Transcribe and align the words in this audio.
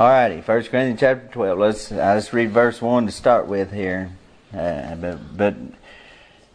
Alrighty, 0.00 0.36
1 0.36 0.44
Corinthians 0.44 0.98
chapter 0.98 1.28
12. 1.30 1.58
Let's, 1.58 1.90
let's 1.90 2.32
read 2.32 2.52
verse 2.52 2.80
1 2.80 3.04
to 3.04 3.12
start 3.12 3.46
with 3.46 3.70
here. 3.70 4.10
Uh, 4.50 4.94
but 4.94 5.36
but 5.36 5.54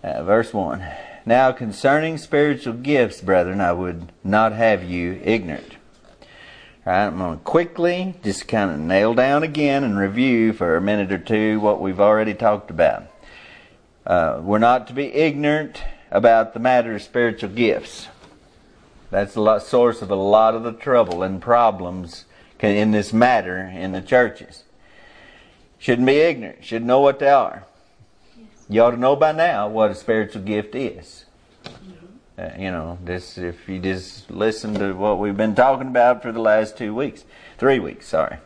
uh, 0.03 0.23
verse 0.23 0.51
1. 0.51 0.83
Now 1.27 1.51
concerning 1.51 2.17
spiritual 2.17 2.73
gifts, 2.73 3.21
brethren, 3.21 3.61
I 3.61 3.71
would 3.71 4.11
not 4.23 4.53
have 4.53 4.83
you 4.83 5.21
ignorant. 5.23 5.75
Alright, 6.87 7.09
I'm 7.09 7.19
going 7.19 7.37
to 7.37 7.43
quickly 7.43 8.15
just 8.23 8.47
kind 8.47 8.71
of 8.71 8.79
nail 8.79 9.13
down 9.13 9.43
again 9.43 9.83
and 9.83 9.95
review 9.95 10.51
for 10.51 10.75
a 10.75 10.81
minute 10.81 11.11
or 11.11 11.19
two 11.19 11.59
what 11.59 11.79
we've 11.79 12.01
already 12.01 12.33
talked 12.33 12.71
about. 12.71 13.03
Uh, 14.07 14.39
we're 14.41 14.57
not 14.57 14.87
to 14.87 14.93
be 14.93 15.13
ignorant 15.13 15.83
about 16.09 16.55
the 16.55 16.59
matter 16.59 16.95
of 16.95 17.03
spiritual 17.03 17.51
gifts. 17.51 18.07
That's 19.11 19.35
the 19.35 19.59
source 19.59 20.01
of 20.01 20.09
a 20.09 20.15
lot 20.15 20.55
of 20.55 20.63
the 20.63 20.73
trouble 20.73 21.21
and 21.21 21.39
problems 21.39 22.25
in 22.63 22.91
this 22.91 23.13
matter 23.13 23.59
in 23.59 23.91
the 23.91 24.01
churches. 24.01 24.63
Shouldn't 25.77 26.07
be 26.07 26.17
ignorant. 26.17 26.63
Should 26.63 26.83
know 26.83 26.99
what 26.99 27.19
they 27.19 27.29
are. 27.29 27.65
You 28.67 28.81
ought 28.81 28.91
to 28.91 28.97
know 28.97 29.15
by 29.15 29.31
now 29.31 29.67
what 29.67 29.91
a 29.91 29.95
spiritual 29.95 30.41
gift 30.41 30.73
is. 30.73 31.25
Uh, 32.37 32.49
you 32.57 32.71
know, 32.71 32.97
this 33.03 33.37
if 33.37 33.69
you 33.69 33.79
just 33.79 34.29
listen 34.29 34.73
to 34.73 34.93
what 34.93 35.19
we've 35.19 35.37
been 35.37 35.55
talking 35.55 35.87
about 35.87 36.21
for 36.21 36.31
the 36.31 36.41
last 36.41 36.77
two 36.77 36.93
weeks, 36.93 37.23
three 37.57 37.79
weeks, 37.79 38.07
sorry. 38.07 38.37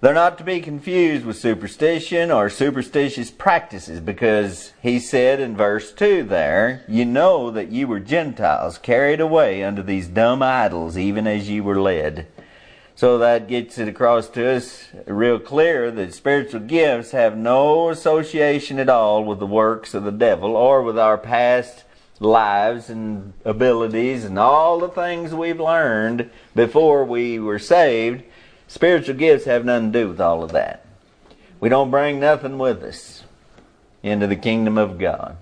They're 0.00 0.14
not 0.14 0.38
to 0.38 0.44
be 0.44 0.60
confused 0.62 1.26
with 1.26 1.36
superstition 1.36 2.30
or 2.30 2.48
superstitious 2.48 3.30
practices 3.30 4.00
because 4.00 4.72
he 4.80 4.98
said 4.98 5.40
in 5.40 5.58
verse 5.58 5.92
2 5.92 6.24
there, 6.24 6.82
You 6.88 7.04
know 7.04 7.50
that 7.50 7.70
you 7.70 7.86
were 7.86 8.00
Gentiles 8.00 8.78
carried 8.78 9.20
away 9.20 9.62
unto 9.62 9.82
these 9.82 10.08
dumb 10.08 10.42
idols, 10.42 10.96
even 10.96 11.26
as 11.26 11.50
ye 11.50 11.60
were 11.60 11.78
led. 11.78 12.26
So 13.00 13.16
that 13.16 13.48
gets 13.48 13.78
it 13.78 13.88
across 13.88 14.28
to 14.28 14.46
us 14.46 14.88
real 15.06 15.38
clear 15.38 15.90
that 15.90 16.12
spiritual 16.12 16.60
gifts 16.60 17.12
have 17.12 17.34
no 17.34 17.88
association 17.88 18.78
at 18.78 18.90
all 18.90 19.24
with 19.24 19.38
the 19.38 19.46
works 19.46 19.94
of 19.94 20.04
the 20.04 20.12
devil 20.12 20.54
or 20.54 20.82
with 20.82 20.98
our 20.98 21.16
past 21.16 21.84
lives 22.18 22.90
and 22.90 23.32
abilities 23.42 24.26
and 24.26 24.38
all 24.38 24.78
the 24.78 24.90
things 24.90 25.32
we've 25.32 25.58
learned 25.58 26.28
before 26.54 27.02
we 27.06 27.38
were 27.38 27.58
saved. 27.58 28.22
Spiritual 28.68 29.14
gifts 29.14 29.46
have 29.46 29.64
nothing 29.64 29.94
to 29.94 30.00
do 30.00 30.08
with 30.08 30.20
all 30.20 30.44
of 30.44 30.52
that. 30.52 30.84
We 31.58 31.70
don't 31.70 31.90
bring 31.90 32.20
nothing 32.20 32.58
with 32.58 32.82
us 32.82 33.24
into 34.02 34.26
the 34.26 34.36
kingdom 34.36 34.76
of 34.76 34.98
God. 34.98 35.38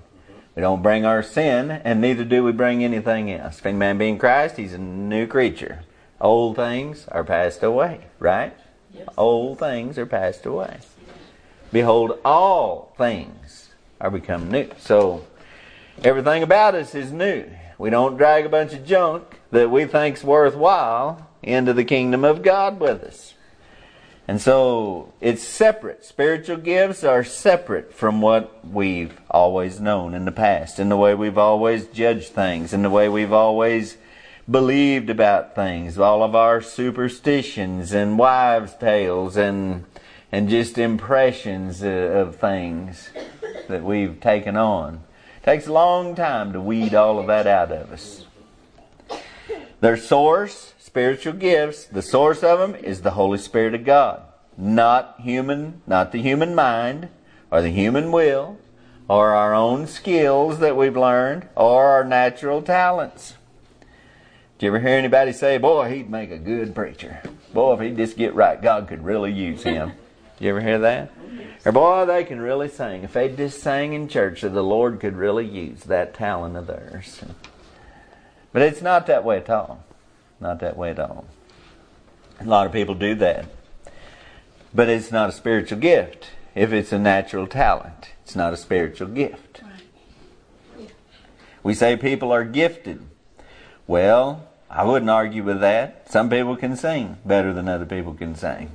We 0.55 0.63
don't 0.63 0.81
bring 0.81 1.05
our 1.05 1.25
sin, 1.25 1.73
and 1.73 2.01
neither 2.01 2.25
do 2.25 2.45
we 2.45 2.53
bring 2.53 2.85
anything 2.85 3.33
else. 3.33 3.59
If 3.59 3.67
any 3.67 3.79
man 3.79 3.99
be 3.99 4.11
in 4.11 4.17
Christ, 4.17 4.59
he's 4.59 4.75
a 4.75 4.79
new 4.79 5.27
creature. 5.27 5.83
Old 6.21 6.57
things 6.57 7.07
are 7.09 7.25
passed 7.25 7.63
away, 7.63 8.01
right? 8.19 8.57
Yes. 8.93 9.09
Old 9.17 9.59
things 9.59 9.99
are 9.99 10.07
passed 10.07 10.47
away. 10.47 10.79
Behold, 11.73 12.19
all 12.25 12.93
things 12.97 13.69
are 14.01 14.11
become 14.11 14.51
new. 14.51 14.69
So, 14.79 15.27
everything 16.03 16.43
about 16.43 16.75
us 16.75 16.95
is 16.95 17.13
new. 17.13 17.49
We 17.79 17.91
don't 17.91 18.17
drag 18.17 18.47
a 18.47 18.49
bunch 18.49 18.73
of 18.73 18.85
junk 18.85 19.39
that 19.53 19.71
we 19.71 19.85
think's 19.85 20.25
worthwhile 20.25 21.29
into 21.43 21.73
the 21.73 21.85
kingdom 21.85 22.25
of 22.25 22.43
God 22.43 22.81
with 22.81 23.03
us. 23.05 23.35
And 24.27 24.41
so 24.43 25.15
it's 25.23 25.43
separate. 25.43 26.05
Spiritual 26.05 26.59
gifts 26.59 27.03
are 27.03 27.25
separate 27.25 27.95
from 27.95 28.21
what 28.21 28.67
we've 28.67 29.19
always 29.31 29.81
known 29.81 30.15
in 30.15 30.27
the 30.27 30.33
past, 30.33 30.79
in 30.79 30.91
the 30.91 30.99
way 30.99 31.15
we've 31.15 31.39
always 31.39 31.87
judged 31.87 32.33
things, 32.33 32.75
in 32.75 32.83
the 32.83 32.91
way 32.91 33.09
we've 33.09 33.33
always 33.33 33.97
believed 34.51 35.11
about 35.11 35.55
things, 35.55 35.99
all 35.99 36.23
of 36.23 36.35
our 36.35 36.61
superstitions 36.61 37.93
and 37.93 38.19
wives' 38.19 38.75
tales 38.75 39.37
and 39.37 39.85
and 40.31 40.49
just 40.49 40.77
impressions 40.77 41.83
of 41.83 42.37
things 42.37 43.11
that 43.69 43.83
we've 43.83 44.21
taken 44.21 44.57
on. 44.57 45.03
It 45.39 45.45
takes 45.45 45.67
a 45.67 45.73
long 45.73 46.15
time 46.15 46.53
to 46.53 46.61
weed 46.61 46.95
all 46.95 47.19
of 47.19 47.27
that 47.29 47.47
out 47.47 47.73
of 47.73 47.91
us. 47.93 48.27
Their 49.81 49.97
source, 49.97 50.75
spiritual 50.79 51.35
gifts, 51.35 51.85
the 51.85 52.03
source 52.03 52.43
of 52.43 52.59
them 52.59 52.75
is 52.75 53.01
the 53.01 53.13
Holy 53.13 53.39
Spirit 53.39 53.75
of 53.75 53.85
God, 53.85 54.23
not 54.57 55.21
human, 55.21 55.81
not 55.87 56.13
the 56.13 56.21
human 56.21 56.55
mind 56.55 57.09
or 57.51 57.63
the 57.63 57.71
human 57.71 58.13
will 58.13 58.59
or 59.09 59.31
our 59.31 59.55
own 59.55 59.87
skills 59.87 60.59
that 60.59 60.77
we've 60.77 60.97
learned 60.97 61.49
or 61.57 61.85
our 61.85 62.05
natural 62.05 62.61
talents. 62.61 63.38
Did 64.59 64.67
you 64.67 64.75
ever 64.75 64.81
hear 64.81 64.99
anybody 64.99 65.33
say, 65.33 65.57
boy, 65.59 65.89
he'd 65.89 66.11
make 66.11 66.33
a 66.33 66.37
good 66.37 66.75
preacher? 66.75 67.23
Boy, 67.55 67.75
if 67.75 67.81
he'd 67.81 67.97
just 67.97 68.17
get 68.17 68.35
right, 68.35 68.61
God 68.61 68.89
could 68.89 69.05
really 69.05 69.31
use 69.31 69.63
him. 69.63 69.93
Did 70.37 70.41
you 70.45 70.51
ever 70.51 70.61
hear 70.61 70.81
that? 70.81 71.13
Or 71.65 71.71
boy, 71.71 72.07
they 72.07 72.25
can 72.25 72.41
really 72.41 72.69
sing. 72.69 73.05
If 73.05 73.13
they 73.13 73.29
just 73.29 73.61
sang 73.63 73.93
in 73.93 74.09
church, 74.09 74.41
the 74.41 74.51
Lord 74.51 74.99
could 74.99 75.15
really 75.15 75.47
use 75.47 75.85
that 75.85 76.13
talent 76.13 76.57
of 76.57 76.67
theirs. 76.67 77.23
But 78.53 78.63
it's 78.63 78.83
not 78.83 79.07
that 79.07 79.23
way 79.23 79.37
at 79.37 79.49
all. 79.49 79.85
Not 80.41 80.59
that 80.59 80.77
way 80.77 80.91
at 80.91 80.99
all. 80.99 81.27
A 82.41 82.45
lot 82.45 82.67
of 82.67 82.73
people 82.73 82.97
do 82.97 83.15
that. 83.15 83.47
But 84.75 84.89
it's 84.89 85.13
not 85.13 85.29
a 85.29 85.33
spiritual 85.33 85.79
gift. 85.79 86.31
If 86.57 86.73
it's 86.73 86.93
a 86.93 86.99
natural 86.99 87.47
talent, 87.47 88.11
it's 88.25 88.35
not 88.35 88.53
a 88.53 88.57
spiritual 88.57 89.07
gift. 89.07 89.63
We 91.63 91.75
say 91.75 91.97
people 91.97 92.33
are 92.33 92.43
gifted. 92.43 93.05
Well, 93.87 94.48
I 94.71 94.85
wouldn't 94.85 95.11
argue 95.11 95.43
with 95.43 95.61
that. 95.61 96.11
Some 96.11 96.29
people 96.29 96.57
can 96.57 96.77
sing 96.77 97.17
better 97.25 97.53
than 97.53 97.69
other 97.69 97.87
people 97.87 98.15
can 98.15 98.35
sing. 98.35 98.71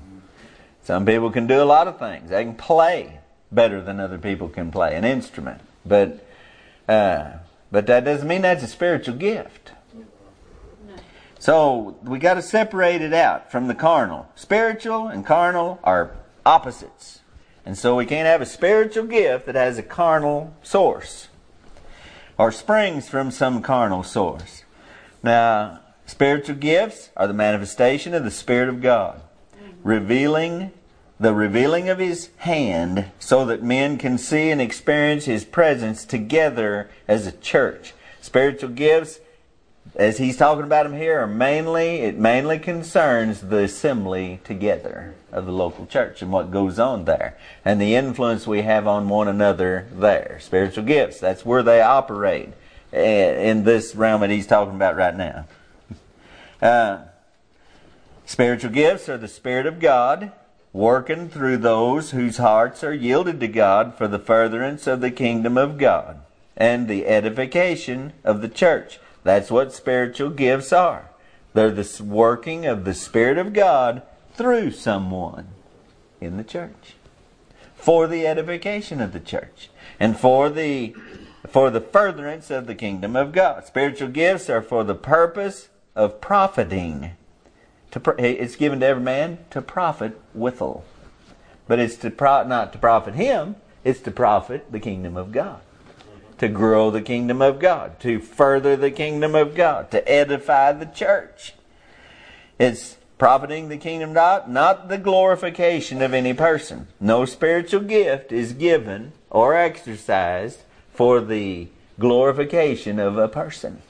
Some 0.83 1.05
people 1.05 1.31
can 1.31 1.47
do 1.47 1.61
a 1.61 1.65
lot 1.65 1.87
of 1.87 1.99
things. 1.99 2.29
They 2.29 2.43
can 2.43 2.55
play 2.55 3.19
better 3.51 3.81
than 3.81 3.99
other 3.99 4.17
people 4.17 4.49
can 4.49 4.71
play 4.71 4.95
an 4.95 5.05
instrument. 5.05 5.61
But 5.85 6.25
uh, 6.89 7.33
but 7.71 7.87
that 7.87 8.03
doesn't 8.03 8.27
mean 8.27 8.41
that's 8.41 8.63
a 8.63 8.67
spiritual 8.67 9.15
gift. 9.15 9.71
So 11.39 11.97
we 12.03 12.19
got 12.19 12.35
to 12.35 12.41
separate 12.41 13.01
it 13.01 13.13
out 13.13 13.51
from 13.51 13.67
the 13.67 13.75
carnal. 13.75 14.29
Spiritual 14.35 15.07
and 15.07 15.25
carnal 15.25 15.79
are 15.83 16.11
opposites. 16.45 17.19
And 17.65 17.77
so 17.77 17.95
we 17.95 18.05
can't 18.05 18.27
have 18.27 18.41
a 18.41 18.45
spiritual 18.45 19.05
gift 19.05 19.45
that 19.45 19.55
has 19.55 19.77
a 19.77 19.83
carnal 19.83 20.53
source 20.63 21.27
or 22.37 22.51
springs 22.51 23.09
from 23.09 23.31
some 23.31 23.61
carnal 23.61 24.03
source. 24.03 24.63
Now, 25.21 25.81
Spiritual 26.05 26.55
gifts 26.55 27.09
are 27.15 27.27
the 27.27 27.33
manifestation 27.33 28.13
of 28.13 28.23
the 28.23 28.31
Spirit 28.31 28.69
of 28.69 28.81
God, 28.81 29.21
revealing 29.83 30.71
the 31.19 31.33
revealing 31.33 31.87
of 31.89 31.99
His 31.99 32.29
hand 32.37 33.05
so 33.19 33.45
that 33.45 33.63
men 33.63 33.97
can 33.97 34.17
see 34.17 34.49
and 34.49 34.61
experience 34.61 35.25
His 35.25 35.45
presence 35.45 36.05
together 36.05 36.89
as 37.07 37.25
a 37.25 37.31
church. 37.31 37.93
Spiritual 38.21 38.69
gifts, 38.69 39.19
as 39.95 40.17
He's 40.17 40.37
talking 40.37 40.65
about 40.65 40.83
them 40.83 40.97
here, 40.97 41.21
are 41.21 41.27
mainly, 41.27 42.01
it 42.01 42.17
mainly 42.17 42.59
concerns 42.59 43.41
the 43.41 43.63
assembly 43.63 44.41
together 44.43 45.15
of 45.31 45.45
the 45.45 45.51
local 45.51 45.85
church 45.85 46.21
and 46.21 46.31
what 46.31 46.51
goes 46.51 46.77
on 46.77 47.05
there 47.05 47.37
and 47.63 47.79
the 47.79 47.95
influence 47.95 48.45
we 48.45 48.63
have 48.63 48.85
on 48.85 49.07
one 49.07 49.29
another 49.29 49.87
there. 49.93 50.37
Spiritual 50.41 50.83
gifts, 50.83 51.19
that's 51.19 51.45
where 51.45 51.63
they 51.63 51.81
operate 51.81 52.49
eh, 52.91 53.49
in 53.49 53.63
this 53.63 53.95
realm 53.95 54.21
that 54.21 54.29
He's 54.29 54.47
talking 54.47 54.75
about 54.75 54.97
right 54.97 55.15
now. 55.15 55.45
Uh, 56.63 57.07
spiritual 58.25 58.71
gifts 58.71 59.09
are 59.09 59.17
the 59.17 59.27
Spirit 59.27 59.65
of 59.65 59.81
God 59.81 60.31
working 60.71 61.27
through 61.27 61.57
those 61.57 62.11
whose 62.11 62.37
hearts 62.37 62.85
are 62.85 62.93
yielded 62.93 63.41
to 63.41 63.49
God 63.49 63.95
for 63.95 64.07
the 64.07 64.17
furtherance 64.17 64.87
of 64.87 65.01
the 65.01 65.11
kingdom 65.11 65.57
of 65.57 65.77
God 65.77 66.21
and 66.55 66.87
the 66.87 67.05
edification 67.05 68.13
of 68.23 68.41
the 68.41 68.47
church. 68.47 68.97
That's 69.25 69.51
what 69.51 69.73
spiritual 69.73 70.29
gifts 70.29 70.71
are. 70.71 71.09
They're 71.53 71.69
the 71.69 72.01
working 72.01 72.65
of 72.65 72.85
the 72.85 72.93
Spirit 72.93 73.37
of 73.37 73.51
God 73.51 74.01
through 74.33 74.71
someone 74.71 75.47
in 76.21 76.37
the 76.37 76.45
church 76.45 76.95
for 77.75 78.07
the 78.07 78.25
edification 78.25 79.01
of 79.01 79.11
the 79.11 79.19
church 79.19 79.69
and 79.99 80.17
for 80.17 80.49
the 80.49 80.95
for 81.49 81.69
the 81.69 81.81
furtherance 81.81 82.49
of 82.49 82.67
the 82.67 82.73
kingdom 82.73 83.17
of 83.17 83.33
God. 83.33 83.65
Spiritual 83.65 84.07
gifts 84.07 84.49
are 84.49 84.61
for 84.61 84.85
the 84.85 84.95
purpose 84.95 85.67
of 85.95 86.21
profiting. 86.21 87.11
To, 87.91 88.15
eh, 88.19 88.27
it's 88.39 88.55
given 88.55 88.79
to 88.79 88.85
every 88.85 89.03
man 89.03 89.39
to 89.51 89.61
profit 89.61 90.19
withal. 90.33 90.83
But 91.67 91.79
it's 91.79 91.95
to 91.97 92.11
pro, 92.11 92.45
not 92.45 92.73
to 92.73 92.79
profit 92.79 93.15
him, 93.15 93.55
it's 93.83 94.01
to 94.01 94.11
profit 94.11 94.71
the 94.71 94.79
kingdom 94.79 95.17
of 95.17 95.31
God. 95.31 95.61
To 96.39 96.47
grow 96.47 96.91
the 96.91 97.01
kingdom 97.01 97.41
of 97.41 97.59
God, 97.59 97.99
to 98.01 98.19
further 98.19 98.75
the 98.75 98.91
kingdom 98.91 99.35
of 99.35 99.55
God, 99.55 99.91
to 99.91 100.09
edify 100.09 100.73
the 100.73 100.85
church. 100.85 101.53
It's 102.59 102.97
profiting 103.17 103.69
the 103.69 103.77
kingdom 103.77 104.13
God, 104.13 104.49
not 104.49 104.89
the 104.89 104.97
glorification 104.97 106.01
of 106.01 106.13
any 106.13 106.33
person. 106.33 106.87
No 106.99 107.25
spiritual 107.25 107.81
gift 107.81 108.31
is 108.31 108.53
given 108.53 109.13
or 109.29 109.55
exercised 109.55 110.59
for 110.91 111.21
the 111.21 111.67
glorification 111.99 112.99
of 112.99 113.17
a 113.17 113.27
person. 113.27 113.81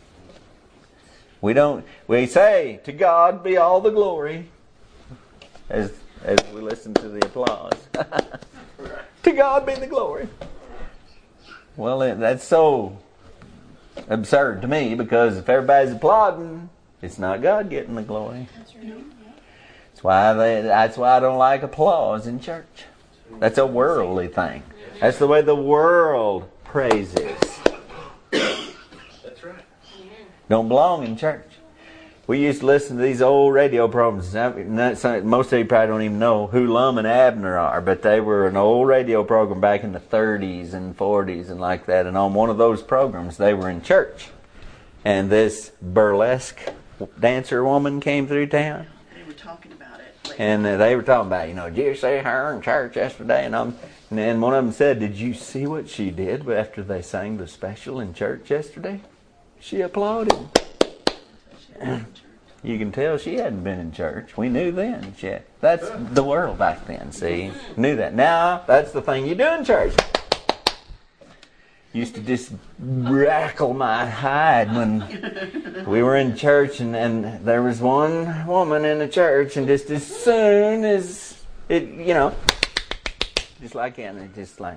We 1.44 1.54
don't, 1.54 1.86
we 2.07 2.25
say, 2.25 2.80
to 2.86 2.94
God 2.94 3.44
be 3.44 3.57
all 3.57 3.81
the 3.81 3.90
glory. 3.90 4.48
as 5.69 5.92
as 6.24 6.40
we 6.54 6.62
listen 6.62 6.94
to 6.94 7.10
the 7.10 7.25
applause. 7.25 7.74
to 9.24 9.31
God 9.34 9.66
be 9.66 9.74
the 9.74 9.88
glory. 9.88 10.30
Well, 11.75 12.00
that's 12.00 12.45
so 12.45 12.98
absurd 14.07 14.62
to 14.62 14.69
me 14.69 14.95
because 14.95 15.36
if 15.36 15.50
everybody's 15.50 15.92
applauding, 15.92 16.69
it's 17.01 17.19
not 17.19 17.42
God 17.42 17.69
getting 17.69 17.95
the 17.95 18.04
glory. 18.04 18.48
That's 19.92 20.01
why 20.01 20.31
they, 20.31 20.62
that's 20.62 20.95
why 20.95 21.18
I 21.18 21.19
don't 21.19 21.38
like 21.38 21.62
applause 21.62 22.25
in 22.25 22.40
church. 22.40 22.86
That's 23.40 23.57
a 23.57 23.68
worldly 23.68 24.30
thing. 24.30 24.63
That's 25.01 25.19
the 25.19 25.28
way 25.28 25.42
the 25.42 25.57
world 25.57 26.50
praises. 26.63 27.36
That's 28.31 29.44
right. 29.44 29.66
Don't 30.53 30.67
belong 30.67 31.03
in 31.03 31.17
church. 31.17 31.47
We 32.27 32.44
used 32.44 32.59
to 32.59 32.67
listen 32.67 32.97
to 32.97 33.01
these 33.01 33.23
old 33.23 33.55
radio 33.55 33.88
programs. 33.88 34.35
Most 34.35 35.51
of 35.51 35.57
you 35.57 35.65
probably 35.65 35.88
don't 35.88 36.01
even 36.03 36.19
know 36.19 36.45
who 36.45 36.67
Lum 36.67 37.00
and 37.00 37.07
Abner 37.07 37.57
are, 37.57 37.81
but 37.81 38.03
they 38.03 38.19
were 38.19 38.45
an 38.45 38.55
old 38.55 38.88
radio 38.88 39.23
program 39.23 39.59
back 39.59 39.83
in 39.83 39.94
the 39.94 40.00
30s 40.00 40.75
and 40.75 40.95
40s 40.95 41.50
and 41.50 41.59
like 41.59 41.88
that. 41.88 42.05
And 42.05 42.15
on 42.15 42.35
one 42.35 42.51
of 42.51 42.59
those 42.59 42.83
programs, 42.83 43.38
they 43.38 43.55
were 43.55 43.67
in 43.67 43.81
church. 43.81 44.29
And 45.03 45.31
this 45.31 45.71
burlesque 45.81 46.59
dancer 47.19 47.63
woman 47.63 47.99
came 47.99 48.27
through 48.27 48.45
town. 48.45 48.85
They 49.15 49.23
were 49.23 49.33
talking 49.33 49.71
about 49.71 50.01
it. 50.01 50.35
And 50.38 50.63
uh, 50.67 50.77
they 50.77 50.95
were 50.95 51.01
talking 51.01 51.29
about, 51.29 51.47
you 51.47 51.56
know, 51.56 51.71
did 51.71 51.83
you 51.83 51.95
see 51.95 52.17
her 52.17 52.53
in 52.53 52.61
church 52.61 52.95
yesterday? 52.95 53.44
And, 53.47 53.56
I'm, 53.56 53.75
and 54.11 54.19
then 54.19 54.39
one 54.39 54.53
of 54.53 54.63
them 54.63 54.71
said, 54.71 54.99
Did 54.99 55.15
you 55.15 55.33
see 55.33 55.65
what 55.65 55.89
she 55.89 56.11
did 56.11 56.47
after 56.47 56.83
they 56.83 57.01
sang 57.01 57.38
the 57.38 57.47
special 57.47 57.99
in 57.99 58.13
church 58.13 58.51
yesterday? 58.51 59.01
She 59.63 59.80
applauded. 59.80 60.38
you 62.63 62.77
can 62.77 62.92
tell 62.92 63.18
she 63.18 63.36
hadn't 63.36 63.63
been 63.63 63.80
in 63.80 63.94
church. 63.94 64.36
We 64.36 64.50
knew 64.50 64.74
then. 64.74 65.15
She 65.18 65.27
had, 65.27 65.44
that's 65.62 65.89
the 66.12 66.21
world 66.21 66.57
back 66.57 66.86
then, 66.86 67.13
see? 67.13 67.54
Knew 67.77 67.95
that. 67.95 68.13
Now, 68.13 68.63
that's 68.68 68.92
the 68.92 69.01
thing 69.01 69.25
you 69.25 69.36
do 69.36 69.48
in 69.54 69.63
church. 69.63 69.95
Used 71.94 72.13
to 72.15 72.21
just 72.21 72.51
rackle 72.77 73.74
my 73.74 74.06
hide 74.06 74.75
when 74.75 75.86
we 75.88 76.04
were 76.04 76.18
in 76.18 76.36
church 76.36 76.81
and, 76.81 76.94
and 76.94 77.45
there 77.45 77.63
was 77.63 77.80
one 77.80 78.45
woman 78.45 78.83
in 78.83 79.00
the 79.00 79.07
church 79.07 79.56
and 79.56 79.66
just 79.66 79.89
as 79.92 80.06
soon 80.06 80.83
as 80.83 81.42
it, 81.69 81.83
you 81.83 82.13
know, 82.13 82.36
just 83.62 83.75
like 83.75 83.98
Anna, 83.98 84.27
just 84.36 84.59
like, 84.59 84.75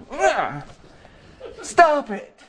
stop 1.62 2.10
it. 2.10 2.40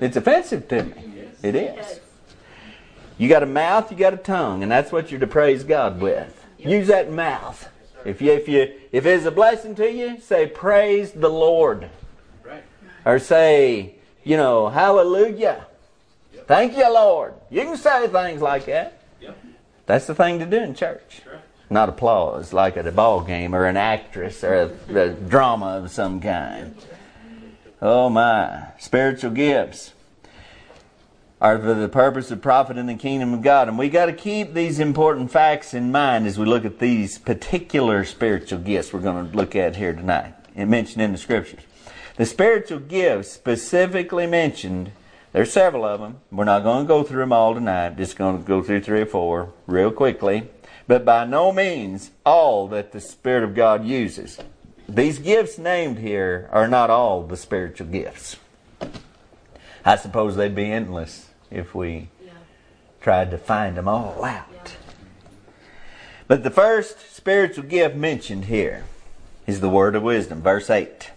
It's 0.00 0.16
offensive 0.16 0.68
to 0.68 0.82
me. 0.84 0.94
It 1.42 1.54
is. 1.54 2.00
You 3.18 3.28
got 3.28 3.42
a 3.42 3.46
mouth, 3.46 3.90
you 3.90 3.96
got 3.96 4.14
a 4.14 4.18
tongue, 4.18 4.62
and 4.62 4.72
that's 4.72 4.90
what 4.90 5.10
you're 5.10 5.20
to 5.20 5.26
praise 5.26 5.62
God 5.62 6.00
with. 6.00 6.44
Use 6.58 6.88
that 6.88 7.12
mouth. 7.12 7.68
If 8.04 8.20
you 8.20 8.32
if 8.32 8.48
you 8.48 8.72
if 8.92 9.06
it's 9.06 9.24
a 9.24 9.30
blessing 9.30 9.74
to 9.76 9.90
you, 9.90 10.20
say 10.20 10.46
praise 10.46 11.12
the 11.12 11.28
Lord. 11.28 11.88
Or 13.04 13.18
say, 13.18 13.96
you 14.24 14.36
know, 14.36 14.68
hallelujah. 14.68 15.66
Thank 16.46 16.76
you, 16.76 16.92
Lord. 16.92 17.34
You 17.50 17.62
can 17.62 17.76
say 17.76 18.08
things 18.08 18.40
like 18.40 18.66
that. 18.66 19.00
That's 19.86 20.06
the 20.06 20.14
thing 20.14 20.38
to 20.38 20.46
do 20.46 20.56
in 20.56 20.74
church. 20.74 21.20
Not 21.70 21.88
applause 21.88 22.52
like 22.52 22.76
at 22.76 22.86
a 22.86 22.92
ball 22.92 23.22
game 23.22 23.54
or 23.54 23.66
an 23.66 23.76
actress 23.76 24.42
or 24.44 24.54
a, 24.54 24.98
a 24.98 25.10
drama 25.10 25.78
of 25.82 25.90
some 25.90 26.20
kind. 26.20 26.74
Oh 27.82 28.08
my. 28.08 28.68
Spiritual 28.78 29.30
gifts 29.30 29.92
are 31.40 31.58
for 31.58 31.74
the 31.74 31.88
purpose 31.88 32.30
of 32.30 32.40
profit 32.40 32.78
in 32.78 32.86
the 32.86 32.94
kingdom 32.94 33.34
of 33.34 33.42
God. 33.42 33.68
And 33.68 33.78
we 33.78 33.88
got 33.88 34.06
to 34.06 34.12
keep 34.12 34.54
these 34.54 34.78
important 34.78 35.30
facts 35.30 35.74
in 35.74 35.92
mind 35.92 36.26
as 36.26 36.38
we 36.38 36.46
look 36.46 36.64
at 36.64 36.78
these 36.78 37.18
particular 37.18 38.04
spiritual 38.04 38.60
gifts 38.60 38.92
we're 38.92 39.00
going 39.00 39.30
to 39.30 39.36
look 39.36 39.54
at 39.54 39.76
here 39.76 39.92
tonight 39.92 40.34
and 40.54 40.70
mentioned 40.70 41.02
in 41.02 41.12
the 41.12 41.18
scriptures. 41.18 41.60
The 42.16 42.26
spiritual 42.26 42.78
gifts 42.78 43.32
specifically 43.32 44.26
mentioned, 44.26 44.92
there's 45.32 45.52
several 45.52 45.84
of 45.84 46.00
them. 46.00 46.20
We're 46.30 46.44
not 46.44 46.62
going 46.62 46.84
to 46.84 46.88
go 46.88 47.02
through 47.02 47.20
them 47.20 47.32
all 47.32 47.54
tonight, 47.54 47.96
just 47.96 48.16
going 48.16 48.38
to 48.38 48.44
go 48.46 48.62
through 48.62 48.82
three 48.82 49.00
or 49.00 49.06
four 49.06 49.52
real 49.66 49.90
quickly. 49.90 50.48
But 50.86 51.04
by 51.04 51.24
no 51.24 51.52
means 51.52 52.12
all 52.24 52.68
that 52.68 52.92
the 52.92 53.00
Spirit 53.00 53.42
of 53.42 53.54
God 53.54 53.84
uses. 53.84 54.38
These 54.88 55.18
gifts 55.18 55.58
named 55.58 55.98
here 55.98 56.48
are 56.52 56.68
not 56.68 56.90
all 56.90 57.22
the 57.22 57.36
spiritual 57.36 57.86
gifts. 57.86 58.36
I 59.84 59.96
suppose 59.96 60.36
they'd 60.36 60.54
be 60.54 60.70
endless 60.70 61.28
if 61.50 61.74
we 61.74 62.08
Yeah. 62.24 62.32
tried 63.00 63.30
to 63.30 63.38
find 63.38 63.76
them 63.76 63.88
all 63.88 64.24
out. 64.24 64.46
Yeah. 64.52 64.72
But 66.26 66.42
the 66.42 66.50
first 66.50 67.14
spiritual 67.14 67.64
gift 67.64 67.96
mentioned 67.96 68.46
here 68.46 68.84
is 69.46 69.60
the 69.60 69.68
word 69.68 69.94
of 69.94 70.02
wisdom, 70.02 70.42
verse 70.42 70.70
8. 70.70 71.10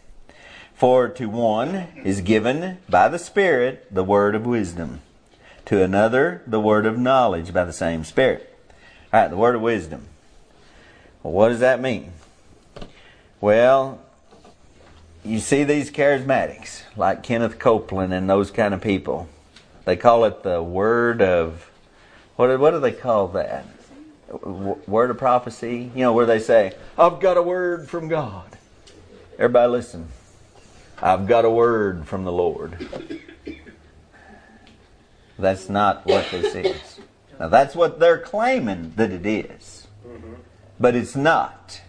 For 0.73 1.07
to 1.09 1.27
one 1.27 1.87
is 2.03 2.21
given 2.21 2.77
by 2.87 3.07
the 3.07 3.19
Spirit 3.19 3.87
the 3.93 4.03
word 4.03 4.35
of 4.35 4.45
wisdom, 4.45 5.01
to 5.65 5.81
another 5.81 6.41
the 6.45 6.59
word 6.59 6.85
of 6.85 6.97
knowledge 6.99 7.53
by 7.53 7.63
the 7.63 7.73
same 7.73 8.03
Spirit. 8.03 8.53
All 9.11 9.21
right, 9.21 9.29
the 9.29 9.37
word 9.37 9.55
of 9.55 9.61
wisdom. 9.61 10.07
Well, 11.23 11.33
what 11.33 11.49
does 11.49 11.59
that 11.61 11.81
mean? 11.81 12.11
Well, 13.39 13.99
you 15.23 15.39
see 15.39 15.63
these 15.63 15.91
charismatics, 15.91 16.81
like 16.95 17.21
Kenneth 17.21 17.59
Copeland 17.59 18.13
and 18.13 18.29
those 18.29 18.49
kind 18.49 18.73
of 18.73 18.81
people. 18.81 19.29
They 19.85 19.95
call 19.95 20.25
it 20.25 20.43
the 20.43 20.63
word 20.63 21.21
of, 21.21 21.69
what, 22.35 22.59
what 22.59 22.71
do 22.71 22.79
they 22.79 22.91
call 22.91 23.27
that? 23.29 23.65
Word 24.41 25.11
of 25.11 25.17
prophecy? 25.17 25.91
You 25.95 26.01
know, 26.01 26.13
where 26.13 26.25
they 26.25 26.39
say, 26.39 26.73
I've 26.97 27.19
got 27.19 27.37
a 27.37 27.41
word 27.41 27.87
from 27.87 28.07
God. 28.07 28.57
Everybody 29.35 29.71
listen. 29.71 30.07
I've 31.01 31.27
got 31.27 31.45
a 31.45 31.49
word 31.49 32.07
from 32.07 32.23
the 32.23 32.31
Lord. 32.31 32.89
That's 35.37 35.69
not 35.69 36.05
what 36.07 36.27
this 36.31 36.55
is. 36.55 36.99
Now, 37.39 37.49
that's 37.49 37.75
what 37.75 37.99
they're 37.99 38.17
claiming 38.17 38.93
that 38.95 39.11
it 39.11 39.25
is. 39.25 39.87
Mm-hmm. 40.05 40.33
But 40.79 40.95
it's 40.95 41.15
not. 41.15 41.81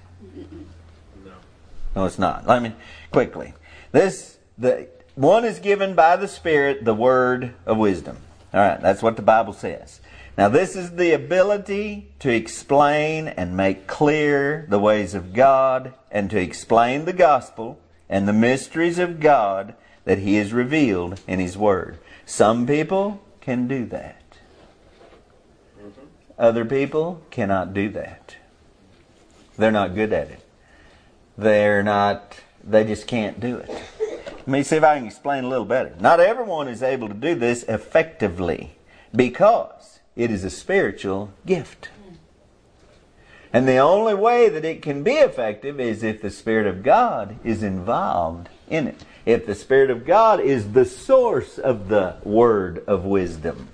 No. 1.95 2.05
It's 2.05 2.19
not. 2.19 2.47
Let 2.47 2.63
me 2.63 2.73
quickly. 3.11 3.55
This 3.93 4.39
the 4.57 4.89
one 5.15 5.45
is 5.45 5.59
given 5.59 5.95
by 5.95 6.17
the 6.17 6.29
Spirit 6.29 6.85
the 6.85 6.95
word 6.95 7.55
of 7.67 7.77
wisdom. 7.77 8.19
All 8.53 8.61
right, 8.61 8.81
that's 8.81 9.03
what 9.03 9.17
the 9.17 9.23
Bible 9.23 9.53
says. 9.53 10.01
Now, 10.37 10.49
this 10.49 10.77
is 10.77 10.93
the 10.93 11.13
ability 11.13 12.13
to 12.21 12.33
explain 12.33 13.27
and 13.27 13.57
make 13.57 13.89
clear 13.89 14.67
the 14.69 14.79
ways 14.79 15.15
of 15.15 15.33
God 15.33 15.95
and 16.13 16.31
to 16.31 16.41
explain 16.41 17.05
the 17.05 17.13
gospel 17.13 17.81
and 18.09 18.29
the 18.29 18.33
mysteries 18.33 19.01
of 19.01 19.19
God 19.19 19.75
that 20.05 20.19
He 20.19 20.37
has 20.37 20.53
revealed 20.53 21.21
in 21.27 21.41
His 21.41 21.59
Word. 21.59 21.99
Some 22.25 22.67
people 22.67 23.21
can 23.41 23.67
do 23.67 23.85
that. 23.87 24.23
Mm-hmm. 25.77 26.01
Other 26.39 26.65
people 26.65 27.23
cannot 27.31 27.75
do 27.75 27.89
that. 27.91 28.37
They're 29.57 29.73
not 29.73 29.97
good 29.97 30.13
at 30.13 30.31
it 30.31 30.48
they're 31.39 31.83
not 31.83 32.41
they 32.65 32.85
just 32.85 33.07
can't 33.07 33.41
do 33.41 33.57
it. 33.57 33.71
Let 33.71 34.49
me 34.49 34.63
see 34.63 34.77
if 34.77 34.85
i 34.85 34.99
can 34.99 35.07
explain 35.07 35.45
a 35.45 35.49
little 35.49 35.65
better. 35.65 35.95
Not 36.01 36.21
everyone 36.21 36.69
is 36.69 36.83
able 36.83 37.09
to 37.09 37.15
do 37.15 37.35
this 37.35 37.63
effectively 37.63 38.77
because 39.15 40.01
it 40.17 40.31
is 40.31 40.45
a 40.45 40.51
spiritual 40.51 41.33
gift. 41.47 41.91
And 43.53 43.67
the 43.67 43.79
only 43.79 44.15
way 44.15 44.51
that 44.51 44.65
it 44.65 44.83
can 44.83 45.03
be 45.03 45.13
effective 45.13 45.81
is 45.81 46.03
if 46.03 46.21
the 46.21 46.31
spirit 46.31 46.67
of 46.67 46.83
god 46.83 47.37
is 47.45 47.63
involved 47.63 48.49
in 48.69 48.89
it. 48.89 49.05
If 49.25 49.47
the 49.47 49.55
spirit 49.55 49.91
of 49.91 50.05
god 50.05 50.41
is 50.41 50.73
the 50.73 50.85
source 50.85 51.59
of 51.59 51.89
the 51.89 52.17
word 52.25 52.85
of 52.87 53.05
wisdom. 53.05 53.69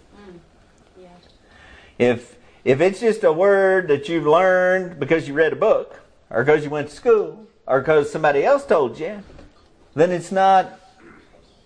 If 1.99 2.37
if 2.64 2.80
it's 2.80 3.00
just 3.00 3.25
a 3.25 3.33
word 3.33 3.88
that 3.88 4.09
you've 4.09 4.26
learned 4.26 4.99
because 4.99 5.28
you 5.28 5.35
read 5.35 5.52
a 5.52 5.56
book 5.56 6.00
or 6.30 6.44
because 6.44 6.64
you 6.64 6.71
went 6.71 6.88
to 6.88 6.94
school 6.94 7.47
or 7.66 7.80
because 7.80 8.11
somebody 8.11 8.44
else 8.44 8.64
told 8.64 8.99
you 8.99 9.23
then 9.94 10.11
it's 10.11 10.33
not 10.33 10.80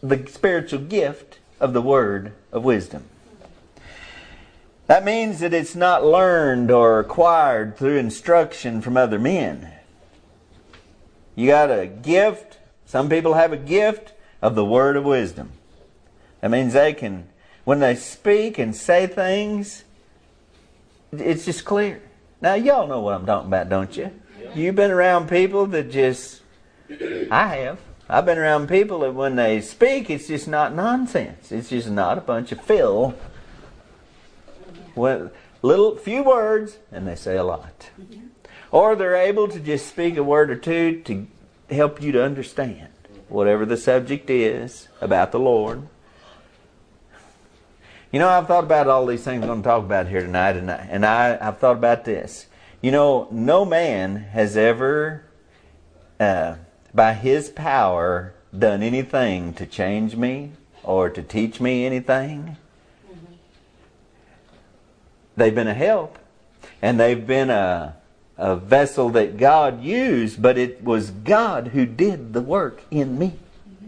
the 0.02 0.26
spiritual 0.28 0.80
gift 0.80 1.38
of 1.60 1.72
the 1.72 1.82
word 1.82 2.32
of 2.52 2.64
wisdom 2.64 3.04
that 4.86 5.04
means 5.04 5.40
that 5.40 5.52
it's 5.52 5.74
not 5.74 6.04
learned 6.04 6.70
or 6.70 7.00
acquired 7.00 7.76
through 7.76 7.96
instruction 7.96 8.80
from 8.80 8.96
other 8.96 9.18
men 9.18 9.72
you 11.34 11.46
got 11.46 11.70
a 11.70 11.86
gift 11.86 12.58
some 12.86 13.08
people 13.08 13.34
have 13.34 13.52
a 13.52 13.56
gift 13.56 14.12
of 14.40 14.54
the 14.54 14.64
word 14.64 14.96
of 14.96 15.04
wisdom 15.04 15.50
that 16.40 16.50
means 16.50 16.72
they 16.72 16.92
can 16.92 17.28
when 17.64 17.80
they 17.80 17.94
speak 17.94 18.58
and 18.58 18.74
say 18.74 19.06
things 19.06 19.84
it's 21.12 21.44
just 21.44 21.64
clear. 21.64 22.02
Now 22.40 22.54
y'all 22.54 22.86
know 22.86 23.00
what 23.00 23.14
I'm 23.14 23.26
talking 23.26 23.48
about, 23.48 23.68
don't 23.68 23.96
you? 23.96 24.10
You've 24.54 24.74
been 24.74 24.90
around 24.90 25.28
people 25.28 25.66
that 25.66 25.90
just 25.90 26.42
I 27.30 27.56
have. 27.56 27.78
I've 28.08 28.24
been 28.24 28.38
around 28.38 28.68
people 28.68 29.00
that 29.00 29.14
when 29.14 29.36
they 29.36 29.60
speak 29.60 30.08
it's 30.08 30.28
just 30.28 30.48
not 30.48 30.74
nonsense. 30.74 31.52
It's 31.52 31.68
just 31.68 31.90
not 31.90 32.18
a 32.18 32.22
bunch 32.22 32.52
of 32.52 32.60
fill. 32.60 33.14
When 34.94 35.30
little 35.62 35.96
few 35.96 36.22
words 36.22 36.78
and 36.90 37.06
they 37.06 37.14
say 37.14 37.36
a 37.36 37.44
lot. 37.44 37.90
Or 38.70 38.96
they're 38.96 39.16
able 39.16 39.48
to 39.48 39.60
just 39.60 39.86
speak 39.86 40.16
a 40.16 40.22
word 40.22 40.50
or 40.50 40.56
two 40.56 41.00
to 41.02 41.26
help 41.70 42.02
you 42.02 42.12
to 42.12 42.24
understand 42.24 42.88
whatever 43.28 43.66
the 43.66 43.76
subject 43.76 44.30
is 44.30 44.88
about 45.00 45.32
the 45.32 45.38
Lord. 45.38 45.86
You 48.10 48.18
know, 48.18 48.28
I've 48.28 48.46
thought 48.46 48.64
about 48.64 48.88
all 48.88 49.04
these 49.04 49.22
things 49.22 49.42
I'm 49.42 49.48
going 49.48 49.62
to 49.62 49.68
talk 49.68 49.84
about 49.84 50.08
here 50.08 50.22
tonight, 50.22 50.56
and, 50.56 50.70
I, 50.70 50.88
and 50.90 51.04
I, 51.04 51.36
I've 51.38 51.58
thought 51.58 51.76
about 51.76 52.06
this. 52.06 52.46
You 52.80 52.92
know, 52.92 53.26
no 53.32 53.64
man 53.64 54.16
has 54.16 54.56
ever, 54.56 55.24
uh, 56.20 56.56
by 56.94 57.14
his 57.14 57.48
power, 57.48 58.34
done 58.56 58.84
anything 58.84 59.52
to 59.54 59.66
change 59.66 60.14
me 60.14 60.52
or 60.84 61.10
to 61.10 61.22
teach 61.22 61.60
me 61.60 61.84
anything. 61.84 62.56
They've 65.36 65.54
been 65.54 65.68
a 65.68 65.74
help, 65.74 66.18
and 66.80 67.00
they've 67.00 67.26
been 67.26 67.50
a, 67.50 67.96
a 68.36 68.56
vessel 68.56 69.10
that 69.10 69.38
God 69.38 69.82
used, 69.82 70.40
but 70.40 70.56
it 70.56 70.82
was 70.84 71.10
God 71.10 71.68
who 71.68 71.84
did 71.84 72.32
the 72.32 72.40
work 72.40 72.82
in 72.92 73.18
me. 73.18 73.34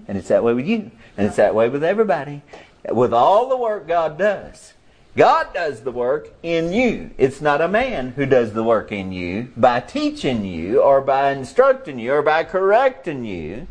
And 0.08 0.18
it's 0.18 0.28
that 0.28 0.42
way 0.42 0.52
with 0.52 0.66
you, 0.66 0.90
and 1.16 1.28
it's 1.28 1.36
that 1.36 1.54
way 1.54 1.68
with 1.68 1.84
everybody. 1.84 2.42
With 2.88 3.12
all 3.12 3.48
the 3.48 3.56
work 3.56 3.86
God 3.86 4.18
does, 4.18 4.72
God 5.16 5.52
does 5.52 5.80
the 5.80 5.90
work 5.90 6.32
in 6.42 6.72
you. 6.72 7.10
It's 7.18 7.40
not 7.40 7.60
a 7.60 7.68
man 7.68 8.12
who 8.12 8.26
does 8.26 8.52
the 8.52 8.62
work 8.62 8.92
in 8.92 9.10
you 9.10 9.52
by 9.56 9.80
teaching 9.80 10.44
you 10.44 10.80
or 10.80 11.00
by 11.00 11.32
instructing 11.32 11.98
you 11.98 12.12
or 12.12 12.22
by 12.22 12.44
correcting 12.44 13.24
you. 13.24 13.66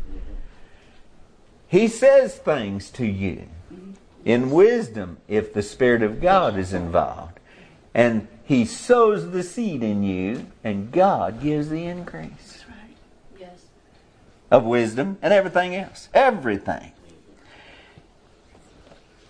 He 1.66 1.88
says 1.88 2.36
things 2.36 2.90
to 2.90 3.06
you 3.06 3.48
in 4.24 4.50
wisdom 4.50 5.16
if 5.28 5.54
the 5.54 5.62
Spirit 5.62 6.02
of 6.02 6.20
God 6.20 6.58
is 6.58 6.74
involved. 6.74 7.38
And 7.94 8.28
He 8.44 8.64
sows 8.64 9.30
the 9.30 9.42
seed 9.42 9.82
in 9.82 10.02
you, 10.02 10.46
and 10.62 10.92
God 10.92 11.42
gives 11.42 11.70
the 11.70 11.86
increase 11.86 12.64
right. 12.68 12.96
Yes. 13.38 13.64
of 14.50 14.64
wisdom 14.64 15.16
and 15.22 15.32
everything 15.32 15.74
else. 15.74 16.08
Everything. 16.12 16.92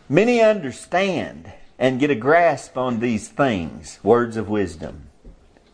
Many 0.09 0.41
understand 0.41 1.53
and 1.81 1.99
get 1.99 2.11
a 2.11 2.15
grasp 2.15 2.77
on 2.77 3.01
these 3.01 3.29
things, 3.29 3.99
words 4.03 4.37
of 4.37 4.51
wisdom. 4.51 5.07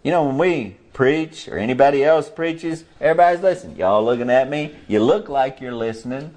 You 0.05 0.13
know, 0.13 0.25
when 0.25 0.39
we 0.39 0.77
preach 0.93 1.49
or 1.49 1.59
anybody 1.59 2.05
else 2.05 2.31
preaches, 2.31 2.85
everybody's 3.01 3.43
listening. 3.43 3.77
Y'all 3.77 4.05
looking 4.05 4.31
at 4.31 4.49
me, 4.49 4.77
you 4.87 5.01
look 5.01 5.29
like 5.29 5.61
you're 5.61 5.75
listening. 5.75 6.37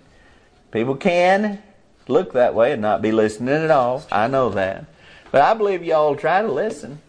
People 0.72 0.96
can 0.96 1.62
look 2.08 2.34
that 2.34 2.56
way 2.56 2.74
and 2.74 2.82
not 2.82 3.04
be 3.04 3.12
listening 3.12 3.54
at 3.54 3.70
all. 3.70 4.04
I 4.12 4.28
know 4.28 4.50
that. 4.50 4.86
But 5.32 5.44
I 5.44 5.54
believe 5.54 5.84
y'all 5.84 6.16
try 6.16 6.42
to 6.42 6.52
listen. 6.52 7.02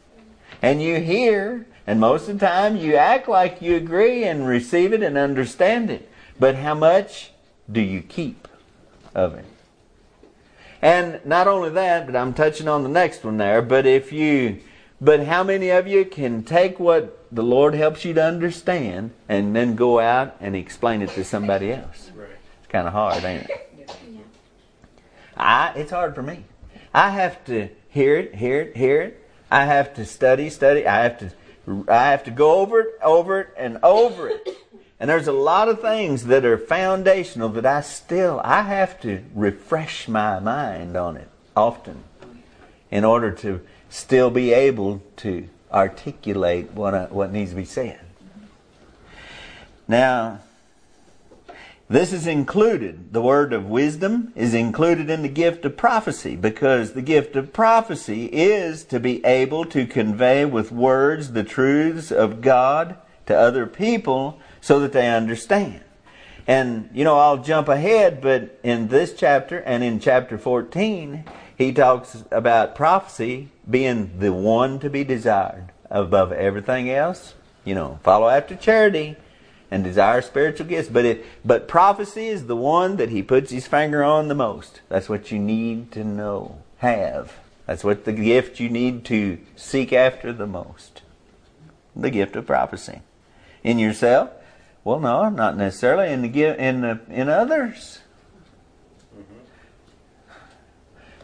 And 0.61 0.83
you 0.83 1.01
hear, 1.01 1.67
and 1.87 1.99
most 1.99 2.29
of 2.29 2.39
the 2.39 2.47
time 2.47 2.77
you 2.77 2.95
act 2.95 3.27
like 3.27 3.63
you 3.63 3.77
agree 3.77 4.25
and 4.25 4.47
receive 4.47 4.93
it 4.93 5.03
and 5.03 5.17
understand 5.17 5.91
it. 5.91 6.11
But 6.39 6.57
how 6.57 6.75
much 6.75 7.31
do 7.73 7.81
you 7.81 8.03
keep 8.03 8.47
of 9.15 9.35
it? 9.35 9.47
And 10.83 11.25
not 11.25 11.47
only 11.47 11.71
that, 11.71 12.07
but 12.07 12.17
I'm 12.17 12.33
touching 12.33 12.69
on 12.69 12.83
the 12.83 12.89
next 12.89 13.25
one 13.25 13.37
there, 13.37 13.61
but 13.61 13.87
if 13.87 14.13
you 14.13 14.61
but 15.01 15.25
how 15.25 15.43
many 15.43 15.71
of 15.71 15.87
you 15.87 16.05
can 16.05 16.43
take 16.43 16.79
what 16.79 17.25
the 17.33 17.43
Lord 17.43 17.75
helps 17.75 18.05
you 18.05 18.13
to 18.15 18.23
understand 18.23 19.13
and 19.29 19.57
then 19.57 19.75
go 19.75 19.99
out 19.99 20.37
and 20.41 20.55
explain 20.55 21.01
it 21.01 21.11
to 21.11 21.25
somebody 21.25 21.73
else? 21.73 22.11
Right. 22.15 22.29
It's 22.59 22.69
kind 22.69 22.87
of 22.87 22.93
hard, 22.93 23.25
ain't 23.25 23.49
it? 23.49 23.71
I 25.37 25.73
it's 25.75 25.91
hard 25.91 26.15
for 26.15 26.23
me. 26.23 26.45
I 26.93 27.11
have 27.11 27.43
to 27.47 27.69
hear 27.89 28.17
it, 28.17 28.35
hear 28.35 28.61
it, 28.61 28.77
hear 28.77 29.01
it. 29.03 29.29
I 29.51 29.65
have 29.65 29.95
to 29.95 30.05
study, 30.05 30.51
study. 30.51 30.87
I 30.87 31.03
have 31.03 31.19
to 31.19 31.33
I 31.89 32.11
have 32.11 32.25
to 32.25 32.31
go 32.31 32.57
over 32.57 32.81
it, 32.81 32.89
over 33.03 33.41
it, 33.41 33.49
and 33.57 33.79
over 33.83 34.29
it. 34.29 34.49
And 35.01 35.09
there's 35.09 35.27
a 35.27 35.33
lot 35.33 35.69
of 35.69 35.81
things 35.81 36.27
that 36.27 36.45
are 36.45 36.59
foundational 36.59 37.49
that 37.51 37.65
I 37.65 37.81
still 37.81 38.41
I 38.45 38.63
have 38.63 39.01
to 39.01 39.25
refresh 39.35 40.07
my 40.07 40.39
mind 40.39 40.95
on 40.95 41.17
it 41.17 41.29
often 41.57 42.05
in 42.91 43.05
order 43.05 43.31
to 43.31 43.63
still 43.89 44.31
be 44.31 44.53
able 44.53 45.03
to 45.17 45.49
articulate 45.73 46.73
what 46.73 46.95
I, 46.95 47.05
what 47.07 47.33
needs 47.33 47.51
to 47.51 47.57
be 47.57 47.65
said. 47.65 48.01
Now, 49.89 50.41
this 51.89 52.13
is 52.13 52.27
included. 52.27 53.13
The 53.13 53.23
word 53.23 53.53
of 53.53 53.67
wisdom 53.67 54.33
is 54.37 54.53
included 54.55 55.09
in 55.09 55.23
the 55.23 55.29
gift 55.29 55.65
of 55.65 55.77
prophecy 55.77 56.37
because 56.37 56.93
the 56.93 57.03
gift 57.03 57.37
of 57.37 57.53
prophecy 57.53 58.27
is 58.27 58.85
to 58.85 59.01
be 59.01 59.25
able 59.25 59.65
to 59.67 59.87
convey 59.87 60.45
with 60.45 60.71
words 60.71 61.33
the 61.33 61.43
truths 61.43 62.13
of 62.13 62.43
God 62.43 62.97
to 63.27 63.37
other 63.37 63.67
people 63.67 64.39
so 64.61 64.81
that 64.81 64.93
they 64.93 65.09
understand. 65.09 65.81
And, 66.47 66.89
you 66.93 67.05
know, 67.05 67.19
I'll 67.19 67.39
jump 67.39 67.69
ahead, 67.69 68.21
but 68.21 68.59
in 68.63 68.89
this 68.89 69.15
chapter 69.15 69.59
and 69.59 69.85
in 69.85 70.01
chapter 70.01 70.37
14, 70.39 71.25
he 71.57 71.73
talks 71.73 72.25
about 72.31 72.75
prophecy 72.75 73.51
being 73.69 74.19
the 74.19 74.33
one 74.33 74.79
to 74.81 74.91
be 74.91 75.05
desired 75.05 75.71
above 75.91 76.33
everything 76.33 76.91
else. 76.91 77.35
You 77.65 77.75
know, 77.75 78.01
follow 78.03 78.29
after 78.29 78.57
charity 78.57 79.17
and 79.71 79.85
desire 79.85 80.23
spiritual 80.23 80.67
gifts. 80.67 80.89
But 80.89 81.05
it, 81.05 81.25
but 81.45 81.69
prophecy 81.69 82.27
is 82.27 82.47
the 82.47 82.57
one 82.57 82.97
that 82.97 83.11
he 83.11 83.23
puts 83.23 83.51
his 83.51 83.67
finger 83.67 84.03
on 84.03 84.29
the 84.29 84.35
most. 84.35 84.81
That's 84.89 85.09
what 85.09 85.31
you 85.31 85.39
need 85.39 85.93
to 85.93 86.03
know, 86.03 86.63
have. 86.79 87.39
That's 87.67 87.85
what 87.85 88.05
the 88.05 88.13
gift 88.13 88.59
you 88.59 88.69
need 88.69 89.05
to 89.05 89.39
seek 89.55 89.93
after 89.93 90.33
the 90.33 90.47
most. 90.47 91.03
The 91.95 92.11
gift 92.11 92.35
of 92.35 92.47
prophecy. 92.47 93.03
In 93.63 93.79
yourself? 93.79 94.31
Well, 94.83 95.01
no, 95.01 95.29
not 95.29 95.57
necessarily. 95.57 96.13
In 96.13 96.23
the 96.23 96.29
gi- 96.29 96.59
in 96.59 96.81
the, 96.81 97.01
in 97.09 97.29
others. 97.29 98.01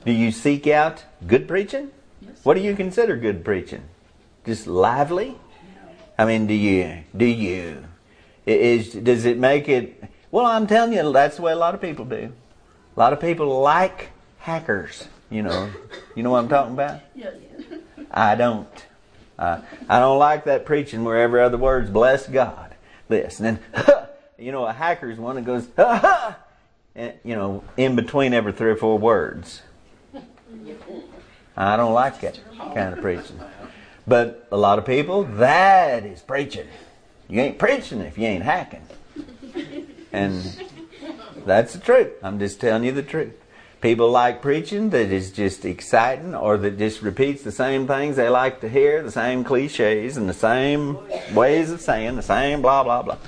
Do 0.05 0.13
you 0.13 0.31
seek 0.31 0.67
out 0.67 1.05
good 1.27 1.49
preaching? 1.49 1.91
Yes. 2.21 2.45
What 2.45 2.55
do 2.55 2.61
you 2.61 2.77
consider 2.77 3.17
good 3.17 3.45
preaching? 3.45 3.83
Just 4.45 4.67
lively? 4.67 5.37
I 6.19 6.25
mean, 6.25 6.47
do 6.47 6.55
you 6.55 7.03
do 7.17 7.27
you 7.27 7.85
is 8.47 8.93
does 8.93 9.25
it 9.25 9.39
make 9.39 9.69
it? 9.69 10.03
Well, 10.31 10.47
I'm 10.47 10.67
telling 10.67 10.93
you, 10.93 11.13
that's 11.13 11.37
the 11.37 11.43
way 11.43 11.53
a 11.53 11.57
lot 11.57 11.75
of 11.75 11.81
people 11.81 12.05
do. 12.05 12.33
A 12.97 13.01
lot 13.01 13.13
of 13.13 13.21
people 13.21 13.61
like 13.61 14.11
hackers. 14.39 15.09
You 15.29 15.43
know, 15.43 15.71
you 16.15 16.23
know 16.23 16.31
what 16.31 16.39
I'm 16.39 16.49
talking 16.49 16.75
about. 16.75 17.01
Yes. 17.17 17.35
I 18.11 18.35
don't. 18.37 18.69
Uh, 19.39 19.61
I 19.89 19.99
don't 19.99 20.19
like 20.19 20.45
that 20.45 20.65
preaching 20.65 21.03
where 21.05 21.21
every 21.21 21.43
other 21.43 21.59
word's 21.59 21.91
bless 21.91 22.27
God. 22.29 22.66
This 23.09 23.41
and 23.41 23.59
then, 23.75 23.89
you 24.39 24.53
know, 24.53 24.67
a 24.67 24.73
hacker's 24.73 25.19
one 25.19 25.37
that 25.37 25.45
goes, 25.45 25.69
ha 25.77 25.97
ha, 25.99 26.39
and, 26.95 27.15
you 27.25 27.35
know, 27.35 27.63
in 27.77 27.95
between 27.97 28.33
every 28.35 28.53
three 28.53 28.71
or 28.71 28.77
four 28.77 28.99
words. 28.99 29.63
I 31.57 31.77
don't 31.77 31.93
like 31.93 32.21
that 32.21 32.39
kind 32.75 32.95
of 32.95 33.01
preaching. 33.01 33.41
But 34.07 34.47
a 34.53 34.57
lot 34.57 34.79
of 34.79 34.85
people, 34.85 35.25
that 35.25 36.05
is 36.05 36.21
preaching. 36.21 36.69
You 37.29 37.41
ain't 37.41 37.59
preaching 37.59 38.01
if 38.01 38.19
you 38.19 38.27
ain't 38.27 38.45
hacking. 38.45 38.87
And 40.13 40.43
that's 41.45 41.73
the 41.73 41.81
truth. 41.81 42.13
I'm 42.23 42.39
just 42.39 42.61
telling 42.61 42.85
you 42.85 42.93
the 42.93 43.03
truth. 43.03 43.35
People 43.81 44.11
like 44.11 44.41
preaching 44.43 44.91
that 44.91 45.13
is 45.13 45.31
just 45.31 45.65
exciting 45.65 46.35
or 46.35 46.57
that 46.57 46.79
just 46.79 47.03
repeats 47.03 47.43
the 47.43 47.53
same 47.53 47.87
things 47.87 48.17
they 48.17 48.29
like 48.29 48.61
to 48.63 48.69
hear, 48.69 49.03
the 49.03 49.13
same 49.13 49.45
cliches 49.45 50.17
and 50.17 50.29
the 50.29 50.35
same 50.35 50.99
ways 51.35 51.71
of 51.71 51.81
saying, 51.81 52.17
the 52.17 52.23
same 52.23 52.63
blah, 52.63 52.83
blah, 52.83 53.03
blah. 53.03 53.19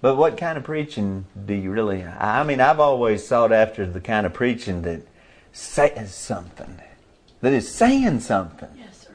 But 0.00 0.16
what 0.16 0.36
kind 0.36 0.58
of 0.58 0.64
preaching 0.64 1.24
do 1.46 1.54
you 1.54 1.70
really? 1.70 2.04
I 2.04 2.42
mean, 2.42 2.60
I've 2.60 2.80
always 2.80 3.26
sought 3.26 3.52
after 3.52 3.86
the 3.86 4.00
kind 4.00 4.26
of 4.26 4.34
preaching 4.34 4.82
that 4.82 5.00
says 5.52 6.12
something, 6.14 6.80
that 7.40 7.52
is 7.52 7.72
saying 7.72 8.20
something 8.20 8.68
Yes, 8.76 9.06
sir. 9.06 9.14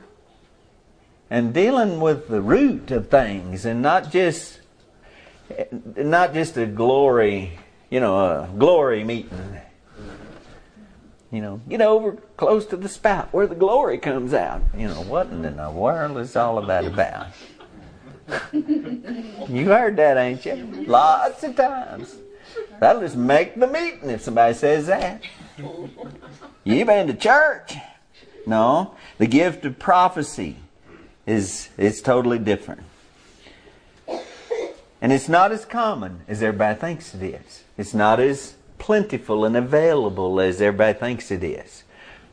and 1.29 1.53
dealing 1.53 1.99
with 1.99 2.29
the 2.29 2.41
root 2.41 2.89
of 2.91 3.09
things 3.09 3.65
and 3.65 3.81
not 3.81 4.11
just 4.11 4.59
not 5.97 6.33
just 6.33 6.55
a 6.57 6.65
glory 6.67 7.59
you 7.89 7.99
know 7.99 8.15
a 8.17 8.49
glory 8.57 9.03
meeting 9.03 9.57
you 11.31 11.41
know 11.41 11.61
get 11.69 11.81
over 11.81 12.13
close 12.37 12.65
to 12.67 12.77
the 12.77 12.89
spout 12.89 13.31
where 13.33 13.47
the 13.47 13.55
glory 13.55 13.97
comes 13.97 14.33
out. 14.33 14.61
You 14.77 14.87
know 14.87 15.03
what 15.03 15.27
in 15.27 15.41
the 15.41 15.71
world 15.71 16.17
is 16.17 16.35
all 16.35 16.57
of 16.57 16.67
that 16.67 16.85
about? 16.85 17.27
You 19.49 19.65
heard 19.65 19.97
that 19.97 20.17
ain't 20.17 20.45
you? 20.45 20.85
Lots 20.85 21.43
of 21.43 21.55
times. 21.55 22.15
That'll 22.79 23.01
just 23.01 23.15
make 23.15 23.59
the 23.59 23.65
meeting 23.65 24.09
if 24.11 24.21
somebody 24.21 24.53
says 24.53 24.85
that. 24.87 25.23
You 26.63 26.85
been 26.85 27.07
to 27.07 27.13
church? 27.13 27.75
No. 28.45 28.95
The 29.17 29.27
gift 29.27 29.65
of 29.65 29.79
prophecy 29.79 30.57
is 31.25 31.69
it's 31.77 32.01
totally 32.01 32.39
different. 32.39 32.83
And 35.01 35.13
it's 35.13 35.29
not 35.29 35.51
as 35.51 35.65
common 35.65 36.21
as 36.27 36.43
everybody 36.43 36.77
thinks 36.77 37.13
it 37.15 37.23
is. 37.23 37.63
It's 37.77 37.93
not 37.93 38.19
as 38.19 38.55
plentiful 38.79 39.45
and 39.45 39.55
available 39.55 40.39
as 40.39 40.61
everybody 40.61 40.97
thinks 40.97 41.29
it 41.29 41.43
is. 41.43 41.83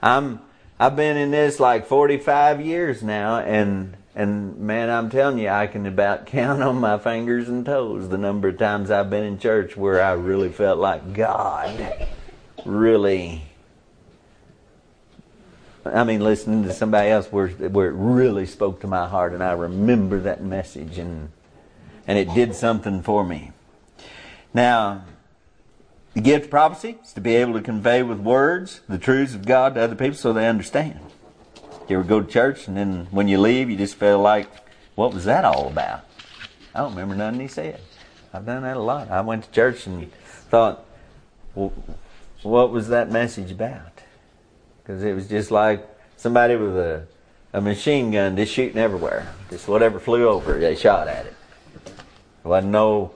I'm 0.03 0.41
I've 0.79 0.97
been 0.97 1.17
in 1.17 1.31
this 1.31 1.59
like 1.59 1.87
45 1.87 2.61
years 2.61 3.03
now, 3.03 3.39
and 3.39 3.97
and 4.15 4.59
man, 4.59 4.89
I'm 4.89 5.11
telling 5.11 5.39
you, 5.39 5.49
I 5.49 5.67
can 5.67 5.87
about 5.87 6.27
count 6.27 6.63
on 6.63 6.81
my 6.81 6.99
fingers 6.99 7.49
and 7.49 7.67
toes 7.67 8.09
the 8.09 8.19
number 8.19 8.49
of 8.49 8.59
times 8.59 8.91
I've 8.91 9.11
been 9.11 9.25
in 9.25 9.39
church 9.39 9.77
where 9.77 10.03
I 10.03 10.13
really 10.13 10.51
felt 10.51 10.79
like 10.79 11.13
God 11.13 12.09
really. 12.67 13.43
I 15.85 16.03
mean, 16.03 16.21
listening 16.21 16.65
to 16.65 16.73
somebody 16.73 17.11
else 17.11 17.31
where 17.31 17.49
where 17.49 17.89
it 17.89 17.95
really 17.95 18.47
spoke 18.47 18.81
to 18.81 18.87
my 18.87 19.07
heart, 19.07 19.33
and 19.33 19.43
I 19.43 19.53
remember 19.53 20.19
that 20.21 20.43
message, 20.43 20.99
and 20.99 21.31
and 22.07 22.19
it 22.19 22.33
did 22.35 22.55
something 22.55 23.03
for 23.03 23.25
me. 23.25 23.53
Now, 24.53 25.05
the 26.17 26.23
gift 26.23 26.47
of 26.47 26.51
prophecy 26.51 26.97
is 27.05 27.13
to 27.13 27.21
be 27.21 27.37
able 27.37 27.53
to 27.53 27.61
convey 27.61 28.03
with 28.03 28.19
words 28.19 28.81
the 28.89 28.97
truths 28.97 29.35
of 29.35 29.45
God 29.45 29.75
to 29.75 29.83
other 29.83 29.95
people 29.95 30.17
so 30.17 30.33
they 30.33 30.49
understand. 30.49 30.99
You 31.91 31.99
ever 31.99 32.09
go 32.09 32.23
to 32.23 32.27
church 32.27 32.67
and 32.69 32.75
then 32.75 33.07
when 33.11 33.29
you 33.29 33.39
leave, 33.39 33.69
you 33.69 33.77
just 33.77 33.97
feel 33.97 34.19
like, 34.19 34.49
what 34.95 35.13
was 35.13 35.27
that 35.27 35.45
all 35.45 35.69
about? 35.69 36.07
I 36.75 36.79
don't 36.79 36.93
remember 36.93 37.17
nothing 37.17 37.41
he 37.41 37.49
said. 37.49 37.83
I've 38.33 38.47
done 38.47 38.63
that 38.63 38.79
a 38.79 38.81
lot. 38.81 39.11
I 39.11 39.21
went 39.21 39.45
to 39.45 39.51
church 39.51 39.87
and 39.87 40.11
thought, 40.49 40.87
well, 41.55 41.75
what 42.43 42.71
was 42.71 42.89
that 42.89 43.11
message 43.11 43.51
about? 43.51 44.01
Because 44.83 45.03
it 45.03 45.15
was 45.15 45.29
just 45.29 45.51
like 45.51 45.87
somebody 46.17 46.57
with 46.57 46.79
a, 46.79 47.07
a 47.53 47.61
machine 47.61 48.11
gun 48.11 48.39
just 48.39 48.55
shooting 48.55 48.79
everywhere. 48.79 49.35
Just 49.51 49.69
whatever 49.69 50.01
flew 50.01 50.27
over, 50.27 50.59
they 50.59 50.77
shot 50.77 51.09
at 51.09 51.27
it. 51.27 51.35
There 51.85 51.95
wasn't 52.45 52.73
no 52.73 53.13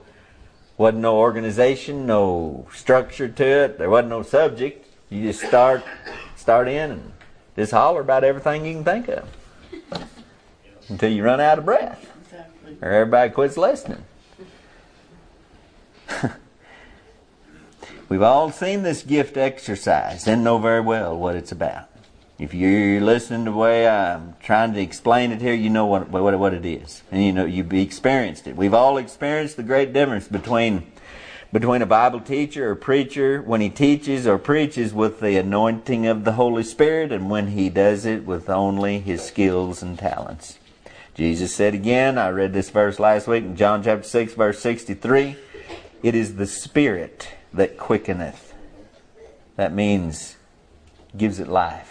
wasn't 0.81 1.03
no 1.03 1.17
organization, 1.17 2.07
no 2.07 2.65
structure 2.73 3.27
to 3.27 3.45
it. 3.45 3.77
There 3.77 3.87
wasn't 3.89 4.09
no 4.09 4.23
subject. 4.23 4.87
You 5.11 5.21
just 5.21 5.41
start 5.45 5.83
start 6.35 6.67
in 6.67 6.91
and 6.91 7.13
just 7.55 7.71
holler 7.71 8.01
about 8.01 8.23
everything 8.23 8.65
you 8.65 8.73
can 8.73 8.83
think 8.83 9.07
of 9.07 9.29
until 10.89 11.11
you 11.11 11.23
run 11.23 11.39
out 11.39 11.59
of 11.59 11.65
breath, 11.65 12.11
Exactly. 12.25 12.77
or 12.81 12.89
everybody 12.89 13.29
quits 13.31 13.57
listening. 13.57 14.03
We've 18.09 18.23
all 18.23 18.51
seen 18.51 18.81
this 18.81 19.03
gift 19.03 19.37
exercise 19.37 20.27
and 20.27 20.43
know 20.43 20.57
very 20.57 20.81
well 20.81 21.15
what 21.15 21.35
it's 21.35 21.51
about. 21.51 21.90
If 22.41 22.55
you're 22.55 23.01
listening 23.01 23.45
to 23.45 23.51
the 23.51 23.57
way 23.57 23.87
I'm 23.87 24.33
trying 24.41 24.73
to 24.73 24.81
explain 24.81 25.31
it 25.31 25.41
here, 25.41 25.53
you 25.53 25.69
know 25.69 25.85
what, 25.85 26.09
what, 26.09 26.39
what 26.39 26.55
it 26.55 26.65
is. 26.65 27.03
And 27.11 27.23
you 27.23 27.31
know, 27.31 27.45
you've 27.45 27.71
experienced 27.71 28.47
it. 28.47 28.55
We've 28.55 28.73
all 28.73 28.97
experienced 28.97 29.57
the 29.57 29.63
great 29.63 29.93
difference 29.93 30.27
between, 30.27 30.91
between 31.53 31.83
a 31.83 31.85
Bible 31.85 32.19
teacher 32.19 32.71
or 32.71 32.75
preacher 32.75 33.43
when 33.43 33.61
he 33.61 33.69
teaches 33.69 34.25
or 34.25 34.39
preaches 34.39 34.91
with 34.91 35.19
the 35.19 35.37
anointing 35.37 36.07
of 36.07 36.23
the 36.23 36.31
Holy 36.31 36.63
Spirit 36.63 37.11
and 37.11 37.29
when 37.29 37.49
he 37.49 37.69
does 37.69 38.07
it 38.07 38.25
with 38.25 38.49
only 38.49 38.99
his 38.99 39.21
skills 39.21 39.83
and 39.83 39.99
talents. 39.99 40.57
Jesus 41.13 41.53
said 41.53 41.75
again, 41.75 42.17
I 42.17 42.29
read 42.29 42.53
this 42.53 42.71
verse 42.71 42.99
last 42.99 43.27
week 43.27 43.43
in 43.43 43.55
John 43.55 43.83
chapter 43.83 44.07
6 44.07 44.33
verse 44.33 44.59
63, 44.61 45.35
it 46.01 46.15
is 46.15 46.37
the 46.37 46.47
Spirit 46.47 47.29
that 47.53 47.77
quickeneth. 47.77 48.55
That 49.57 49.73
means 49.73 50.37
gives 51.15 51.39
it 51.39 51.47
life, 51.47 51.90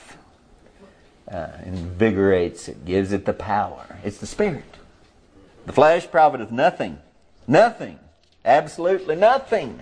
uh, 1.31 1.49
invigorates 1.65 2.69
it, 2.69 2.85
gives 2.85 3.13
it 3.13 3.25
the 3.25 3.33
power. 3.33 3.99
It's 4.05 4.19
the 4.19 4.27
Spirit. 4.27 4.65
The 5.67 5.73
flesh 5.73 6.11
profiteth 6.11 6.51
nothing. 6.51 6.99
Nothing. 7.47 7.99
Absolutely 8.45 9.17
nothing. 9.17 9.81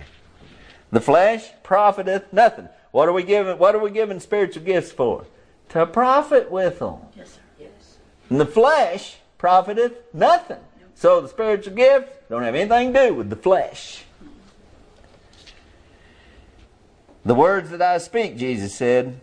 The 0.91 1.01
flesh 1.01 1.49
profiteth 1.63 2.31
nothing. 2.33 2.69
What 2.91 3.07
are 3.07 3.13
we 3.13 3.23
giving? 3.23 3.57
What 3.57 3.75
are 3.75 3.79
we 3.79 3.91
giving 3.91 4.19
spiritual 4.19 4.63
gifts 4.63 4.91
for? 4.91 5.25
To 5.69 5.85
profit 5.85 6.51
with 6.51 6.79
them. 6.79 6.97
Yes, 7.15 7.33
sir. 7.33 7.41
Yes. 7.59 7.97
And 8.29 8.39
the 8.39 8.45
flesh 8.45 9.17
profiteth 9.37 9.93
nothing. 10.13 10.59
So 10.95 11.21
the 11.21 11.29
spiritual 11.29 11.75
gifts 11.75 12.11
don't 12.29 12.43
have 12.43 12.55
anything 12.55 12.93
to 12.93 13.07
do 13.07 13.13
with 13.13 13.29
the 13.29 13.35
flesh. 13.35 14.03
The 17.23 17.35
words 17.35 17.69
that 17.69 17.81
I 17.81 17.99
speak, 17.99 18.37
Jesus 18.37 18.73
said, 18.73 19.21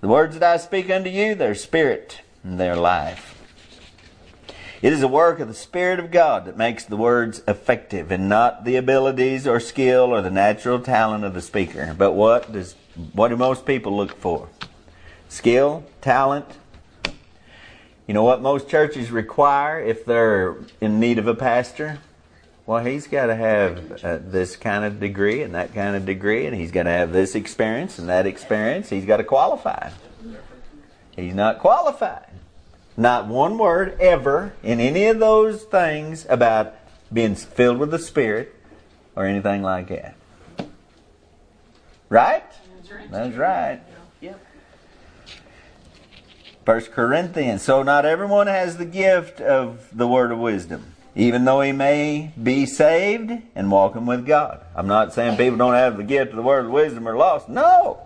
the 0.00 0.08
words 0.08 0.38
that 0.38 0.42
I 0.42 0.56
speak 0.56 0.90
unto 0.90 1.10
you, 1.10 1.34
they're 1.34 1.54
spirit 1.54 2.20
and 2.42 2.60
they're 2.60 2.76
life. 2.76 3.32
It 4.82 4.92
is 4.92 5.02
a 5.02 5.08
work 5.08 5.40
of 5.40 5.48
the 5.48 5.54
Spirit 5.54 5.98
of 5.98 6.10
God 6.10 6.44
that 6.44 6.56
makes 6.56 6.84
the 6.84 6.98
words 6.98 7.42
effective 7.48 8.12
and 8.12 8.28
not 8.28 8.64
the 8.64 8.76
abilities 8.76 9.46
or 9.46 9.58
skill 9.58 10.14
or 10.14 10.20
the 10.20 10.30
natural 10.30 10.80
talent 10.80 11.24
of 11.24 11.32
the 11.32 11.40
speaker. 11.40 11.94
But 11.96 12.12
what 12.12 12.52
does 12.52 12.74
what 13.12 13.28
do 13.28 13.36
most 13.36 13.64
people 13.64 13.96
look 13.96 14.16
for? 14.18 14.48
Skill, 15.28 15.84
talent, 16.02 16.46
you 18.06 18.14
know 18.14 18.22
what 18.22 18.40
most 18.40 18.68
churches 18.68 19.10
require 19.10 19.80
if 19.80 20.04
they're 20.04 20.56
in 20.80 21.00
need 21.00 21.18
of 21.18 21.26
a 21.26 21.34
pastor? 21.34 21.98
Well, 22.66 22.84
he's 22.84 23.06
got 23.06 23.26
to 23.26 23.36
have 23.36 24.04
uh, 24.04 24.18
this 24.20 24.56
kind 24.56 24.84
of 24.84 24.98
degree 24.98 25.42
and 25.42 25.54
that 25.54 25.72
kind 25.72 25.94
of 25.94 26.04
degree, 26.04 26.46
and 26.46 26.56
he's 26.56 26.72
got 26.72 26.82
to 26.82 26.90
have 26.90 27.12
this 27.12 27.36
experience 27.36 27.98
and 27.98 28.08
that 28.08 28.26
experience. 28.26 28.90
He's 28.90 29.04
got 29.04 29.18
to 29.18 29.24
qualify. 29.24 29.90
He's 31.14 31.34
not 31.34 31.60
qualified. 31.60 32.26
Not 32.96 33.28
one 33.28 33.56
word 33.56 33.96
ever 34.00 34.54
in 34.62 34.80
any 34.80 35.06
of 35.06 35.20
those 35.20 35.62
things 35.62 36.26
about 36.28 36.74
being 37.12 37.36
filled 37.36 37.78
with 37.78 37.92
the 37.92 37.98
Spirit 37.98 38.54
or 39.14 39.26
anything 39.26 39.62
like 39.62 39.88
that. 39.88 40.16
Right? 42.08 42.44
That's 42.76 42.90
right. 42.90 43.10
That's 43.10 43.36
right. 43.36 43.80
First 46.66 46.90
Corinthians. 46.90 47.62
So 47.62 47.84
not 47.84 48.04
everyone 48.04 48.48
has 48.48 48.76
the 48.76 48.84
gift 48.84 49.40
of 49.40 49.88
the 49.96 50.08
word 50.08 50.32
of 50.32 50.38
wisdom, 50.38 50.95
even 51.16 51.46
though 51.46 51.62
he 51.62 51.72
may 51.72 52.30
be 52.40 52.66
saved 52.66 53.32
and 53.54 53.70
walking 53.70 54.04
with 54.04 54.26
God. 54.26 54.62
I'm 54.74 54.86
not 54.86 55.14
saying 55.14 55.38
people 55.38 55.56
don't 55.56 55.72
have 55.72 55.96
the 55.96 56.04
gift 56.04 56.30
of 56.30 56.36
the 56.36 56.42
word 56.42 56.66
of 56.66 56.70
wisdom 56.70 57.08
or 57.08 57.16
lost. 57.16 57.48
No. 57.48 58.00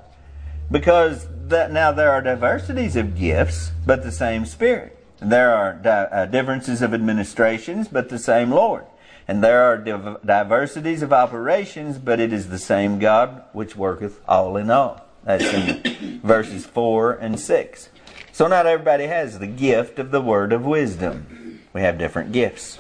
Because 0.71 1.27
that 1.49 1.73
now 1.73 1.91
there 1.91 2.13
are 2.13 2.23
diversities 2.23 2.95
of 2.95 3.19
gifts, 3.19 3.73
but 3.85 4.05
the 4.05 4.13
same 4.13 4.47
Spirit. 4.47 4.97
There 5.19 5.53
are 5.53 5.73
di- 5.73 5.91
uh, 5.91 6.27
differences 6.27 6.83
of 6.83 6.95
administrations, 6.95 7.89
but 7.89 8.11
the 8.11 8.19
same 8.19 8.53
Lord. 8.53 8.85
And 9.27 9.43
there 9.43 9.65
are 9.65 9.77
div- 9.77 10.19
diversities 10.25 11.03
of 11.03 11.13
operations, 11.13 11.99
but 11.99 12.21
it 12.21 12.33
is 12.33 12.49
the 12.49 12.59
same 12.59 13.01
God 13.01 13.43
which 13.53 13.75
worketh 13.75 14.21
all 14.29 14.57
in 14.57 14.71
all. 14.71 15.05
That's 15.25 15.45
in 15.45 16.21
verses 16.25 16.65
4 16.65 17.15
and 17.15 17.41
6. 17.41 17.89
So 18.31 18.47
not 18.47 18.67
everybody 18.67 19.07
has 19.07 19.41
the 19.41 19.49
gift 19.49 19.99
of 19.99 20.13
the 20.13 20.21
word 20.21 20.53
of 20.53 20.65
wisdom. 20.65 21.61
We 21.73 21.81
have 21.81 21.99
different 21.99 22.31
gifts. 22.31 22.79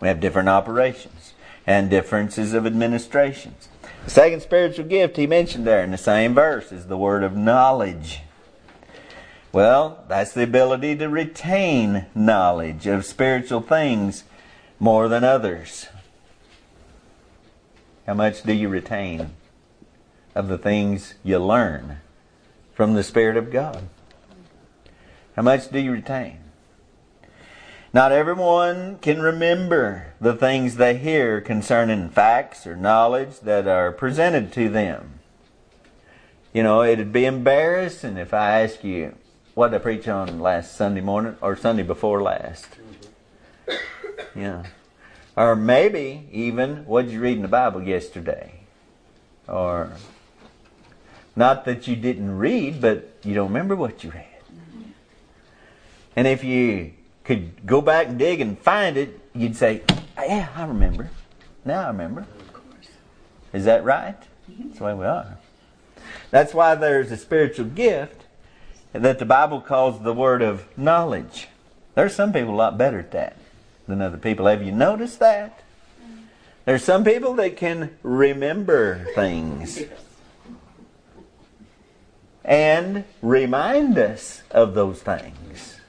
We 0.00 0.08
have 0.08 0.20
different 0.20 0.48
operations 0.48 1.34
and 1.66 1.90
differences 1.90 2.54
of 2.54 2.66
administrations. 2.66 3.68
The 4.04 4.10
second 4.10 4.40
spiritual 4.40 4.86
gift 4.86 5.16
he 5.16 5.26
mentioned 5.26 5.66
there 5.66 5.84
in 5.84 5.90
the 5.90 5.98
same 5.98 6.34
verse 6.34 6.72
is 6.72 6.86
the 6.86 6.96
word 6.96 7.22
of 7.22 7.36
knowledge. 7.36 8.22
Well, 9.52 10.04
that's 10.08 10.32
the 10.32 10.42
ability 10.42 10.96
to 10.96 11.08
retain 11.08 12.06
knowledge 12.14 12.86
of 12.86 13.04
spiritual 13.04 13.60
things 13.60 14.24
more 14.78 15.08
than 15.08 15.22
others. 15.22 15.86
How 18.06 18.14
much 18.14 18.42
do 18.42 18.52
you 18.52 18.68
retain 18.68 19.30
of 20.34 20.48
the 20.48 20.58
things 20.58 21.14
you 21.22 21.38
learn 21.38 21.98
from 22.74 22.94
the 22.94 23.02
Spirit 23.02 23.36
of 23.36 23.52
God? 23.52 23.88
How 25.36 25.42
much 25.42 25.70
do 25.70 25.78
you 25.78 25.92
retain? 25.92 26.39
Not 27.92 28.12
everyone 28.12 28.98
can 28.98 29.20
remember 29.20 30.14
the 30.20 30.34
things 30.34 30.76
they 30.76 30.96
hear 30.96 31.40
concerning 31.40 32.08
facts 32.08 32.64
or 32.64 32.76
knowledge 32.76 33.40
that 33.40 33.66
are 33.66 33.90
presented 33.90 34.52
to 34.52 34.68
them. 34.68 35.18
You 36.52 36.62
know, 36.62 36.84
it'd 36.84 37.12
be 37.12 37.24
embarrassing 37.24 38.16
if 38.16 38.32
I 38.32 38.62
asked 38.62 38.84
you, 38.84 39.16
what 39.54 39.74
I 39.74 39.78
preach 39.78 40.06
on 40.06 40.38
last 40.38 40.76
Sunday 40.76 41.00
morning 41.00 41.36
or 41.40 41.56
Sunday 41.56 41.82
before 41.82 42.22
last? 42.22 42.68
Yeah. 44.36 44.66
Or 45.36 45.56
maybe 45.56 46.28
even, 46.30 46.86
what 46.86 47.06
did 47.06 47.12
you 47.12 47.20
read 47.20 47.36
in 47.36 47.42
the 47.42 47.48
Bible 47.48 47.82
yesterday? 47.82 48.60
Or, 49.48 49.90
not 51.34 51.64
that 51.64 51.88
you 51.88 51.96
didn't 51.96 52.38
read, 52.38 52.80
but 52.80 53.16
you 53.24 53.34
don't 53.34 53.48
remember 53.48 53.74
what 53.74 54.04
you 54.04 54.12
read. 54.12 54.26
And 56.14 56.28
if 56.28 56.44
you 56.44 56.92
could 57.30 57.64
go 57.64 57.80
back 57.80 58.08
and 58.08 58.18
dig 58.18 58.40
and 58.40 58.58
find 58.58 58.96
it, 58.96 59.20
you'd 59.36 59.54
say, 59.54 59.82
ah, 60.18 60.24
Yeah, 60.26 60.48
I 60.56 60.64
remember. 60.64 61.10
Now 61.64 61.84
I 61.84 61.86
remember. 61.86 62.26
Is 63.52 63.66
that 63.66 63.84
right? 63.84 64.16
That's 64.48 64.78
the 64.78 64.84
way 64.84 64.94
we 64.94 65.04
are. 65.04 65.38
That's 66.32 66.52
why 66.52 66.74
there's 66.74 67.12
a 67.12 67.16
spiritual 67.16 67.66
gift 67.66 68.24
that 68.92 69.20
the 69.20 69.24
Bible 69.24 69.60
calls 69.60 70.02
the 70.02 70.12
word 70.12 70.42
of 70.42 70.66
knowledge. 70.76 71.46
There's 71.94 72.16
some 72.16 72.32
people 72.32 72.52
a 72.52 72.56
lot 72.56 72.76
better 72.76 72.98
at 72.98 73.12
that 73.12 73.36
than 73.86 74.02
other 74.02 74.18
people. 74.18 74.46
Have 74.46 74.64
you 74.64 74.72
noticed 74.72 75.20
that? 75.20 75.62
There's 76.64 76.82
some 76.82 77.04
people 77.04 77.34
that 77.34 77.56
can 77.56 77.96
remember 78.02 79.06
things. 79.14 79.84
and 82.44 83.04
remind 83.22 83.98
us 83.98 84.42
of 84.50 84.74
those 84.74 85.00
things. 85.00 85.79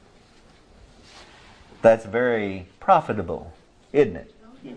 That's 1.82 2.06
very 2.06 2.68
profitable, 2.80 3.54
isn't 3.92 4.16
it? 4.16 4.36
Yes. 4.64 4.76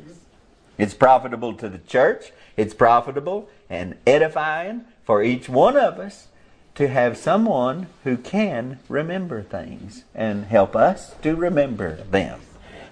It's 0.79 0.95
profitable 0.95 1.55
to 1.55 1.69
the 1.69 1.79
church. 1.79 2.33
It's 2.57 2.75
profitable 2.75 3.49
and 3.69 3.97
edifying 4.07 4.85
for 5.05 5.23
each 5.23 5.49
one 5.49 5.77
of 5.77 5.99
us 5.99 6.29
to 6.75 6.89
have 6.89 7.17
someone 7.17 7.87
who 8.03 8.17
can 8.17 8.81
remember 8.89 9.43
things 9.43 10.05
and 10.15 10.47
help 10.47 10.75
us 10.75 11.15
to 11.23 11.37
remember 11.37 11.97
them. 12.11 12.41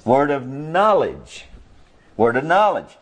Word 0.04 0.30
of 0.30 0.46
knowledge. 0.46 1.46
Word 2.16 2.36
of 2.36 2.44
knowledge. 2.44 2.96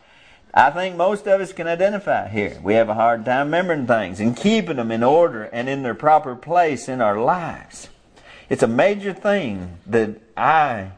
I 0.52 0.70
think 0.70 0.96
most 0.96 1.26
of 1.28 1.40
us 1.40 1.52
can 1.52 1.66
identify 1.66 2.28
here. 2.28 2.58
We 2.62 2.74
have 2.74 2.88
a 2.88 2.94
hard 2.94 3.24
time 3.24 3.46
remembering 3.46 3.86
things 3.86 4.20
and 4.20 4.36
keeping 4.36 4.76
them 4.76 4.90
in 4.90 5.02
order 5.02 5.44
and 5.44 5.68
in 5.68 5.82
their 5.82 5.94
proper 5.94 6.34
place 6.34 6.88
in 6.88 7.00
our 7.00 7.20
lives. 7.20 7.88
It's 8.48 8.62
a 8.62 8.68
major 8.68 9.12
thing 9.12 9.78
that 9.86 10.20
I 10.36 10.90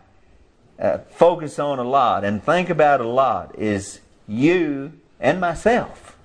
uh, 0.82 0.98
focus 1.10 1.60
on 1.60 1.78
a 1.78 1.84
lot 1.84 2.24
and 2.24 2.42
think 2.42 2.68
about 2.68 3.00
a 3.00 3.06
lot 3.06 3.56
is 3.56 4.00
you 4.26 4.92
and 5.20 5.40
myself 5.40 6.18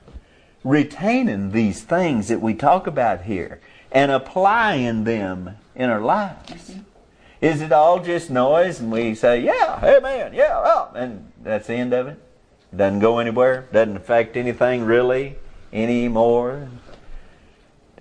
retaining 0.63 1.51
these 1.51 1.83
things 1.83 2.27
that 2.27 2.41
we 2.41 2.55
talk 2.55 2.87
about 2.87 3.21
here 3.21 3.61
and 3.91 4.11
applying 4.11 5.03
them 5.03 5.51
in 5.75 5.89
our 5.91 6.01
lives. 6.01 6.73
Is 7.39 7.61
it 7.61 7.71
all 7.71 8.03
just 8.03 8.31
noise 8.31 8.79
and 8.79 8.91
we 8.91 9.13
say, 9.13 9.41
yeah, 9.41 9.79
amen, 9.83 10.33
yeah, 10.33 10.53
oh, 10.55 10.89
and 10.95 11.31
that's 11.43 11.67
the 11.67 11.75
end 11.75 11.93
of 11.93 12.07
it? 12.07 12.19
Doesn't 12.75 12.99
go 12.99 13.19
anywhere, 13.19 13.67
doesn't 13.71 13.95
affect 13.95 14.35
anything 14.35 14.83
really 14.83 15.35
anymore. 15.71 16.67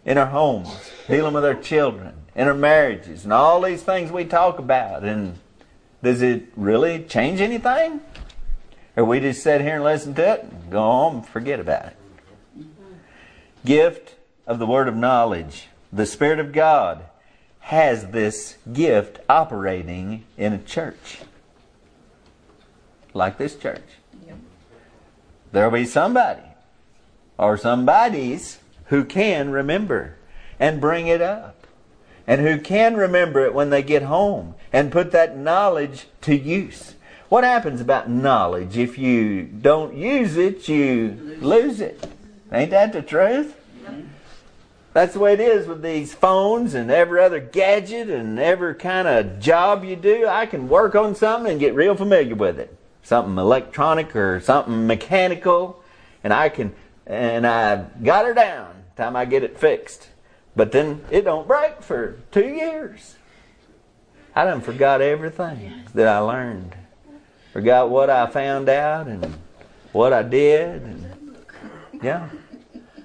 In 0.06 0.16
our 0.16 0.26
homes, 0.26 0.90
dealing 1.06 1.34
with 1.34 1.44
our 1.44 1.54
children, 1.54 2.14
in 2.34 2.48
our 2.48 2.54
marriages, 2.54 3.24
and 3.24 3.32
all 3.32 3.60
these 3.60 3.82
things 3.82 4.10
we 4.10 4.24
talk 4.24 4.58
about. 4.58 5.02
And 5.02 5.38
does 6.06 6.22
it 6.22 6.44
really 6.54 7.02
change 7.02 7.40
anything? 7.40 8.00
Or 8.96 9.04
we 9.04 9.18
just 9.18 9.42
sit 9.42 9.60
here 9.60 9.74
and 9.74 9.82
listen 9.82 10.14
to 10.14 10.34
it 10.34 10.44
and 10.44 10.70
go 10.70 10.80
home 10.80 11.16
and 11.16 11.26
forget 11.26 11.58
about 11.58 11.86
it? 11.86 11.96
Gift 13.64 14.14
of 14.46 14.60
the 14.60 14.66
word 14.66 14.86
of 14.86 14.94
knowledge. 14.94 15.66
The 15.92 16.06
Spirit 16.06 16.38
of 16.38 16.52
God 16.52 17.06
has 17.58 18.06
this 18.06 18.56
gift 18.72 19.18
operating 19.28 20.24
in 20.38 20.52
a 20.52 20.58
church. 20.58 21.18
Like 23.12 23.36
this 23.36 23.56
church. 23.56 23.82
There'll 25.50 25.72
be 25.72 25.86
somebody 25.86 26.42
or 27.36 27.56
somebodies 27.56 28.58
who 28.86 29.04
can 29.04 29.50
remember 29.50 30.18
and 30.60 30.80
bring 30.80 31.08
it 31.08 31.20
up. 31.20 31.65
And 32.26 32.40
who 32.40 32.60
can 32.60 32.96
remember 32.96 33.44
it 33.44 33.54
when 33.54 33.70
they 33.70 33.82
get 33.82 34.02
home 34.02 34.54
and 34.72 34.92
put 34.92 35.12
that 35.12 35.36
knowledge 35.36 36.06
to 36.22 36.36
use. 36.36 36.94
What 37.28 37.44
happens 37.44 37.80
about 37.80 38.10
knowledge? 38.10 38.76
If 38.76 38.98
you 38.98 39.42
don't 39.42 39.96
use 39.96 40.36
it, 40.36 40.68
you 40.68 41.36
lose 41.40 41.80
it. 41.80 42.06
Ain't 42.52 42.70
that 42.70 42.92
the 42.92 43.02
truth? 43.02 43.56
That's 44.92 45.12
the 45.12 45.18
way 45.18 45.34
it 45.34 45.40
is 45.40 45.66
with 45.66 45.82
these 45.82 46.14
phones 46.14 46.74
and 46.74 46.90
every 46.90 47.20
other 47.20 47.38
gadget 47.38 48.08
and 48.08 48.38
every 48.38 48.74
kind 48.74 49.06
of 49.06 49.38
job 49.40 49.84
you 49.84 49.94
do. 49.94 50.26
I 50.26 50.46
can 50.46 50.68
work 50.68 50.94
on 50.94 51.14
something 51.14 51.50
and 51.50 51.60
get 51.60 51.74
real 51.74 51.94
familiar 51.94 52.34
with 52.34 52.58
it. 52.58 52.74
Something 53.02 53.36
electronic 53.36 54.16
or 54.16 54.40
something 54.40 54.86
mechanical, 54.86 55.82
and 56.24 56.32
I 56.32 56.48
can, 56.48 56.74
and 57.06 57.46
I 57.46 57.84
got 58.02 58.24
her 58.24 58.34
down 58.34 58.76
time 58.96 59.14
I 59.14 59.26
get 59.26 59.44
it 59.44 59.58
fixed. 59.58 60.08
But 60.56 60.72
then 60.72 61.04
it 61.10 61.22
don't 61.22 61.46
break 61.46 61.82
for 61.82 62.18
two 62.32 62.46
years. 62.46 63.16
I 64.34 64.44
done 64.44 64.62
forgot 64.62 65.02
everything 65.02 65.84
that 65.94 66.08
I 66.08 66.18
learned. 66.18 66.74
Forgot 67.52 67.90
what 67.90 68.10
I 68.10 68.26
found 68.26 68.68
out 68.68 69.06
and 69.06 69.36
what 69.92 70.12
I 70.12 70.22
did. 70.22 70.82
And, 70.82 71.36
yeah. 72.02 72.30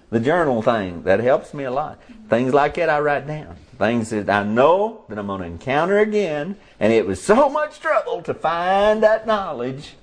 The 0.09 0.19
journal 0.19 0.61
thing, 0.61 1.03
that 1.03 1.19
helps 1.21 1.53
me 1.53 1.63
a 1.63 1.71
lot. 1.71 2.01
Things 2.29 2.53
like 2.53 2.73
that 2.75 2.89
I 2.89 2.99
write 2.99 3.27
down. 3.27 3.55
Things 3.77 4.09
that 4.09 4.29
I 4.29 4.43
know 4.43 5.05
that 5.07 5.17
I'm 5.17 5.27
going 5.27 5.41
to 5.41 5.47
encounter 5.47 5.99
again. 5.99 6.57
And 6.79 6.91
it 6.91 7.05
was 7.05 7.21
so 7.21 7.49
much 7.49 7.79
trouble 7.79 8.21
to 8.23 8.33
find 8.33 9.03
that 9.03 9.25
knowledge. 9.27 9.93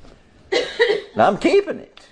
And 0.50 1.22
I'm 1.22 1.36
keeping 1.36 1.78
it. 1.78 2.06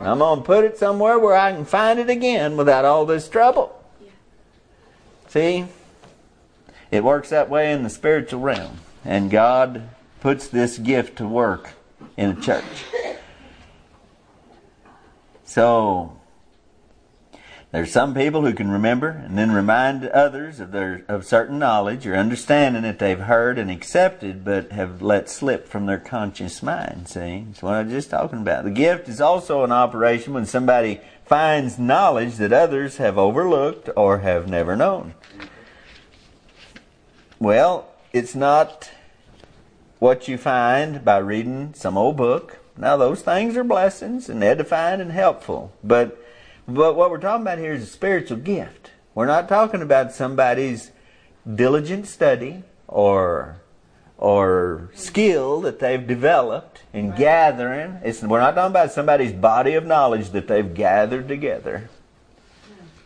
I'm 0.00 0.18
going 0.18 0.40
to 0.40 0.44
put 0.44 0.64
it 0.64 0.78
somewhere 0.78 1.18
where 1.18 1.36
I 1.36 1.52
can 1.52 1.64
find 1.64 1.98
it 1.98 2.10
again 2.10 2.56
without 2.56 2.84
all 2.84 3.06
this 3.06 3.28
trouble. 3.28 3.79
See? 5.30 5.64
It 6.90 7.04
works 7.04 7.28
that 7.28 7.48
way 7.48 7.72
in 7.72 7.84
the 7.84 7.88
spiritual 7.88 8.40
realm. 8.40 8.78
And 9.04 9.30
God 9.30 9.88
puts 10.18 10.48
this 10.48 10.76
gift 10.76 11.18
to 11.18 11.26
work 11.26 11.74
in 12.16 12.30
a 12.30 12.40
church. 12.40 12.64
So, 15.44 16.19
there's 17.72 17.92
some 17.92 18.14
people 18.14 18.42
who 18.42 18.52
can 18.52 18.70
remember 18.70 19.08
and 19.08 19.38
then 19.38 19.52
remind 19.52 20.04
others 20.06 20.58
of 20.58 20.72
their 20.72 21.04
of 21.06 21.24
certain 21.24 21.58
knowledge 21.58 22.04
or 22.04 22.16
understanding 22.16 22.82
that 22.82 22.98
they've 22.98 23.20
heard 23.20 23.58
and 23.58 23.70
accepted 23.70 24.44
but 24.44 24.72
have 24.72 25.00
let 25.00 25.30
slip 25.30 25.68
from 25.68 25.86
their 25.86 25.98
conscious 25.98 26.64
mind. 26.64 27.08
See? 27.08 27.44
That's 27.46 27.62
what 27.62 27.74
I 27.74 27.82
was 27.82 27.92
just 27.92 28.10
talking 28.10 28.40
about. 28.40 28.64
The 28.64 28.70
gift 28.70 29.08
is 29.08 29.20
also 29.20 29.62
an 29.62 29.70
operation 29.70 30.34
when 30.34 30.46
somebody 30.46 31.00
finds 31.24 31.78
knowledge 31.78 32.36
that 32.38 32.52
others 32.52 32.96
have 32.96 33.16
overlooked 33.16 33.88
or 33.96 34.18
have 34.18 34.48
never 34.48 34.74
known. 34.74 35.14
Well, 37.38 37.88
it's 38.12 38.34
not 38.34 38.90
what 40.00 40.26
you 40.26 40.38
find 40.38 41.04
by 41.04 41.18
reading 41.18 41.72
some 41.74 41.96
old 41.96 42.16
book. 42.16 42.58
Now 42.76 42.96
those 42.96 43.22
things 43.22 43.56
are 43.56 43.62
blessings 43.62 44.28
and 44.28 44.42
edifying 44.42 45.00
and 45.00 45.12
helpful. 45.12 45.72
But 45.84 46.20
but 46.66 46.96
what 46.96 47.10
we're 47.10 47.18
talking 47.18 47.42
about 47.42 47.58
here 47.58 47.72
is 47.72 47.82
a 47.82 47.86
spiritual 47.86 48.38
gift. 48.38 48.90
We're 49.14 49.26
not 49.26 49.48
talking 49.48 49.82
about 49.82 50.12
somebody's 50.12 50.90
diligent 51.54 52.06
study 52.06 52.62
or 52.86 53.56
or 54.20 54.90
skill 54.92 55.62
that 55.62 55.78
they've 55.78 56.06
developed 56.06 56.82
in 56.92 57.10
gathering. 57.12 57.98
It's, 58.04 58.22
we're 58.22 58.40
not 58.40 58.54
talking 58.54 58.70
about 58.70 58.92
somebody's 58.92 59.32
body 59.32 59.72
of 59.74 59.86
knowledge 59.86 60.30
that 60.30 60.46
they've 60.46 60.74
gathered 60.74 61.26
together. 61.26 61.88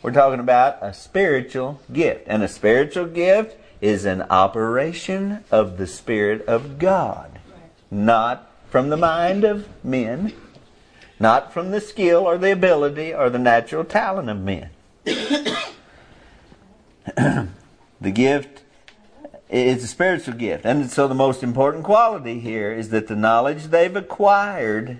We're 0.03 0.11
talking 0.12 0.40
about 0.40 0.79
a 0.83 0.93
spiritual 0.93 1.81
gift. 1.93 2.25
And 2.27 2.43
a 2.43 2.49
spiritual 2.49 3.07
gift 3.07 3.57
is 3.81 4.05
an 4.05 4.23
operation 4.23 5.45
of 5.53 5.79
the 5.79 5.87
Spirit 5.87 6.45
of 6.47 6.81
God, 6.81 7.38
not 7.93 8.51
from 8.69 8.90
the 8.90 8.97
mind 8.97 9.45
of 9.45 9.69
men, 9.85 10.33
not 11.18 11.53
from 11.53 11.70
the 11.70 11.81
skill 11.81 12.27
or 12.27 12.38
the 12.38 12.53
ability 12.53 13.14
or 13.14 13.31
the 13.31 13.38
natural 13.38 13.85
talent 13.85 14.29
of 14.29 14.40
men. 14.40 14.70
the 17.16 18.11
gift 18.12 18.62
is 19.48 19.85
a 19.85 19.87
spiritual 19.87 20.35
gift. 20.35 20.64
And 20.64 20.90
so 20.90 21.07
the 21.07 21.14
most 21.14 21.42
important 21.42 21.85
quality 21.85 22.40
here 22.40 22.72
is 22.72 22.88
that 22.90 23.07
the 23.07 23.16
knowledge 23.16 23.64
they've 23.64 23.94
acquired 23.94 24.98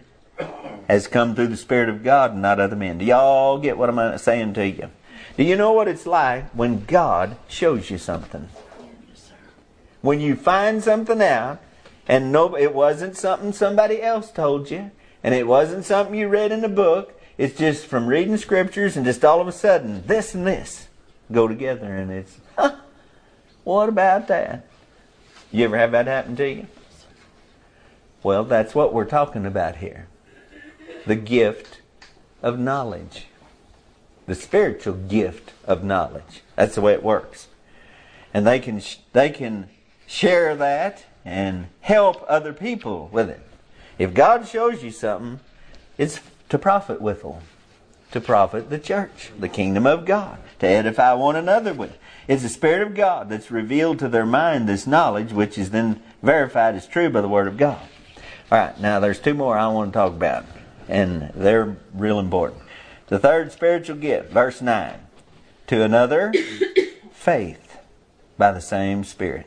has 0.89 1.07
come 1.07 1.35
through 1.35 1.49
the 1.49 1.57
Spirit 1.57 1.89
of 1.89 2.05
God 2.05 2.33
and 2.33 2.43
not 2.43 2.61
other 2.61 2.77
men. 2.77 2.99
Do 2.99 3.05
y'all 3.05 3.59
get 3.59 3.79
what 3.79 3.89
I'm 3.89 4.19
saying 4.19 4.55
to 4.55 4.67
you? 4.67 4.91
Do 5.37 5.43
you 5.43 5.57
know 5.57 5.73
what 5.73 5.89
it's 5.89 6.07
like 6.07 6.51
when 6.51 6.85
God 6.85 7.37
shows 7.49 7.91
you 7.91 7.99
something? 7.99 8.49
When 10.01 10.21
you 10.21 10.37
find 10.37 10.85
something 10.85 11.21
out 11.23 11.61
and 12.07 12.31
no, 12.31 12.57
it 12.57 12.75
wasn't 12.75 13.17
something 13.17 13.53
somebody 13.53 14.03
else 14.03 14.31
told 14.31 14.71
you, 14.71 14.91
and 15.25 15.35
it 15.35 15.47
wasn't 15.47 15.87
something 15.87 16.15
you 16.15 16.29
read 16.29 16.53
in 16.53 16.63
a 16.63 16.69
book. 16.69 17.19
It's 17.39 17.59
just 17.59 17.87
from 17.87 18.07
reading 18.07 18.37
scriptures 18.37 18.97
and 18.97 19.07
just 19.07 19.25
all 19.25 19.41
of 19.41 19.49
a 19.49 19.53
sudden 19.53 20.07
this 20.07 20.35
and 20.35 20.47
this 20.47 20.87
go 21.33 21.49
together 21.49 21.97
and 21.97 22.13
it's, 22.13 22.37
huh, 22.57 22.77
what 23.65 23.89
about 23.89 24.29
that? 24.29 24.67
You 25.51 25.65
ever 25.65 25.79
have 25.79 25.93
that 25.93 26.07
happen 26.07 26.37
to 26.37 26.49
you? 26.49 26.67
Well, 28.23 28.45
that's 28.45 28.75
what 28.75 28.93
we're 28.93 29.07
talking 29.07 29.47
about 29.47 29.77
here. 29.77 30.09
The 31.07 31.17
gift 31.17 31.81
of 32.43 32.59
knowledge. 32.59 33.27
The 34.27 34.35
spiritual 34.35 34.95
gift 34.95 35.53
of 35.65 35.83
knowledge. 35.83 36.43
That's 36.55 36.75
the 36.75 36.81
way 36.83 36.93
it 36.93 37.03
works. 37.03 37.49
And 38.35 38.47
they 38.47 38.61
can, 38.61 38.83
they 39.13 39.31
can 39.31 39.69
share 40.07 40.55
that 40.55 41.07
and 41.25 41.69
help 41.81 42.25
other 42.29 42.53
people 42.53 43.09
with 43.11 43.31
it. 43.31 43.41
If 43.99 44.15
God 44.15 44.49
shows 44.49 44.83
you 44.83 44.91
something, 44.91 45.41
it's 45.99 46.21
to 46.49 46.59
profit 46.59 47.01
withal, 47.01 47.43
to 48.11 48.21
profit 48.21 48.71
the 48.71 48.79
church, 48.79 49.31
the 49.39 49.49
kingdom 49.49 49.87
of 49.87 50.05
God, 50.05 50.39
to 50.59 50.67
edify 50.67 51.13
one 51.13 51.37
another 51.37 51.73
with. 51.73 51.97
It's 52.27 52.43
the 52.43 52.49
Spirit 52.49 52.83
of 52.83 52.95
God 52.95 53.29
that's 53.29 53.51
revealed 53.51 53.99
to 53.99 54.09
their 54.09 54.27
mind 54.27 54.69
this 54.69 54.87
knowledge, 54.87 55.33
which 55.33 55.59
is 55.59 55.71
then 55.71 56.03
verified 56.23 56.75
as 56.75 56.87
true 56.87 57.11
by 57.11 57.21
the 57.21 57.29
Word 57.29 57.47
of 57.47 57.57
God. 57.57 57.81
All 58.51 58.59
right, 58.59 58.81
now 58.81 58.99
there's 59.01 59.21
two 59.21 59.35
more 59.35 59.57
I 59.57 59.69
want 59.69 59.93
to 59.93 59.99
talk 59.99 60.13
about, 60.13 60.45
and 60.89 61.31
they're 61.35 61.77
real 61.93 62.19
important. 62.19 62.63
The 63.09 63.19
third 63.19 63.53
spiritual 63.53 63.97
gift, 63.97 64.33
verse 64.33 64.63
9. 64.63 64.99
To 65.69 65.83
another, 65.83 66.33
faith 67.13 67.79
by 68.39 68.53
the 68.53 68.61
same 68.61 69.05
Spirit. 69.05 69.47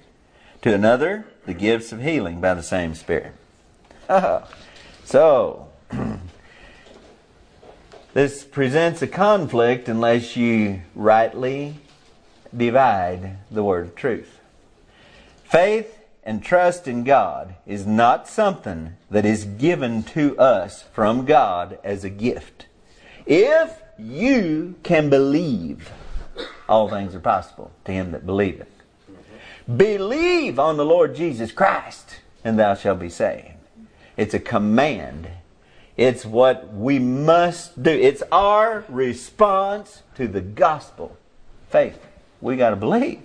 To 0.62 0.74
another, 0.74 1.26
the 1.46 1.54
gifts 1.54 1.92
of 1.92 2.02
healing 2.02 2.42
by 2.42 2.54
the 2.54 2.64
same 2.64 2.96
Spirit. 2.96 3.34
so, 5.04 5.70
this 8.14 8.44
presents 8.44 9.02
a 9.02 9.08
conflict 9.08 9.90
unless 9.90 10.38
you 10.38 10.82
rightly 10.96 11.76
divide 12.56 13.38
the 13.52 13.64
word 13.64 13.88
of 13.88 13.96
truth. 13.96 14.40
Faith 15.44 16.00
and 16.24 16.44
trust 16.44 16.88
in 16.88 17.04
God 17.04 17.56
is 17.66 17.86
not 17.86 18.28
something 18.28 18.96
that 19.10 19.26
is 19.26 19.44
given 19.44 20.04
to 20.04 20.38
us 20.38 20.84
from 20.94 21.26
God 21.26 21.80
as 21.84 22.04
a 22.04 22.10
gift. 22.10 22.68
If 23.26 23.82
you 23.98 24.76
can 24.84 25.10
believe, 25.10 25.92
all 26.70 26.90
things 26.90 27.14
are 27.14 27.20
possible 27.20 27.72
to 27.86 27.92
him 27.92 28.12
that 28.12 28.26
believeth. 28.26 28.70
Believe 29.76 30.60
on 30.60 30.78
the 30.78 30.86
Lord 30.86 31.14
Jesus 31.16 31.52
Christ, 31.52 32.20
and 32.44 32.58
thou 32.58 32.74
shalt 32.74 33.00
be 33.00 33.10
saved. 33.10 33.57
It's 34.18 34.34
a 34.34 34.40
command. 34.40 35.30
It's 35.96 36.26
what 36.26 36.74
we 36.74 37.00
must 37.00 37.82
do. 37.82 37.92
It's 37.92 38.24
our 38.32 38.84
response 38.90 40.04
to 40.16 40.28
the 40.28 40.42
gospel. 40.42 41.16
Faith. 41.70 42.00
We 42.42 42.58
got 42.58 42.72
to 42.72 42.76
believe. 42.76 43.22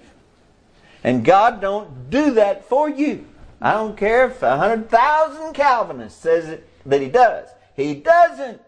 And 1.02 1.24
God 1.24 1.60
don't 1.60 2.10
do 2.10 2.32
that 2.32 2.68
for 2.68 2.88
you. 2.88 3.26
I 3.60 3.72
don't 3.72 3.96
care 3.96 4.26
if 4.26 4.42
a 4.42 4.56
hundred 4.56 4.90
thousand 4.90 5.54
Calvinists 5.54 6.20
says 6.20 6.48
it, 6.48 6.68
that 6.86 7.00
He 7.00 7.08
does. 7.08 7.48
He 7.74 7.94
doesn't. 7.94 8.60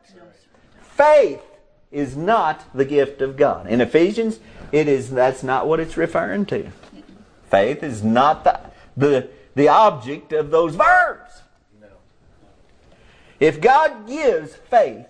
Faith 0.80 1.42
is 1.90 2.16
not 2.16 2.64
the 2.74 2.84
gift 2.84 3.20
of 3.20 3.36
God. 3.36 3.66
In 3.66 3.80
Ephesians, 3.80 4.38
it 4.70 4.88
is 4.88 5.10
that's 5.10 5.42
not 5.42 5.66
what 5.66 5.80
it's 5.80 5.96
referring 5.96 6.46
to. 6.46 6.70
Faith 7.50 7.82
is 7.82 8.02
not 8.02 8.44
the 8.44 8.60
the, 8.96 9.28
the 9.54 9.68
object 9.68 10.32
of 10.32 10.50
those 10.50 10.74
verbs. 10.76 11.33
If 13.40 13.60
God 13.60 14.06
gives 14.06 14.54
faith, 14.54 15.06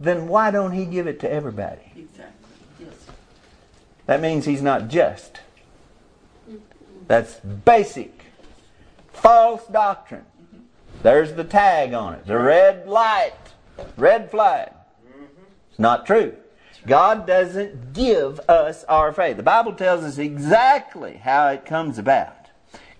then 0.00 0.28
why 0.28 0.50
don't 0.50 0.72
He 0.72 0.84
give 0.84 1.06
it 1.06 1.20
to 1.20 1.30
everybody? 1.30 1.92
Exactly. 1.96 2.56
Yes. 2.80 3.06
That 4.06 4.20
means 4.20 4.44
He's 4.44 4.62
not 4.62 4.88
just. 4.88 5.40
That's 7.06 7.36
basic. 7.40 8.24
False 9.12 9.66
doctrine. 9.66 10.24
There's 11.02 11.34
the 11.34 11.44
tag 11.44 11.92
on 11.92 12.14
it. 12.14 12.26
The 12.26 12.38
red 12.38 12.88
light. 12.88 13.32
Red 13.96 14.30
flag. 14.30 14.72
It's 15.70 15.78
not 15.78 16.06
true. 16.06 16.34
God 16.86 17.26
doesn't 17.26 17.92
give 17.92 18.40
us 18.48 18.84
our 18.84 19.12
faith. 19.12 19.36
The 19.36 19.42
Bible 19.42 19.72
tells 19.72 20.04
us 20.04 20.18
exactly 20.18 21.16
how 21.16 21.48
it 21.48 21.64
comes 21.64 21.98
about. 21.98 22.48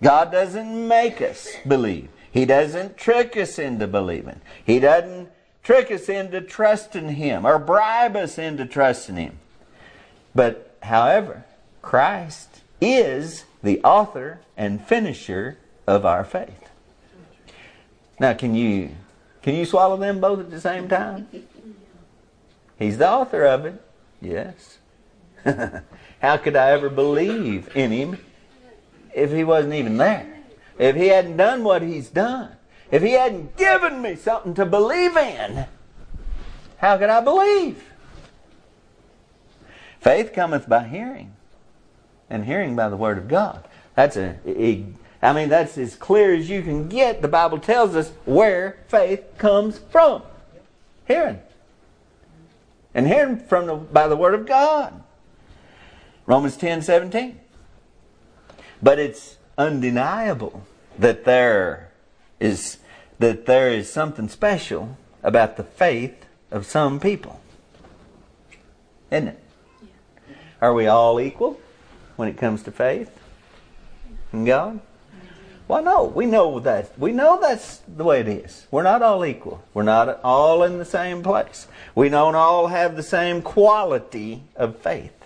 God 0.01 0.31
doesn't 0.31 0.87
make 0.87 1.21
us 1.21 1.47
believe. 1.65 2.09
He 2.37 2.45
doesn't 2.45 2.97
trick 2.97 3.35
us 3.35 3.57
into 3.57 3.87
believing. 3.87 4.41
He 4.63 4.79
doesn't 4.79 5.29
trick 5.63 5.89
us 5.89 6.07
into 6.07 6.39
trusting 6.39 7.09
Him 7.15 7.47
or 7.47 7.57
bribe 7.57 8.15
us 8.15 8.37
into 8.37 8.67
trusting 8.67 9.15
Him. 9.15 9.39
But, 10.35 10.77
however, 10.83 11.45
Christ 11.81 12.61
is 12.79 13.45
the 13.63 13.81
author 13.83 14.41
and 14.55 14.85
finisher 14.85 15.57
of 15.87 16.05
our 16.05 16.23
faith. 16.23 16.69
Now, 18.19 18.35
can 18.35 18.53
you 18.53 18.91
can 19.41 19.55
you 19.55 19.65
swallow 19.65 19.97
them 19.97 20.21
both 20.21 20.39
at 20.39 20.51
the 20.51 20.61
same 20.61 20.87
time? 20.87 21.27
He's 22.77 22.99
the 22.99 23.09
author 23.09 23.45
of 23.45 23.65
it. 23.65 23.81
Yes. 24.21 24.77
How 26.21 26.37
could 26.37 26.55
I 26.55 26.69
ever 26.69 26.91
believe 26.91 27.75
in 27.75 27.89
him 27.89 28.19
if 29.11 29.31
he 29.31 29.43
wasn't 29.43 29.73
even 29.73 29.97
there? 29.97 30.36
If 30.77 30.95
he 30.95 31.07
hadn't 31.07 31.37
done 31.37 31.63
what 31.63 31.81
he's 31.81 32.09
done? 32.09 32.51
If 32.91 33.01
he 33.01 33.13
hadn't 33.13 33.57
given 33.57 34.01
me 34.01 34.15
something 34.15 34.53
to 34.55 34.65
believe 34.65 35.17
in? 35.17 35.65
How 36.77 36.97
could 36.97 37.09
I 37.09 37.21
believe? 37.21 37.83
Faith 39.99 40.31
cometh 40.31 40.69
by 40.69 40.87
hearing, 40.87 41.33
and 42.29 42.45
hearing 42.45 42.75
by 42.75 42.87
the 42.87 42.95
word 42.95 43.17
of 43.17 43.27
God. 43.27 43.67
That's 43.95 44.15
a, 44.15 44.37
I 45.21 45.33
mean, 45.33 45.49
that's 45.49 45.77
as 45.77 45.95
clear 45.95 46.33
as 46.33 46.49
you 46.49 46.61
can 46.61 46.87
get. 46.87 47.21
The 47.21 47.27
Bible 47.27 47.57
tells 47.57 47.95
us 47.95 48.11
where 48.25 48.77
faith 48.87 49.25
comes 49.37 49.79
from. 49.89 50.21
Hearing. 51.07 51.39
And 52.93 53.07
hearing 53.07 53.37
from 53.37 53.65
the, 53.65 53.75
by 53.75 54.07
the 54.07 54.15
word 54.15 54.35
of 54.35 54.45
God. 54.45 55.03
Romans 56.25 56.55
10 56.57 56.83
17. 56.83 57.39
But 58.81 58.99
it's 58.99 59.36
undeniable 59.57 60.65
that 60.97 61.25
there 61.25 61.91
is 62.39 62.77
that 63.19 63.45
there 63.45 63.69
is 63.69 63.91
something 63.91 64.29
special 64.29 64.97
about 65.23 65.57
the 65.57 65.63
faith 65.63 66.25
of 66.51 66.65
some 66.65 66.99
people. 66.99 67.41
Isn't 69.11 69.29
it? 69.29 69.43
Are 70.61 70.73
we 70.73 70.87
all 70.87 71.19
equal 71.19 71.59
when 72.15 72.27
it 72.27 72.37
comes 72.37 72.63
to 72.63 72.71
faith 72.71 73.19
in 74.31 74.45
God? 74.45 74.79
Well, 75.67 75.83
no, 75.83 76.05
we 76.05 76.25
know 76.25 76.59
that. 76.61 76.97
We 76.97 77.11
know 77.11 77.39
that's 77.41 77.79
the 77.87 78.05
way 78.05 78.21
it 78.21 78.27
is. 78.27 78.67
We're 78.71 78.83
not 78.83 79.01
all 79.01 79.25
equal. 79.25 79.63
We're 79.73 79.83
not 79.83 80.21
all 80.23 80.63
in 80.63 80.77
the 80.77 80.85
same 80.85 81.21
place. 81.21 81.67
We 81.93 82.07
don't 82.07 82.35
all 82.35 82.67
have 82.67 82.95
the 82.95 83.03
same 83.03 83.41
quality 83.41 84.43
of 84.55 84.77
faith. 84.77 85.16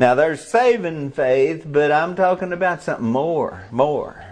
Now, 0.00 0.14
there's 0.14 0.42
saving 0.42 1.10
faith, 1.10 1.64
but 1.66 1.92
I'm 1.92 2.16
talking 2.16 2.54
about 2.54 2.80
something 2.80 3.04
more. 3.04 3.66
More. 3.70 4.24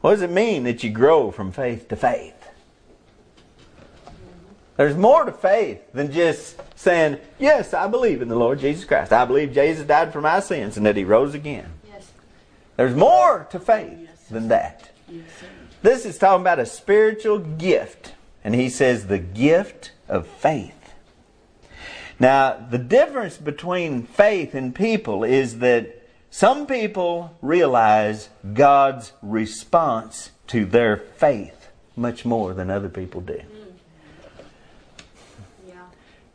What 0.00 0.12
does 0.12 0.22
it 0.22 0.30
mean 0.30 0.64
that 0.64 0.82
you 0.82 0.88
grow 0.88 1.30
from 1.30 1.52
faith 1.52 1.88
to 1.88 1.96
faith? 1.96 2.32
There's 4.78 4.96
more 4.96 5.26
to 5.26 5.32
faith 5.32 5.82
than 5.92 6.10
just 6.10 6.58
saying, 6.74 7.18
Yes, 7.38 7.74
I 7.74 7.86
believe 7.86 8.22
in 8.22 8.28
the 8.28 8.34
Lord 8.34 8.60
Jesus 8.60 8.86
Christ. 8.86 9.12
I 9.12 9.26
believe 9.26 9.52
Jesus 9.52 9.86
died 9.86 10.10
for 10.10 10.22
my 10.22 10.40
sins 10.40 10.78
and 10.78 10.86
that 10.86 10.96
he 10.96 11.04
rose 11.04 11.34
again. 11.34 11.70
Yes. 11.86 12.10
There's 12.76 12.96
more 12.96 13.46
to 13.50 13.60
faith 13.60 14.30
than 14.30 14.48
that. 14.48 14.88
Yes. 15.06 15.22
This 15.82 16.06
is 16.06 16.16
talking 16.16 16.40
about 16.40 16.60
a 16.60 16.64
spiritual 16.64 17.40
gift. 17.40 18.14
And 18.42 18.54
he 18.54 18.70
says 18.70 19.06
the 19.06 19.18
gift 19.18 19.92
of 20.08 20.26
faith. 20.26 20.73
Now, 22.18 22.56
the 22.70 22.78
difference 22.78 23.36
between 23.36 24.04
faith 24.04 24.54
and 24.54 24.74
people 24.74 25.24
is 25.24 25.58
that 25.58 26.02
some 26.30 26.66
people 26.66 27.36
realize 27.42 28.28
God's 28.52 29.12
response 29.22 30.30
to 30.48 30.64
their 30.64 30.96
faith 30.96 31.68
much 31.96 32.24
more 32.24 32.54
than 32.54 32.70
other 32.70 32.88
people 32.88 33.20
do. 33.20 33.40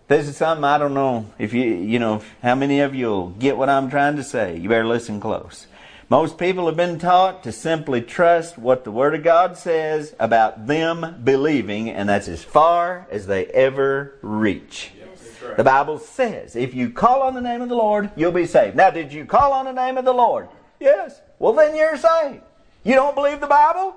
This 0.07 0.27
is 0.27 0.37
something 0.37 0.63
I 0.63 0.79
don't 0.79 0.95
know 0.95 1.27
if 1.37 1.53
you, 1.53 1.65
you 1.65 1.99
know, 1.99 2.23
how 2.41 2.55
many 2.55 2.79
of 2.79 2.95
you 2.95 3.07
will 3.07 3.29
get 3.29 3.57
what 3.57 3.69
I'm 3.69 3.91
trying 3.91 4.15
to 4.15 4.23
say. 4.23 4.57
You 4.57 4.67
better 4.67 4.87
listen 4.87 5.19
close. 5.19 5.67
Most 6.09 6.39
people 6.39 6.65
have 6.65 6.75
been 6.75 6.97
taught 6.97 7.43
to 7.43 7.51
simply 7.51 8.01
trust 8.01 8.57
what 8.57 8.83
the 8.83 8.91
Word 8.91 9.13
of 9.13 9.21
God 9.21 9.55
says 9.55 10.15
about 10.19 10.65
them 10.65 11.21
believing, 11.23 11.91
and 11.91 12.09
that's 12.09 12.27
as 12.27 12.43
far 12.43 13.05
as 13.11 13.27
they 13.27 13.45
ever 13.47 14.15
reach. 14.23 14.93
Right. 15.43 15.57
The 15.57 15.63
Bible 15.63 15.99
says, 15.99 16.55
if 16.55 16.73
you 16.73 16.89
call 16.89 17.21
on 17.21 17.33
the 17.33 17.41
name 17.41 17.61
of 17.61 17.69
the 17.69 17.75
Lord, 17.75 18.11
you'll 18.15 18.31
be 18.31 18.45
saved. 18.45 18.75
Now, 18.75 18.89
did 18.89 19.13
you 19.13 19.25
call 19.25 19.53
on 19.53 19.65
the 19.65 19.71
name 19.71 19.97
of 19.97 20.05
the 20.05 20.13
Lord? 20.13 20.49
Yes. 20.79 21.21
Well, 21.39 21.53
then 21.53 21.75
you're 21.75 21.97
saved. 21.97 22.41
You 22.83 22.95
don't 22.95 23.15
believe 23.15 23.39
the 23.39 23.47
Bible? 23.47 23.95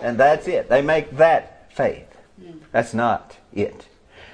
And 0.00 0.18
that's 0.18 0.46
it. 0.48 0.68
They 0.68 0.82
make 0.82 1.16
that 1.16 1.72
faith. 1.72 2.06
Hmm. 2.40 2.58
That's 2.72 2.94
not 2.94 3.36
it. 3.52 3.88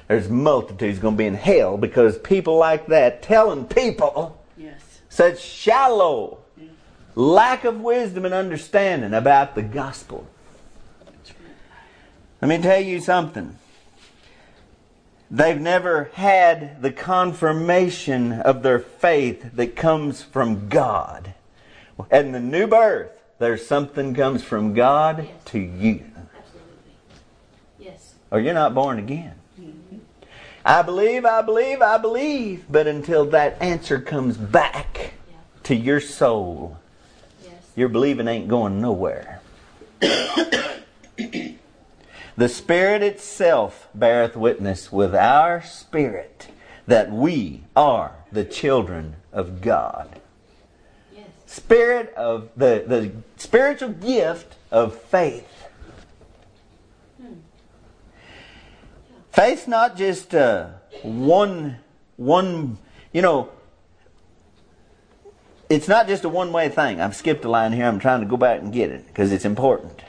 There's 0.08 0.28
multitudes 0.28 0.98
going 0.98 1.14
to 1.14 1.18
be 1.18 1.26
in 1.26 1.34
hell 1.34 1.76
because 1.76 2.18
people 2.18 2.56
like 2.56 2.86
that 2.86 3.22
telling 3.22 3.66
people 3.66 4.42
Yes. 4.56 5.00
such 5.08 5.40
shallow 5.40 6.38
lack 7.14 7.64
of 7.64 7.80
wisdom 7.80 8.24
and 8.24 8.34
understanding 8.34 9.14
about 9.14 9.54
the 9.54 9.62
gospel. 9.62 10.26
Let 12.42 12.48
me 12.48 12.58
tell 12.58 12.80
you 12.80 13.00
something. 13.00 13.56
They've 15.30 15.60
never 15.60 16.10
had 16.14 16.82
the 16.82 16.92
confirmation 16.92 18.32
of 18.32 18.62
their 18.62 18.78
faith 18.78 19.50
that 19.54 19.74
comes 19.74 20.22
from 20.22 20.68
God. 20.68 21.34
And 22.10 22.34
the 22.34 22.40
new 22.40 22.66
birth, 22.66 23.10
there's 23.38 23.66
something 23.66 24.14
comes 24.14 24.42
from 24.44 24.74
God 24.74 25.24
Yes. 25.24 25.28
to 25.46 25.58
you. 25.58 26.04
Absolutely. 26.36 26.92
Yes. 27.78 28.14
Or 28.30 28.38
you're 28.38 28.54
not 28.54 28.74
born 28.74 28.98
again. 28.98 29.34
I 30.64 30.82
believe, 30.82 31.26
I 31.26 31.42
believe, 31.42 31.82
I 31.82 31.98
believe. 31.98 32.64
But 32.70 32.86
until 32.86 33.26
that 33.26 33.60
answer 33.60 34.00
comes 34.00 34.36
back 34.36 35.12
Yeah. 35.30 35.36
to 35.64 35.74
your 35.74 36.00
soul, 36.00 36.78
Yes. 37.42 37.52
your 37.76 37.88
believing 37.88 38.28
ain't 38.28 38.48
going 38.48 38.80
nowhere. 38.80 39.40
the 42.36 42.48
Spirit 42.48 43.02
itself 43.02 43.88
beareth 43.94 44.36
witness 44.36 44.90
with 44.90 45.14
our 45.14 45.62
spirit 45.62 46.48
that 46.86 47.10
we 47.10 47.62
are 47.76 48.16
the 48.32 48.44
children 48.44 49.16
of 49.32 49.60
God. 49.60 50.20
Yes. 51.14 51.26
Spirit 51.46 52.12
of 52.14 52.50
the, 52.56 52.84
the 52.86 53.12
spiritual 53.36 53.90
gift 53.90 54.56
of 54.70 55.00
faith. 55.00 55.48
Faith's 59.32 59.66
not 59.66 59.96
just 59.96 60.34
uh, 60.34 60.68
one 61.02 61.78
one 62.16 62.78
you 63.12 63.20
know 63.20 63.50
it's 65.68 65.88
not 65.88 66.06
just 66.06 66.24
a 66.24 66.28
one 66.28 66.52
way 66.52 66.68
thing. 66.68 67.00
I've 67.00 67.16
skipped 67.16 67.44
a 67.44 67.50
line 67.50 67.72
here. 67.72 67.86
I'm 67.86 67.98
trying 67.98 68.20
to 68.20 68.26
go 68.26 68.36
back 68.36 68.60
and 68.60 68.72
get 68.72 68.90
it 68.90 69.06
because 69.06 69.32
it's 69.32 69.44
important. 69.44 70.02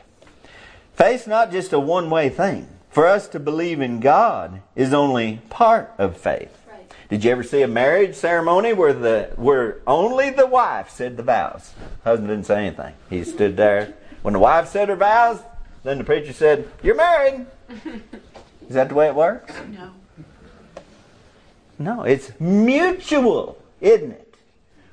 Faith's 0.95 1.27
not 1.27 1.51
just 1.51 1.73
a 1.73 1.79
one 1.79 2.09
way 2.09 2.29
thing. 2.29 2.67
For 2.89 3.05
us 3.05 3.27
to 3.29 3.39
believe 3.39 3.81
in 3.81 3.99
God 3.99 4.61
is 4.73 4.93
only 4.93 5.41
part 5.49 5.93
of 5.97 6.15
faith. 6.15 6.57
Right. 6.71 6.89
Did 7.09 7.25
you 7.25 7.31
ever 7.31 7.43
see 7.43 7.61
a 7.61 7.67
marriage 7.67 8.15
ceremony 8.15 8.71
where 8.71 8.93
the 8.93 9.31
where 9.35 9.81
only 9.85 10.29
the 10.29 10.47
wife 10.47 10.89
said 10.89 11.17
the 11.17 11.23
vows? 11.23 11.73
Husband 12.05 12.29
didn't 12.29 12.45
say 12.45 12.67
anything. 12.67 12.93
He 13.09 13.25
stood 13.25 13.57
there. 13.57 13.93
When 14.21 14.33
the 14.33 14.39
wife 14.39 14.69
said 14.69 14.87
her 14.87 14.95
vows, 14.95 15.41
then 15.83 15.97
the 15.97 16.05
preacher 16.05 16.31
said, 16.31 16.69
"You're 16.81 16.95
married." 16.95 17.45
Is 18.69 18.75
that 18.75 18.87
the 18.87 18.95
way 18.95 19.07
it 19.07 19.15
works? 19.15 19.53
No. 19.69 19.91
No, 21.77 22.03
it's 22.03 22.31
mutual, 22.39 23.57
isn't 23.81 24.11
it? 24.11 24.35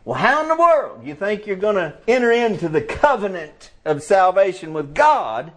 Well, 0.05 0.19
how 0.19 0.43
in 0.43 0.49
the 0.49 0.57
world 0.57 1.07
you 1.07 1.15
think 1.15 1.47
you're 1.47 1.55
going 1.55 1.77
to 1.77 1.95
enter 2.09 2.33
into 2.33 2.69
the 2.69 2.83
covenant 2.83 3.71
of 3.85 4.03
salvation 4.03 4.73
with 4.73 4.93
God 4.93 5.53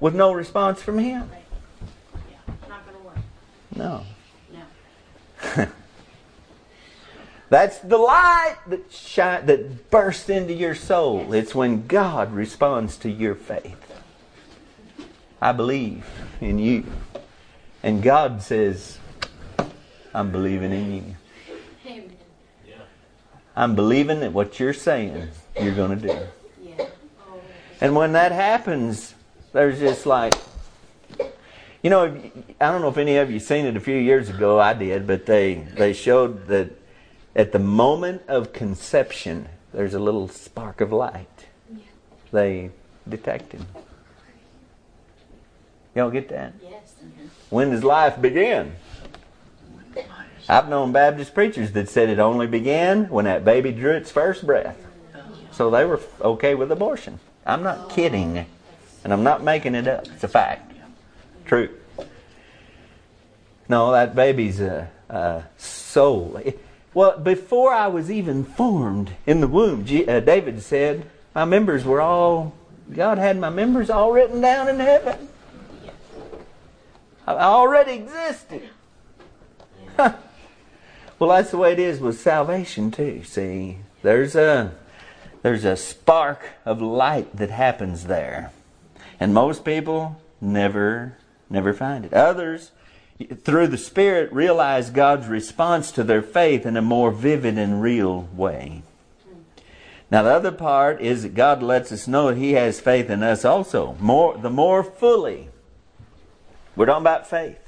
with 0.00 0.14
no 0.14 0.32
response 0.32 0.82
from 0.82 0.98
Him? 0.98 1.28
Right. 1.30 1.42
Yeah. 2.30 2.54
Not 2.68 2.86
going 2.86 2.98
to 2.98 3.04
work. 3.04 3.16
No. 3.74 4.02
No. 5.56 5.66
That's 7.48 7.78
the 7.78 7.96
light 7.96 8.56
that 8.66 8.90
shine, 8.90 9.46
that 9.46 9.90
bursts 9.90 10.28
into 10.28 10.52
your 10.52 10.74
soul. 10.74 11.32
It's 11.32 11.54
when 11.54 11.86
God 11.86 12.32
responds 12.32 12.96
to 12.98 13.10
your 13.10 13.34
faith. 13.34 13.94
I 15.40 15.52
believe 15.52 16.04
in 16.40 16.58
you. 16.58 16.84
And 17.82 18.02
God 18.02 18.42
says, 18.42 18.98
I'm 20.12 20.32
believing 20.32 20.72
in 20.72 20.94
you. 20.94 21.16
Amen. 21.86 22.16
Yeah. 22.66 22.74
I'm 23.54 23.76
believing 23.76 24.20
that 24.20 24.32
what 24.32 24.58
you're 24.58 24.72
saying 24.72 25.28
you're 25.60 25.74
going 25.74 26.00
to 26.00 26.08
do. 26.08 26.18
Yeah. 26.62 26.86
And 27.80 27.94
when 27.94 28.12
that 28.12 28.32
happens, 28.32 29.14
there's 29.56 29.78
just 29.78 30.04
like, 30.04 30.34
you 31.82 31.88
know, 31.88 32.04
I 32.60 32.70
don't 32.70 32.82
know 32.82 32.88
if 32.88 32.98
any 32.98 33.16
of 33.16 33.30
you 33.30 33.40
seen 33.40 33.64
it 33.64 33.74
a 33.74 33.80
few 33.80 33.96
years 33.96 34.28
ago. 34.28 34.60
I 34.60 34.74
did, 34.74 35.06
but 35.06 35.24
they 35.24 35.54
they 35.54 35.94
showed 35.94 36.46
that 36.48 36.70
at 37.34 37.52
the 37.52 37.58
moment 37.58 38.22
of 38.28 38.52
conception, 38.52 39.48
there's 39.72 39.94
a 39.94 39.98
little 39.98 40.28
spark 40.28 40.82
of 40.82 40.92
light. 40.92 41.46
They 42.32 42.70
detected. 43.08 43.64
Y'all 45.94 46.10
get 46.10 46.28
that? 46.28 46.52
yes. 46.62 46.94
When 47.48 47.70
does 47.70 47.82
life 47.82 48.20
begin? 48.20 48.74
I've 50.48 50.68
known 50.68 50.92
Baptist 50.92 51.32
preachers 51.32 51.72
that 51.72 51.88
said 51.88 52.10
it 52.10 52.18
only 52.18 52.46
began 52.46 53.08
when 53.08 53.24
that 53.24 53.44
baby 53.44 53.72
drew 53.72 53.92
its 53.92 54.10
first 54.10 54.44
breath. 54.44 54.76
So 55.50 55.70
they 55.70 55.86
were 55.86 56.00
okay 56.20 56.54
with 56.54 56.70
abortion. 56.70 57.18
I'm 57.46 57.62
not 57.62 57.88
kidding. 57.88 58.44
And 59.06 59.12
I'm 59.12 59.22
not 59.22 59.44
making 59.44 59.76
it 59.76 59.86
up. 59.86 60.04
It's 60.08 60.24
a 60.24 60.28
fact. 60.28 60.72
True. 61.44 61.70
No, 63.68 63.92
that 63.92 64.16
baby's 64.16 64.60
a, 64.60 64.90
soul. 65.58 66.42
Well, 66.92 67.16
before 67.16 67.72
I 67.72 67.86
was 67.86 68.10
even 68.10 68.42
formed 68.42 69.12
in 69.24 69.40
the 69.40 69.46
womb, 69.46 69.84
G- 69.84 70.08
uh, 70.08 70.18
David 70.18 70.60
said, 70.60 71.08
my 71.36 71.44
members 71.44 71.84
were 71.84 72.00
all, 72.00 72.52
God 72.92 73.18
had 73.18 73.38
my 73.38 73.48
members 73.48 73.90
all 73.90 74.10
written 74.10 74.40
down 74.40 74.68
in 74.68 74.80
heaven. 74.80 75.28
I 77.28 77.34
already 77.34 77.92
existed. 77.92 78.70
well, 79.96 80.18
that's 81.20 81.52
the 81.52 81.58
way 81.58 81.70
it 81.70 81.78
is 81.78 82.00
with 82.00 82.20
salvation 82.20 82.90
too. 82.90 83.22
See, 83.22 83.78
there's 84.02 84.34
a 84.34 84.74
there's 85.42 85.64
a 85.64 85.76
spark 85.76 86.40
of 86.64 86.82
light 86.82 87.36
that 87.36 87.50
happens 87.50 88.06
there, 88.06 88.50
and 89.18 89.34
most 89.34 89.64
people 89.64 90.20
never 90.40 91.16
never 91.48 91.72
find 91.72 92.04
it. 92.04 92.12
Others, 92.12 92.72
through 93.42 93.68
the 93.68 93.78
Spirit, 93.78 94.32
realize 94.32 94.90
God's 94.90 95.26
response 95.26 95.90
to 95.92 96.04
their 96.04 96.22
faith 96.22 96.66
in 96.66 96.76
a 96.76 96.82
more 96.82 97.10
vivid 97.10 97.56
and 97.56 97.80
real 97.80 98.28
way. 98.34 98.82
Now, 100.10 100.22
the 100.22 100.30
other 100.30 100.52
part 100.52 101.00
is 101.00 101.22
that 101.22 101.34
God 101.34 101.62
lets 101.62 101.90
us 101.90 102.06
know 102.06 102.28
that 102.28 102.36
He 102.36 102.52
has 102.52 102.80
faith 102.80 103.10
in 103.10 103.22
us 103.22 103.44
also. 103.44 103.96
More, 104.00 104.36
the 104.36 104.50
more 104.50 104.84
fully 104.84 105.48
we're 106.76 106.86
talking 106.86 107.02
about 107.02 107.28
faith, 107.28 107.58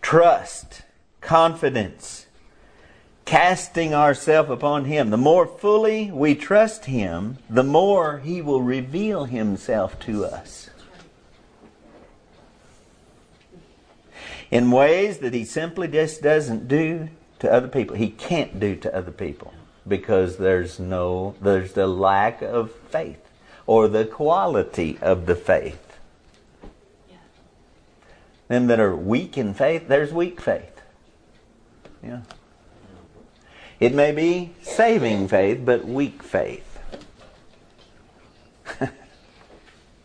trust, 0.00 0.82
confidence, 1.20 2.21
casting 3.32 3.94
ourselves 3.94 4.50
upon 4.50 4.84
Him. 4.84 5.08
The 5.08 5.16
more 5.16 5.46
fully 5.46 6.10
we 6.10 6.34
trust 6.34 6.84
Him, 6.84 7.38
the 7.48 7.62
more 7.62 8.18
He 8.18 8.42
will 8.42 8.60
reveal 8.60 9.24
Himself 9.24 9.98
to 10.00 10.26
us. 10.26 10.68
In 14.50 14.70
ways 14.70 15.20
that 15.20 15.32
He 15.32 15.46
simply 15.46 15.88
just 15.88 16.20
doesn't 16.20 16.68
do 16.68 17.08
to 17.38 17.50
other 17.50 17.68
people. 17.68 17.96
He 17.96 18.10
can't 18.10 18.60
do 18.60 18.76
to 18.76 18.94
other 18.94 19.10
people 19.10 19.54
because 19.88 20.36
there's 20.36 20.78
no, 20.78 21.34
there's 21.40 21.72
the 21.72 21.86
lack 21.86 22.42
of 22.42 22.70
faith 22.70 23.30
or 23.66 23.88
the 23.88 24.04
quality 24.04 24.98
of 25.00 25.24
the 25.24 25.36
faith 25.36 25.96
them 28.48 28.66
that 28.66 28.78
are 28.78 28.94
weak 28.94 29.38
in 29.38 29.54
faith, 29.54 29.88
there's 29.88 30.12
weak 30.12 30.38
faith. 30.38 30.82
Yeah. 32.04 32.20
It 33.82 33.94
may 33.94 34.12
be 34.12 34.52
saving 34.62 35.26
faith, 35.26 35.62
but 35.64 35.84
weak 35.84 36.22
faith. 36.22 36.78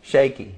Shaky. 0.02 0.56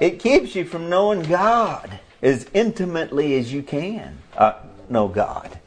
It 0.00 0.20
keeps 0.20 0.54
you 0.54 0.64
from 0.64 0.88
knowing 0.88 1.24
God 1.24 2.00
as 2.22 2.46
intimately 2.54 3.38
as 3.38 3.52
you 3.52 3.62
can 3.62 4.20
uh, 4.38 4.54
know 4.88 5.06
God. 5.06 5.58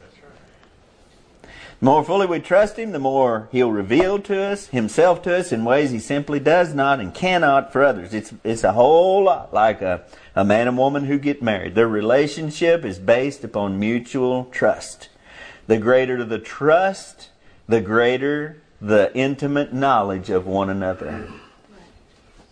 The 1.42 1.48
more 1.84 2.02
fully 2.02 2.26
we 2.26 2.40
trust 2.40 2.76
Him, 2.76 2.90
the 2.90 2.98
more 2.98 3.48
He'll 3.52 3.70
reveal 3.70 4.18
to 4.22 4.42
us, 4.42 4.66
Himself 4.66 5.22
to 5.22 5.36
us 5.36 5.52
in 5.52 5.64
ways 5.64 5.92
He 5.92 6.00
simply 6.00 6.40
does 6.40 6.74
not 6.74 6.98
and 6.98 7.14
cannot 7.14 7.72
for 7.72 7.84
others. 7.84 8.12
It's, 8.12 8.34
it's 8.42 8.64
a 8.64 8.72
whole 8.72 9.22
lot 9.22 9.54
like 9.54 9.80
a, 9.80 10.02
a 10.34 10.44
man 10.44 10.66
and 10.66 10.76
woman 10.76 11.04
who 11.04 11.20
get 11.20 11.40
married. 11.40 11.76
Their 11.76 11.86
relationship 11.86 12.84
is 12.84 12.98
based 12.98 13.44
upon 13.44 13.78
mutual 13.78 14.46
trust. 14.46 15.08
The 15.68 15.78
greater 15.78 16.24
the 16.24 16.38
trust, 16.38 17.28
the 17.68 17.80
greater 17.80 18.60
the 18.80 19.14
intimate 19.14 19.72
knowledge 19.72 20.30
of 20.30 20.46
one 20.46 20.70
another. 20.70 21.28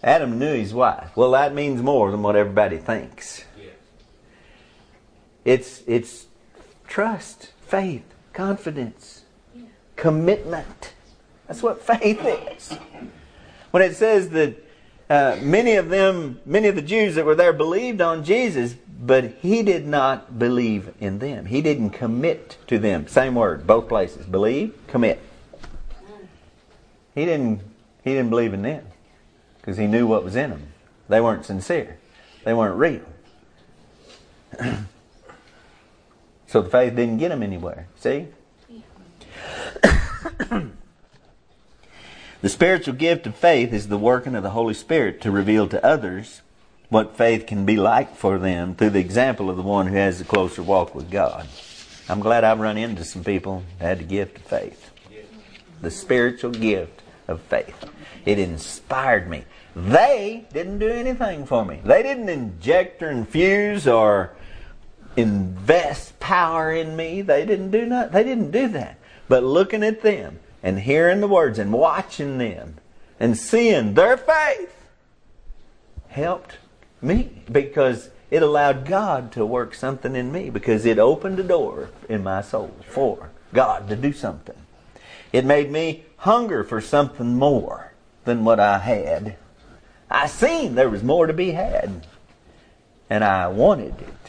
Adam 0.04 0.38
knew 0.38 0.54
his 0.54 0.74
wife. 0.74 1.16
Well, 1.16 1.30
that 1.32 1.54
means 1.54 1.82
more 1.82 2.10
than 2.10 2.22
what 2.22 2.36
everybody 2.36 2.76
thinks. 2.76 3.44
It's, 5.44 5.82
it's 5.86 6.26
trust, 6.86 7.52
faith, 7.66 8.04
confidence, 8.32 9.22
commitment. 9.96 10.92
That's 11.46 11.62
what 11.62 11.82
faith 11.82 12.20
is. 12.24 12.78
When 13.70 13.82
it 13.82 13.96
says 13.96 14.30
that 14.30 14.62
uh, 15.08 15.38
many 15.40 15.76
of 15.76 15.88
them, 15.88 16.40
many 16.44 16.66
of 16.66 16.74
the 16.74 16.82
Jews 16.82 17.14
that 17.14 17.24
were 17.24 17.36
there 17.36 17.52
believed 17.52 18.00
on 18.00 18.24
Jesus, 18.24 18.74
but 18.74 19.24
he 19.40 19.62
did 19.62 19.86
not 19.86 20.38
believe 20.38 20.92
in 21.00 21.20
them. 21.20 21.46
He 21.46 21.62
didn't 21.62 21.90
commit 21.90 22.58
to 22.66 22.78
them. 22.78 23.06
Same 23.06 23.36
word, 23.36 23.66
both 23.66 23.88
places. 23.88 24.26
Believe, 24.26 24.74
commit. 24.88 25.20
He 27.14 27.24
didn't. 27.24 27.60
He 28.02 28.12
didn't 28.12 28.30
believe 28.30 28.52
in 28.54 28.62
them 28.62 28.84
because 29.58 29.76
he 29.76 29.86
knew 29.86 30.06
what 30.06 30.24
was 30.24 30.36
in 30.36 30.50
them. 30.50 30.68
They 31.08 31.20
weren't 31.20 31.44
sincere. 31.44 31.98
They 32.44 32.54
weren't 32.54 32.76
real. 32.76 33.02
so 36.46 36.62
the 36.62 36.70
faith 36.70 36.94
didn't 36.94 37.18
get 37.18 37.32
him 37.32 37.42
anywhere. 37.42 37.88
See? 37.96 38.28
The 42.42 42.48
spiritual 42.50 42.94
gift 42.94 43.26
of 43.26 43.34
faith 43.34 43.72
is 43.72 43.88
the 43.88 43.96
working 43.96 44.34
of 44.34 44.42
the 44.42 44.50
Holy 44.50 44.74
Spirit 44.74 45.22
to 45.22 45.30
reveal 45.30 45.66
to 45.68 45.84
others 45.84 46.42
what 46.90 47.16
faith 47.16 47.46
can 47.46 47.64
be 47.64 47.76
like 47.76 48.14
for 48.14 48.38
them 48.38 48.74
through 48.74 48.90
the 48.90 49.00
example 49.00 49.48
of 49.48 49.56
the 49.56 49.62
one 49.62 49.86
who 49.86 49.96
has 49.96 50.20
a 50.20 50.24
closer 50.24 50.62
walk 50.62 50.94
with 50.94 51.10
God. 51.10 51.48
I'm 52.08 52.20
glad 52.20 52.44
I've 52.44 52.60
run 52.60 52.76
into 52.76 53.04
some 53.04 53.24
people 53.24 53.64
that 53.78 53.86
had 53.86 53.98
the 54.00 54.04
gift 54.04 54.36
of 54.36 54.42
faith. 54.42 54.90
The 55.80 55.90
spiritual 55.90 56.50
gift 56.50 57.02
of 57.26 57.40
faith. 57.40 57.84
It 58.26 58.38
inspired 58.38 59.28
me. 59.28 59.44
They 59.74 60.46
didn't 60.52 60.78
do 60.78 60.88
anything 60.88 61.46
for 61.46 61.64
me. 61.64 61.80
They 61.84 62.02
didn't 62.02 62.28
inject 62.28 63.02
or 63.02 63.10
infuse 63.10 63.88
or 63.88 64.32
invest 65.16 66.20
power 66.20 66.72
in 66.72 66.96
me. 66.96 67.22
They 67.22 67.46
didn't 67.46 67.70
do 67.70 67.86
nothing. 67.86 68.12
They 68.12 68.24
didn't 68.24 68.50
do 68.50 68.68
that. 68.68 68.98
But 69.28 69.42
looking 69.42 69.82
at 69.82 70.02
them 70.02 70.38
and 70.62 70.80
hearing 70.80 71.20
the 71.20 71.28
words 71.28 71.58
and 71.58 71.72
watching 71.72 72.38
them 72.38 72.76
and 73.18 73.36
seeing 73.36 73.94
their 73.94 74.16
faith 74.16 74.88
helped 76.08 76.58
me 77.00 77.42
because 77.50 78.10
it 78.30 78.42
allowed 78.42 78.86
God 78.86 79.32
to 79.32 79.46
work 79.46 79.74
something 79.74 80.16
in 80.16 80.32
me 80.32 80.50
because 80.50 80.84
it 80.84 80.98
opened 80.98 81.38
a 81.38 81.44
door 81.44 81.90
in 82.08 82.22
my 82.22 82.40
soul 82.42 82.74
for 82.88 83.30
God 83.52 83.88
to 83.88 83.96
do 83.96 84.12
something. 84.12 84.56
It 85.32 85.44
made 85.44 85.70
me 85.70 86.04
hunger 86.18 86.64
for 86.64 86.80
something 86.80 87.36
more 87.36 87.92
than 88.24 88.44
what 88.44 88.58
I 88.58 88.78
had. 88.78 89.36
I 90.10 90.26
seen 90.26 90.74
there 90.74 90.90
was 90.90 91.02
more 91.02 91.26
to 91.26 91.32
be 91.32 91.52
had, 91.52 92.06
and 93.10 93.22
I 93.22 93.48
wanted 93.48 94.00
it. 94.00 94.25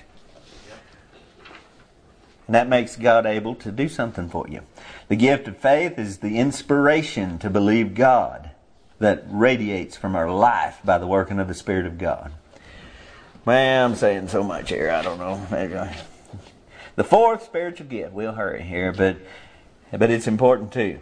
And 2.48 2.56
that 2.56 2.70
makes 2.70 2.96
God 2.96 3.26
able 3.26 3.56
to 3.56 3.72
do 3.72 3.90
something 3.90 4.30
for 4.30 4.48
you. 4.48 4.62
The 5.10 5.18
gift 5.18 5.48
of 5.48 5.58
faith 5.58 6.00
is 6.00 6.20
the 6.20 6.40
inspiration 6.40 7.38
to 7.40 7.50
believe 7.50 7.94
God 7.94 8.52
that 9.00 9.26
radiates 9.30 9.96
from 9.98 10.16
our 10.16 10.32
life 10.32 10.80
by 10.84 10.98
the 10.98 11.08
working 11.08 11.40
of 11.40 11.48
the 11.48 11.54
Spirit 11.54 11.86
of 11.86 11.98
God. 11.98 12.32
Well, 13.46 13.86
I'm 13.86 13.96
saying 13.96 14.30
so 14.30 14.44
much 14.44 14.70
here, 14.70 14.90
I 14.90 15.02
don't 15.02 15.20
know. 15.20 15.46
Maybe 15.52 15.76
I... 15.76 15.96
The 16.96 17.04
fourth 17.04 17.44
spiritual 17.44 17.88
gift, 17.88 18.12
we'll 18.12 18.34
hurry 18.34 18.64
here, 18.64 18.92
but, 18.92 19.18
but 19.92 20.10
it's 20.10 20.26
important 20.26 20.74
too. 20.74 21.00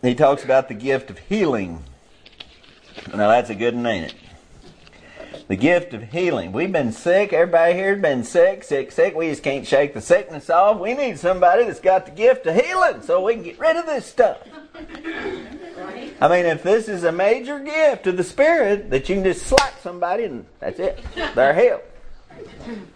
He 0.00 0.14
talks 0.14 0.44
about 0.44 0.68
the 0.68 0.74
gift 0.74 1.10
of 1.10 1.18
healing. 1.18 1.82
Now 3.08 3.28
that's 3.28 3.50
a 3.50 3.54
good 3.54 3.74
one, 3.74 3.86
ain't 3.86 4.12
it? 4.12 4.14
The 5.48 5.56
gift 5.56 5.94
of 5.94 6.02
healing. 6.04 6.52
We've 6.52 6.72
been 6.72 6.92
sick. 6.92 7.32
Everybody 7.32 7.74
here's 7.74 8.00
been 8.00 8.24
sick, 8.24 8.64
sick, 8.64 8.92
sick. 8.92 9.14
We 9.14 9.30
just 9.30 9.42
can't 9.42 9.66
shake 9.66 9.94
the 9.94 10.00
sickness 10.00 10.50
off. 10.50 10.80
We 10.80 10.94
need 10.94 11.18
somebody 11.18 11.64
that's 11.64 11.80
got 11.80 12.06
the 12.06 12.12
gift 12.12 12.46
of 12.46 12.54
healing 12.54 13.02
so 13.02 13.22
we 13.22 13.34
can 13.34 13.42
get 13.42 13.58
rid 13.58 13.76
of 13.76 13.86
this 13.86 14.06
stuff. 14.06 14.38
I 16.20 16.28
mean, 16.28 16.46
if 16.46 16.62
this 16.62 16.88
is 16.88 17.04
a 17.04 17.12
major 17.12 17.60
gift 17.60 18.06
of 18.06 18.16
the 18.16 18.24
Spirit, 18.24 18.90
that 18.90 19.08
you 19.08 19.16
can 19.16 19.24
just 19.24 19.46
slap 19.46 19.80
somebody 19.80 20.24
and 20.24 20.46
that's 20.60 20.80
it. 20.80 21.04
They're 21.34 21.54
healed. 21.54 21.82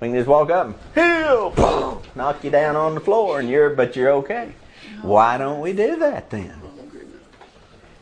We 0.00 0.08
can 0.08 0.14
just 0.14 0.28
walk 0.28 0.50
up 0.50 0.66
and 0.66 0.74
heal, 0.94 1.50
boom, 1.50 2.02
knock 2.14 2.42
you 2.42 2.50
down 2.50 2.74
on 2.74 2.94
the 2.94 3.00
floor, 3.00 3.40
and 3.40 3.48
you're 3.48 3.70
but 3.70 3.94
you're 3.94 4.10
okay. 4.12 4.52
Why 5.02 5.38
don't 5.38 5.60
we 5.60 5.72
do 5.72 5.96
that 5.96 6.30
then? 6.30 6.54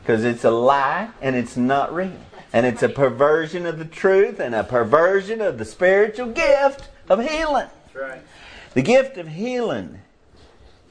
Because 0.00 0.24
it's 0.24 0.44
a 0.44 0.50
lie 0.50 1.10
and 1.20 1.34
it's 1.34 1.56
not 1.56 1.94
real. 1.94 2.12
And 2.56 2.64
it's 2.64 2.82
a 2.82 2.88
perversion 2.88 3.66
of 3.66 3.78
the 3.78 3.84
truth 3.84 4.40
and 4.40 4.54
a 4.54 4.64
perversion 4.64 5.42
of 5.42 5.58
the 5.58 5.64
spiritual 5.66 6.28
gift 6.28 6.88
of 7.06 7.20
healing. 7.20 7.68
That's 7.84 7.94
right. 7.94 8.22
The 8.72 8.80
gift 8.80 9.18
of 9.18 9.28
healing 9.28 10.00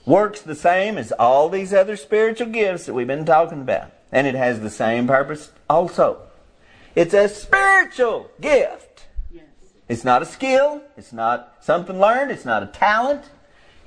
works 0.05 0.41
the 0.41 0.53
same 0.53 0.99
as 0.99 1.11
all 1.13 1.49
these 1.49 1.74
other 1.74 1.97
spiritual 1.97 2.49
gifts 2.49 2.86
that 2.86 2.93
we've 2.93 3.07
been 3.07 3.26
talking 3.26 3.61
about. 3.61 3.91
And 4.11 4.28
it 4.28 4.36
has 4.36 4.59
the 4.59 4.70
same 4.70 5.07
purpose 5.07 5.51
also. 5.68 6.28
It's 6.93 7.16
a 7.16 7.28
spiritual 7.28 8.30
gift. 8.39 9.07
Yes. 9.32 9.45
It's 9.89 10.03
not 10.03 10.22
a 10.22 10.26
skill. 10.28 10.84
It's 10.97 11.13
not 11.13 11.55
something 11.61 11.99
learned. 11.99 12.30
It's 12.30 12.45
not 12.45 12.61
a 12.61 12.68
talent. 12.68 13.24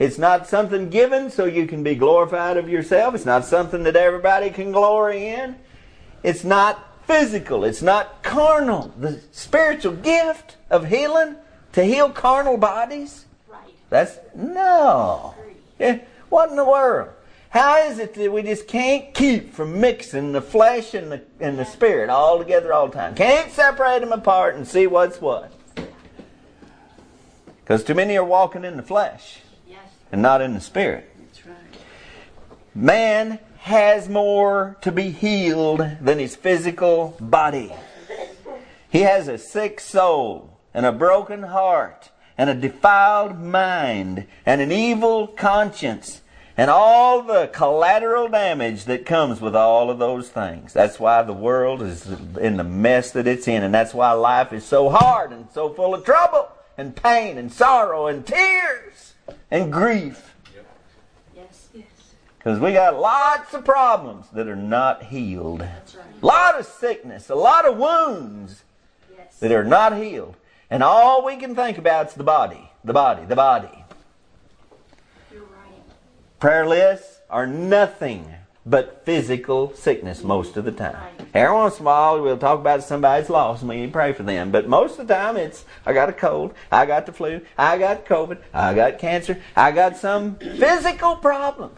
It's 0.01 0.19
not 0.19 0.49
something 0.49 0.91
given 0.91 1.31
so 1.31 1.45
you 1.45 1.69
can 1.69 1.85
be 1.85 1.95
glorified 1.95 2.57
of 2.57 2.69
yourself. 2.69 3.15
It's 3.15 3.25
not 3.25 3.45
something 3.45 3.85
that 3.85 3.95
everybody 3.95 4.51
can 4.51 4.73
glory 4.73 5.29
in. 5.29 5.55
It's 6.25 6.43
not 6.43 6.88
physical. 7.09 7.65
It's 7.65 7.83
not 7.83 8.23
carnal. 8.23 8.93
The 8.99 9.21
spiritual 9.33 9.95
gift 9.95 10.57
of 10.71 10.87
healing 10.87 11.37
to 11.73 11.83
heal 11.83 12.11
carnal 12.11 12.59
bodies. 12.59 13.25
Right. 13.49 13.61
That's 13.91 14.19
no. 14.37 15.35
Yeah, 15.79 16.01
what 16.29 16.51
in 16.51 16.57
the 16.57 16.65
world? 16.65 17.09
How 17.51 17.79
is 17.79 17.99
it 17.99 18.13
that 18.15 18.31
we 18.31 18.43
just 18.43 18.69
can't 18.69 19.15
keep 19.15 19.55
from 19.55 19.81
mixing 19.81 20.33
the 20.33 20.43
flesh 20.43 20.93
and 20.93 21.11
the 21.11 21.23
and 21.41 21.59
the 21.59 21.65
spirit 21.65 22.11
all 22.11 22.39
together 22.39 22.75
all 22.75 22.89
the 22.89 22.95
time? 22.95 23.15
Can't 23.15 23.51
separate 23.51 24.01
them 24.01 24.13
apart 24.13 24.55
and 24.57 24.69
see 24.69 24.87
what's 24.87 25.19
what. 25.21 25.51
Because 27.61 27.83
too 27.85 27.95
many 27.95 28.17
are 28.19 28.25
walking 28.25 28.65
in 28.65 28.77
the 28.77 28.83
flesh 28.83 29.41
Yes. 29.67 29.79
and 30.13 30.21
not 30.21 30.43
in 30.43 30.53
the 30.53 30.61
spirit. 30.61 31.11
That's 31.27 31.47
right. 31.47 31.57
Man 32.75 33.39
has 33.69 34.09
more 34.09 34.79
to 34.81 34.91
be 34.91 35.11
healed 35.11 35.83
than 36.01 36.19
his 36.19 36.35
physical 36.35 37.15
body. 37.21 37.71
He 38.89 39.03
has 39.03 39.29
a 39.29 39.37
sick 39.37 39.79
soul 39.79 40.59
and 40.73 40.87
a 40.87 40.93
broken 40.93 41.43
heart 41.43 42.11
and 42.39 42.49
a 42.49 42.55
defiled 42.55 43.39
mind 43.39 44.27
and 44.47 44.63
an 44.63 44.73
evil 44.73 45.27
conscience 45.27 46.23
and 46.57 46.71
all 46.71 47.21
the 47.21 47.51
collateral 47.53 48.29
damage 48.29 48.87
that 48.87 49.05
comes 49.05 49.39
with 49.39 49.55
all 49.55 49.91
of 49.91 49.99
those 49.99 50.31
things. 50.31 50.73
That's 50.73 50.99
why 50.99 51.21
the 51.23 51.35
world 51.35 51.83
is 51.83 52.07
in 52.41 52.57
the 52.57 52.65
mess 52.65 53.11
that 53.11 53.27
it's 53.27 53.47
in 53.47 53.63
and 53.63 53.75
that's 53.75 53.93
why 53.93 54.13
life 54.13 54.55
is 54.55 54.65
so 54.65 54.89
hard 54.89 55.31
and 55.31 55.47
so 55.53 55.69
full 55.75 55.95
of 55.95 56.07
trouble 56.07 56.49
and 56.79 56.97
pain 56.97 57.37
and 57.37 57.53
sorrow 57.53 58.07
and 58.07 58.27
tears 58.27 59.13
and 59.51 59.71
grief. 59.71 60.28
Because 62.49 62.63
we 62.63 62.73
got 62.73 62.99
lots 62.99 63.53
of 63.53 63.63
problems 63.63 64.25
that 64.33 64.49
are 64.49 64.57
not 64.57 65.03
healed. 65.03 65.61
Right. 65.61 65.95
A 66.23 66.27
lot 66.27 66.59
of 66.59 66.65
sickness, 66.65 67.29
a 67.29 67.35
lot 67.35 67.67
of 67.67 67.77
wounds 67.77 68.63
Yes. 69.15 69.37
that 69.41 69.53
are 69.53 69.65
not 69.65 69.99
healed. 69.99 70.35
And 70.71 70.83
all 70.83 71.23
we 71.27 71.37
can 71.37 71.55
think 71.55 71.77
about 71.77 72.09
is 72.09 72.15
the 72.15 72.25
body, 72.25 72.71
the 72.83 72.95
body, 72.95 73.27
the 73.27 73.37
body. 73.37 73.85
You're 75.31 75.43
right. 75.43 75.83
Prayer 76.41 76.67
lists 76.67 77.19
are 77.29 77.47
nothing 77.47 78.25
but 78.65 79.05
physical 79.05 79.75
sickness 79.75 80.25
most 80.25 80.57
of 80.57 80.65
the 80.65 80.73
time. 80.73 80.95
Right. 81.19 81.29
Every 81.35 81.55
once 81.55 81.79
in 81.79 81.83
a 81.83 81.85
while 81.85 82.23
we'll 82.23 82.39
talk 82.39 82.61
about 82.61 82.83
somebody's 82.83 83.29
lost 83.29 83.61
and 83.61 83.69
we 83.69 83.87
pray 83.89 84.15
for 84.15 84.23
them. 84.23 84.51
But 84.51 84.67
most 84.67 84.99
of 84.99 85.07
the 85.07 85.15
time 85.15 85.37
it's 85.37 85.67
I 85.85 85.93
got 85.93 86.09
a 86.09 86.15
cold, 86.15 86.55
I 86.73 86.87
got 86.87 87.05
the 87.05 87.13
flu, 87.13 87.43
I 87.59 87.77
got 87.77 88.07
COVID, 88.07 88.39
I 88.55 88.73
got 88.73 88.99
cancer, 88.99 89.39
I 89.55 89.71
got 89.71 89.99
some 89.99 90.37
physical 90.37 91.17
problem. 91.17 91.73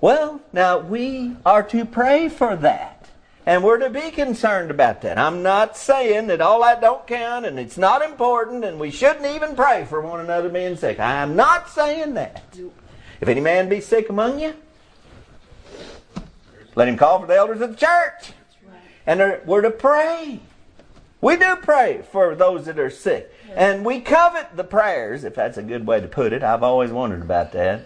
Well, 0.00 0.40
now 0.52 0.78
we 0.78 1.36
are 1.44 1.62
to 1.64 1.84
pray 1.84 2.28
for 2.28 2.56
that. 2.56 3.10
And 3.44 3.64
we're 3.64 3.78
to 3.78 3.90
be 3.90 4.10
concerned 4.10 4.70
about 4.70 5.02
that. 5.02 5.18
I'm 5.18 5.42
not 5.42 5.76
saying 5.76 6.28
that 6.28 6.40
all 6.40 6.62
that 6.62 6.80
don't 6.80 7.06
count 7.06 7.46
and 7.46 7.58
it's 7.58 7.78
not 7.78 8.02
important 8.02 8.64
and 8.64 8.78
we 8.78 8.90
shouldn't 8.90 9.26
even 9.26 9.56
pray 9.56 9.86
for 9.86 10.00
one 10.00 10.20
another 10.20 10.48
being 10.48 10.76
sick. 10.76 11.00
I'm 11.00 11.36
not 11.36 11.68
saying 11.68 12.14
that. 12.14 12.44
If 13.20 13.28
any 13.28 13.40
man 13.40 13.68
be 13.68 13.80
sick 13.80 14.08
among 14.08 14.40
you, 14.40 14.54
let 16.74 16.88
him 16.88 16.96
call 16.96 17.20
for 17.20 17.26
the 17.26 17.34
elders 17.34 17.60
of 17.60 17.70
the 17.70 17.76
church. 17.76 18.32
And 19.06 19.40
we're 19.46 19.62
to 19.62 19.70
pray. 19.70 20.40
We 21.20 21.36
do 21.36 21.56
pray 21.56 22.02
for 22.12 22.34
those 22.34 22.66
that 22.66 22.78
are 22.78 22.90
sick. 22.90 23.32
And 23.54 23.84
we 23.84 24.00
covet 24.00 24.56
the 24.56 24.64
prayers, 24.64 25.24
if 25.24 25.34
that's 25.34 25.58
a 25.58 25.62
good 25.62 25.86
way 25.86 26.00
to 26.00 26.08
put 26.08 26.32
it. 26.32 26.42
I've 26.42 26.62
always 26.62 26.90
wondered 26.90 27.22
about 27.22 27.52
that. 27.52 27.84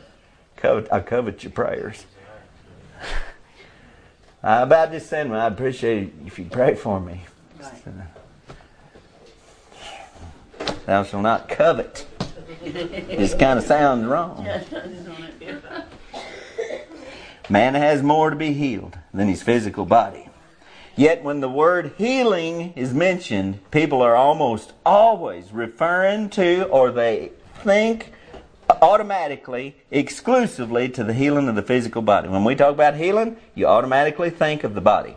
Covet, 0.65 0.91
I 0.91 1.01
covet 1.01 1.45
your 1.45 1.53
prayers. 1.53 2.07
Uh, 4.43 4.47
I 4.47 4.63
about 4.63 4.99
saying, 5.03 5.29
well, 5.29 5.43
I'd 5.43 5.53
appreciate 5.53 6.05
it 6.05 6.15
if 6.25 6.39
you 6.39 6.47
pray 6.47 6.75
for 6.75 6.99
me. 6.99 7.21
Thou 10.87 11.03
shalt 11.03 11.23
not 11.23 11.51
covet. 11.51 12.07
Just 12.65 13.39
kind 13.39 13.59
of 13.59 13.67
sounds 13.67 14.07
wrong. 14.07 14.47
Man 17.51 17.75
has 17.75 18.03
more 18.03 18.31
to 18.31 18.37
be 18.37 18.55
healed 18.55 18.97
than 19.13 19.29
his 19.29 19.43
physical 19.43 19.85
body. 19.85 20.31
Yet 20.97 21.23
when 21.23 21.41
the 21.41 21.51
word 21.51 21.93
healing 21.99 22.73
is 22.75 22.95
mentioned, 22.95 23.59
people 23.71 24.01
are 24.01 24.17
almost 24.17 24.73
always 24.87 25.53
referring 25.53 26.31
to 26.31 26.65
or 26.69 26.91
they 26.91 27.33
think 27.57 28.15
automatically, 28.83 29.77
exclusively 29.91 30.89
to 30.89 31.05
the 31.05 31.13
healing 31.13 31.49
of 31.49 31.55
the 31.55 31.63
physical 31.63 32.03
body. 32.03 32.29
When 32.29 32.45
we 32.45 32.55
talk 32.55 32.73
about 32.73 32.97
healing, 32.97 33.37
you 33.55 33.67
automatically 33.67 34.31
think 34.31 34.65
of 34.65 34.75
the 34.75 34.81
body. 34.81 35.17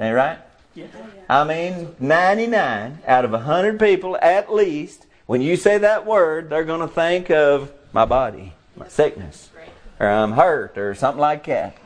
Ain't 0.00 0.14
right? 0.14 0.38
Yes. 0.74 0.90
I 1.28 1.44
mean, 1.44 1.96
99 1.98 3.00
out 3.06 3.24
of 3.24 3.32
100 3.32 3.78
people 3.80 4.16
at 4.22 4.52
least, 4.52 5.06
when 5.26 5.40
you 5.42 5.56
say 5.56 5.78
that 5.78 6.06
word, 6.06 6.50
they're 6.50 6.64
going 6.64 6.80
to 6.80 6.88
think 6.88 7.30
of 7.30 7.72
my 7.92 8.04
body, 8.04 8.54
my 8.76 8.88
sickness, 8.88 9.50
or 9.98 10.08
I'm 10.08 10.32
hurt, 10.32 10.78
or 10.78 10.94
something 10.94 11.20
like 11.20 11.44
that. 11.46 11.76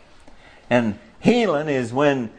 And 0.68 0.98
healing 1.20 1.68
is 1.68 1.92
when 1.92 2.30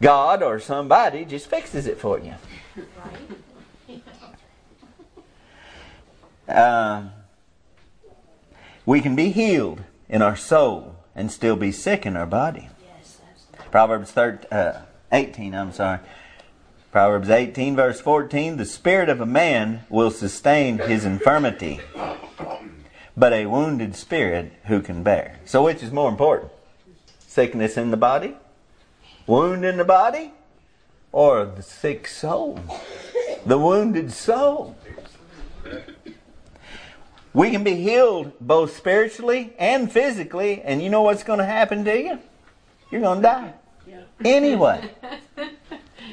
God 0.00 0.42
or 0.42 0.60
somebody 0.60 1.24
just 1.24 1.48
fixes 1.48 1.86
it 1.86 1.98
for 1.98 2.18
you. 2.18 2.34
Right. 2.76 2.84
Uh, 6.48 7.02
we 8.88 9.02
can 9.02 9.14
be 9.14 9.30
healed 9.30 9.82
in 10.08 10.22
our 10.22 10.34
soul 10.34 10.96
and 11.14 11.30
still 11.30 11.56
be 11.56 11.70
sick 11.70 12.06
in 12.06 12.16
our 12.16 12.24
body. 12.24 12.70
Yes. 12.82 13.18
Proverbs 13.70 14.10
13, 14.12 14.50
uh, 14.50 14.80
18, 15.12 15.54
I'm 15.54 15.72
sorry. 15.72 15.98
Proverbs 16.90 17.28
18, 17.28 17.76
verse 17.76 18.00
14 18.00 18.56
The 18.56 18.64
spirit 18.64 19.10
of 19.10 19.20
a 19.20 19.26
man 19.26 19.82
will 19.90 20.10
sustain 20.10 20.78
his 20.78 21.04
infirmity, 21.04 21.80
but 23.14 23.34
a 23.34 23.44
wounded 23.44 23.94
spirit 23.94 24.54
who 24.68 24.80
can 24.80 25.02
bear. 25.02 25.38
So 25.44 25.64
which 25.64 25.82
is 25.82 25.92
more 25.92 26.08
important? 26.08 26.50
Sickness 27.18 27.76
in 27.76 27.90
the 27.90 27.98
body? 27.98 28.38
Wound 29.26 29.66
in 29.66 29.76
the 29.76 29.84
body? 29.84 30.32
Or 31.12 31.44
the 31.44 31.62
sick 31.62 32.06
soul? 32.08 32.58
The 33.44 33.58
wounded 33.58 34.12
soul? 34.12 34.77
We 37.32 37.50
can 37.50 37.62
be 37.62 37.74
healed 37.74 38.32
both 38.40 38.76
spiritually 38.76 39.52
and 39.58 39.90
physically, 39.90 40.62
and 40.62 40.82
you 40.82 40.90
know 40.90 41.02
what's 41.02 41.22
going 41.22 41.38
to 41.38 41.44
happen 41.44 41.84
to 41.84 41.98
you? 41.98 42.18
You're 42.90 43.02
going 43.02 43.18
to 43.18 43.22
die. 43.22 43.52
Yeah. 43.86 44.00
Anyway, 44.24 44.90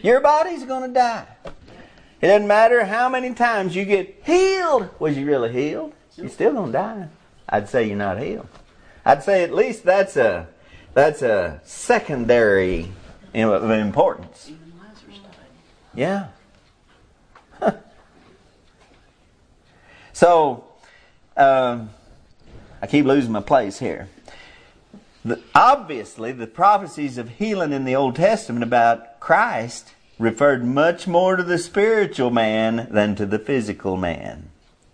your 0.04 0.20
body's 0.20 0.66
going 0.66 0.90
to 0.90 0.94
die. 0.94 1.26
It 2.22 2.28
doesn't 2.28 2.48
matter 2.48 2.86
how 2.86 3.10
many 3.10 3.34
times 3.34 3.76
you 3.76 3.86
get 3.86 4.22
healed. 4.26 4.90
Was 5.00 5.18
you 5.18 5.26
really 5.26 5.52
healed? 5.52 5.94
You're 6.16 6.30
still 6.30 6.54
going 6.54 6.68
to 6.68 6.78
die. 6.78 7.08
I'd 7.48 7.70
say 7.70 7.88
you're 7.88 7.98
not 7.98 8.22
healed. 8.22 8.48
I'd 9.06 9.24
say 9.24 9.44
at 9.44 9.54
least 9.54 9.84
that's 9.84 10.18
a 10.18 10.48
that's 10.94 11.22
a 11.22 11.62
secondary 11.66 12.92
of 13.34 13.70
importance. 13.70 14.50
Even 14.50 14.74
Lazarus 14.80 15.20
died. 15.20 16.30
Yeah. 17.62 17.62
so, 20.14 20.65
um, 21.38 21.90
I 22.82 22.88
keep 22.88 23.06
losing 23.06 23.32
my 23.32 23.42
place 23.42 23.80
here. 23.80 24.10
The, 25.24 25.42
obviously, 25.56 26.32
the 26.32 26.48
prophecies 26.48 27.18
of 27.18 27.30
healing 27.30 27.72
in 27.72 27.86
the 27.86 27.96
Old 27.96 28.16
Testament 28.16 28.64
about 28.64 29.20
Christ 29.20 29.94
referred 30.20 30.64
much 30.64 31.08
more 31.08 31.36
to 31.36 31.44
the 31.44 31.58
spiritual 31.58 32.30
man 32.30 32.88
than 32.92 33.16
to 33.16 33.26
the 33.26 33.40
physical 33.40 33.98
man. 33.98 34.50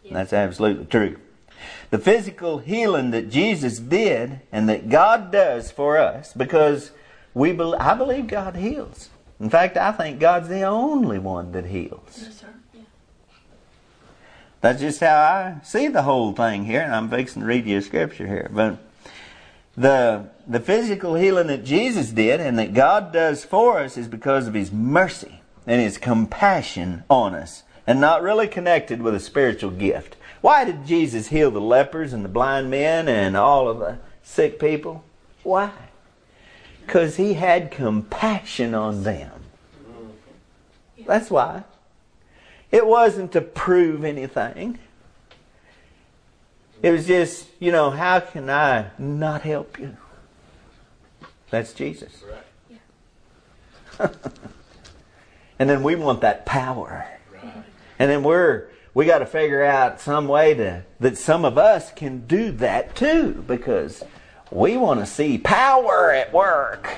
That's 0.10 0.34
absolutely 0.34 0.86
true. 0.86 1.18
The 1.90 2.00
physical 2.00 2.60
healing 2.60 3.12
that 3.12 3.30
Jesus 3.30 3.78
did 3.80 4.40
and 4.52 4.68
that 4.70 4.90
God 4.90 5.32
does 5.32 5.72
for 5.72 5.98
us, 5.98 6.34
because 6.34 6.92
we 7.34 7.52
bel 7.52 7.76
I 7.76 7.94
believe 7.94 8.28
God 8.28 8.56
heals. 8.56 9.10
In 9.40 9.50
fact, 9.50 9.76
I 9.76 9.92
think 9.92 10.20
God's 10.20 10.48
the 10.48 10.64
only 10.64 11.20
one 11.20 11.52
that 11.52 11.66
heals. 11.66 12.41
Yes, 14.64 14.80
sir. 14.80 14.82
Yeah. 14.82 14.82
That's 14.82 14.82
just 14.82 15.00
how 15.00 15.16
I 15.16 15.56
see 15.64 15.88
the 15.88 16.04
whole 16.04 16.34
thing 16.34 16.66
here, 16.66 16.82
and 16.82 16.94
I'm 16.94 17.10
fixing 17.10 17.42
to 17.42 17.48
read 17.48 17.66
you 17.66 17.78
a 17.78 17.82
scripture 17.82 18.28
here. 18.28 18.50
But 18.54 18.78
the 19.76 20.30
the 20.48 20.60
physical 20.60 21.16
healing 21.16 21.48
that 21.48 21.64
Jesus 21.64 22.12
did 22.12 22.40
and 22.42 22.60
that 22.60 22.74
God 22.74 23.14
does 23.14 23.46
for 23.46 23.80
us 23.80 23.98
is 23.98 24.08
because 24.08 24.48
of 24.48 24.54
His 24.54 24.72
mercy 24.72 25.42
and 25.66 25.82
His 25.82 25.98
compassion 25.98 27.04
on 27.10 27.36
us, 27.36 27.64
and 27.88 28.00
not 28.02 28.22
really 28.22 28.48
connected 28.48 29.02
with 29.02 29.16
a 29.16 29.20
spiritual 29.20 29.72
gift. 29.72 30.16
Why 30.42 30.66
did 30.66 30.86
Jesus 30.86 31.28
heal 31.28 31.52
the 31.52 31.62
lepers 31.62 32.14
and 32.14 32.26
the 32.26 32.30
blind 32.30 32.70
men 32.70 33.08
and 33.08 33.38
all 33.38 33.70
of 33.70 33.80
the 33.80 34.00
sick 34.24 34.60
people? 34.60 35.04
Why? 35.44 35.72
Because 36.86 37.18
He 37.18 37.36
had 37.36 37.72
compassion 37.72 38.74
on 38.74 39.04
them. 39.04 39.32
That's 41.06 41.30
why. 41.30 41.64
It 42.72 42.86
wasn't 42.86 43.32
to 43.34 43.42
prove 43.42 44.04
anything. 44.04 44.80
It 46.82 46.92
was 46.92 47.06
just, 47.06 47.48
you 47.60 47.72
know, 47.72 47.92
how 47.92 48.20
can 48.20 48.50
I 48.50 48.92
not 48.98 49.42
help 49.42 49.80
you? 49.80 49.98
That's 51.50 51.74
Jesus. 51.74 52.24
Right. 54.00 54.16
And 55.62 55.70
then 55.70 55.84
we 55.84 55.94
want 55.94 56.22
that 56.22 56.44
power. 56.44 57.06
Right. 57.32 57.54
And 58.00 58.10
then 58.10 58.24
we're 58.24 58.70
we 58.96 59.06
got 59.06 59.20
to 59.20 59.28
figure 59.28 59.64
out 59.64 60.02
some 60.02 60.28
way 60.28 60.56
to 60.56 60.84
that 61.00 61.20
some 61.20 61.46
of 61.46 61.60
us 61.60 61.92
can 61.92 62.26
do 62.26 62.52
that 62.54 62.96
too 62.96 63.44
because 63.46 64.04
we 64.50 64.76
want 64.76 65.02
to 65.02 65.06
see 65.06 65.38
power 65.38 66.12
at 66.12 66.34
work. 66.34 66.98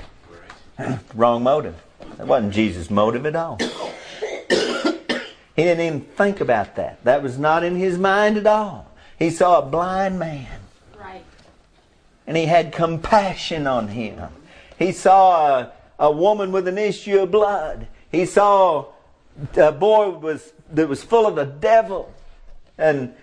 Right. 0.80 0.98
Wrong 1.14 1.44
motive. 1.44 1.76
That 2.16 2.26
wasn't 2.26 2.54
Jesus' 2.54 2.90
motive 2.90 3.26
at 3.26 3.36
all. 3.36 3.60
He 5.56 5.64
didn't 5.64 5.86
even 5.86 6.02
think 6.02 6.42
about 6.42 6.76
that. 6.76 7.04
That 7.04 7.22
was 7.22 7.38
not 7.38 7.64
in 7.64 7.76
his 7.76 7.98
mind 7.98 8.38
at 8.38 8.48
all. 8.48 8.92
He 9.20 9.30
saw 9.30 9.60
a 9.60 9.66
blind 9.66 10.20
man 10.20 10.48
Right. 11.00 11.24
and 12.26 12.36
he 12.36 12.46
had 12.46 12.72
compassion 12.74 13.68
on 13.68 13.90
him. 13.90 14.20
He 14.80 14.92
saw 14.92 15.60
a, 15.60 15.72
a 16.00 16.12
woman 16.12 16.52
with 16.52 16.68
an 16.68 16.78
issue 16.78 17.20
of 17.20 17.32
blood. 17.32 17.88
He 18.12 18.26
saw 18.26 18.88
a 19.56 19.72
boy 19.72 20.10
was 20.10 20.54
that 20.72 20.88
was 20.90 21.04
full 21.04 21.26
of 21.26 21.36
the 21.36 21.46
devil 21.46 22.14
and 22.78 23.14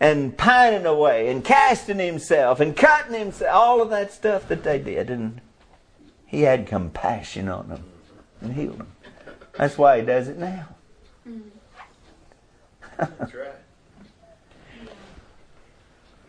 and 0.00 0.36
pining 0.36 0.86
away 0.86 1.28
and 1.28 1.44
casting 1.44 1.98
himself 1.98 2.60
and 2.60 2.76
cutting 2.76 3.14
himself, 3.18 3.54
all 3.54 3.80
of 3.80 3.90
that 3.90 4.12
stuff 4.12 4.48
that 4.48 4.62
they 4.64 4.78
did, 4.78 5.08
and 5.08 5.40
he 6.26 6.42
had 6.42 6.66
compassion 6.66 7.48
on 7.48 7.68
them 7.68 7.84
and 8.40 8.54
healed 8.54 8.78
them. 8.78 8.88
That's 9.56 9.78
why 9.78 10.00
he 10.00 10.06
does 10.06 10.28
it 10.28 10.36
now. 10.38 10.68
Mm. 11.26 11.42
That's 12.98 13.34
right. 13.34 13.48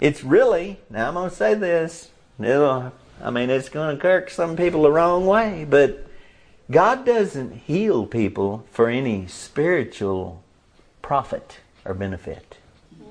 It's 0.01 0.24
really 0.24 0.80
now. 0.89 1.07
I'm 1.07 1.13
going 1.13 1.30
to 1.30 1.36
say 1.36 1.53
this. 1.53 2.09
It'll, 2.39 2.91
I 3.24 3.30
mean, 3.30 3.49
it's 3.49 3.70
going 3.70 3.95
to 3.95 4.01
kirk 4.01 4.30
some 4.30 4.55
people 4.57 4.84
the 4.84 4.91
wrong 4.91 5.26
way, 5.26 5.66
but 5.68 6.05
God 6.70 7.05
doesn't 7.05 7.51
heal 7.51 8.05
people 8.05 8.66
for 8.72 8.89
any 8.89 9.28
spiritual 9.28 10.43
profit 11.01 11.59
or 11.86 11.93
benefit. 11.93 12.57
Mm, 13.01 13.05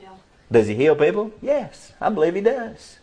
yeah. 0.00 0.08
Does 0.52 0.66
He 0.66 0.74
heal 0.74 0.94
people? 0.94 1.32
Yes, 1.40 1.92
I 2.00 2.10
believe 2.10 2.34
He 2.34 2.42
does. 2.42 2.98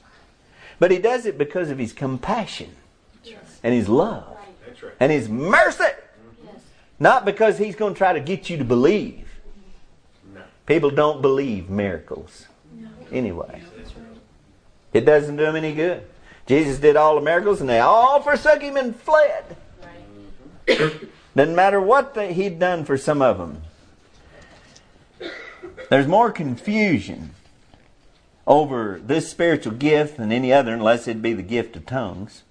But 0.78 0.91
He 0.91 0.99
does 0.99 1.26
it 1.26 1.38
because 1.38 1.70
of 1.72 1.80
His 1.80 1.91
compassion 1.93 2.76
Yes. 3.24 3.60
and 3.64 3.74
His 3.74 3.89
love 3.89 4.28
Right. 4.36 4.84
Right. 4.84 4.93
and 4.99 5.12
His 5.12 5.28
mercy. 5.28 5.86
Yes. 6.45 6.62
Not 6.99 7.26
because 7.26 7.58
He's 7.58 7.76
going 7.76 7.93
to 7.95 7.97
try 7.97 8.14
to 8.14 8.20
get 8.20 8.47
you 8.49 8.58
to 8.58 8.64
believe. 8.66 9.28
People 10.66 10.89
don't 10.89 11.22
believe 11.22 11.70
miracles 11.70 12.47
anyway. 13.11 13.61
It 14.93 15.05
doesn't 15.05 15.36
do 15.36 15.43
them 15.43 15.55
any 15.55 15.74
good. 15.74 16.03
Jesus 16.45 16.80
did 16.80 16.95
all 16.95 17.16
the 17.16 17.22
miracles 17.22 17.61
and 17.61 17.70
they 17.70 17.80
all 17.80 18.22
forsook 18.22 18.61
Him 18.61 18.78
and 18.78 18.95
fled. 18.95 19.57
Doesn't 21.36 21.55
matter 21.55 21.82
what 21.82 22.14
they, 22.14 22.34
he'd 22.34 22.59
done 22.59 22.86
for 22.86 22.97
some 22.97 23.22
of 23.22 23.38
them. 23.38 23.64
There's 25.89 26.07
more 26.07 26.32
confusion 26.32 27.32
over 28.45 28.99
this 29.03 29.30
spiritual 29.30 29.74
gift 29.74 30.18
than 30.18 30.32
any 30.32 30.53
other, 30.53 30.74
unless 30.74 31.07
it 31.07 31.22
be 31.22 31.34
the 31.34 31.41
gift 31.41 31.76
of 31.76 31.86
tongues. 31.86 32.43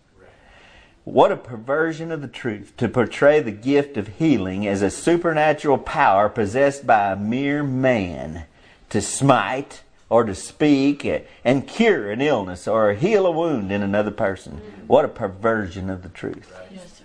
What 1.04 1.32
a 1.32 1.36
perversion 1.36 2.12
of 2.12 2.22
the 2.22 2.28
truth 2.28 2.76
to 2.76 2.88
portray 2.88 3.40
the 3.40 3.50
gift 3.50 3.96
of 3.96 4.06
healing 4.18 4.66
as 4.68 4.82
a 4.82 4.90
supernatural 4.90 5.78
power 5.78 6.28
possessed 6.28 6.86
by 6.86 7.10
a 7.10 7.16
mere 7.16 7.64
man 7.64 8.44
to 8.90 9.02
smite 9.02 9.82
or 10.08 10.22
to 10.24 10.34
speak 10.34 11.04
and 11.44 11.66
cure 11.66 12.10
an 12.12 12.20
illness 12.20 12.68
or 12.68 12.92
heal 12.92 13.26
a 13.26 13.32
wound 13.32 13.72
in 13.72 13.82
another 13.82 14.12
person. 14.12 14.60
What 14.86 15.04
a 15.04 15.08
perversion 15.08 15.90
of 15.90 16.02
the 16.04 16.08
truth. 16.08 16.52
Yes. 16.72 17.02